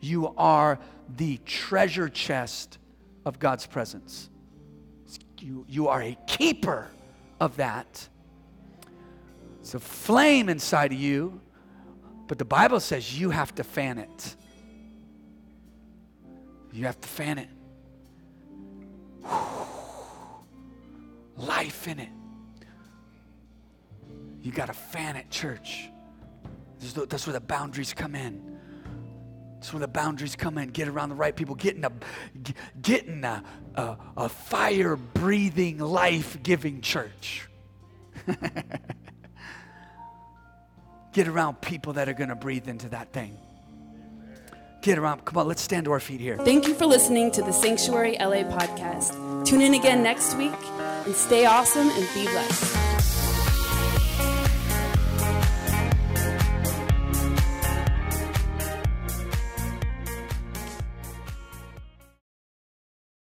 You 0.00 0.34
are 0.36 0.78
the 1.16 1.38
treasure 1.46 2.08
chest 2.08 2.78
of 3.24 3.38
God's 3.38 3.66
presence. 3.66 4.28
You, 5.40 5.64
you 5.68 5.88
are 5.88 6.02
a 6.02 6.16
keeper 6.26 6.90
of 7.40 7.56
that. 7.56 8.08
It's 9.60 9.74
a 9.74 9.80
flame 9.80 10.48
inside 10.48 10.92
of 10.92 10.98
you, 10.98 11.40
but 12.28 12.38
the 12.38 12.44
Bible 12.44 12.80
says 12.80 13.18
you 13.18 13.30
have 13.30 13.54
to 13.54 13.64
fan 13.64 13.98
it. 13.98 14.36
You 16.74 16.86
have 16.86 17.00
to 17.00 17.08
fan 17.08 17.38
it. 17.38 17.48
Life 21.36 21.86
in 21.86 22.00
it. 22.00 22.08
You 24.42 24.50
got 24.50 24.66
to 24.66 24.72
fan 24.72 25.14
it, 25.14 25.30
church. 25.30 25.88
That's 26.80 27.26
where 27.26 27.32
the 27.32 27.40
boundaries 27.40 27.94
come 27.94 28.16
in. 28.16 28.58
That's 29.54 29.72
where 29.72 29.80
the 29.80 29.88
boundaries 29.88 30.34
come 30.34 30.58
in. 30.58 30.70
Get 30.70 30.88
around 30.88 31.10
the 31.10 31.14
right 31.14 31.34
people. 31.34 31.54
Get 31.54 31.76
in 31.76 31.84
a, 31.84 31.92
get 32.82 33.06
in 33.06 33.22
a, 33.24 33.44
a, 33.76 33.96
a 34.16 34.28
fire 34.28 34.96
breathing, 34.96 35.78
life 35.78 36.42
giving 36.42 36.80
church. 36.80 37.48
get 41.12 41.28
around 41.28 41.60
people 41.60 41.92
that 41.92 42.08
are 42.08 42.14
going 42.14 42.30
to 42.30 42.36
breathe 42.36 42.66
into 42.66 42.88
that 42.88 43.12
thing. 43.12 43.38
Get 44.84 44.98
around. 44.98 45.20
Um, 45.20 45.24
come 45.24 45.38
on, 45.38 45.48
let's 45.48 45.62
stand 45.62 45.86
to 45.86 45.92
our 45.92 46.00
feet 46.00 46.20
here. 46.20 46.36
Thank 46.36 46.68
you 46.68 46.74
for 46.74 46.84
listening 46.84 47.30
to 47.30 47.40
the 47.40 47.52
Sanctuary 47.52 48.18
LA 48.20 48.44
podcast. 48.44 49.46
Tune 49.46 49.62
in 49.62 49.72
again 49.72 50.02
next 50.02 50.36
week 50.36 50.52
and 51.06 51.14
stay 51.14 51.46
awesome 51.46 51.88
and 51.88 52.06
be 52.12 52.24
blessed. 52.24 52.83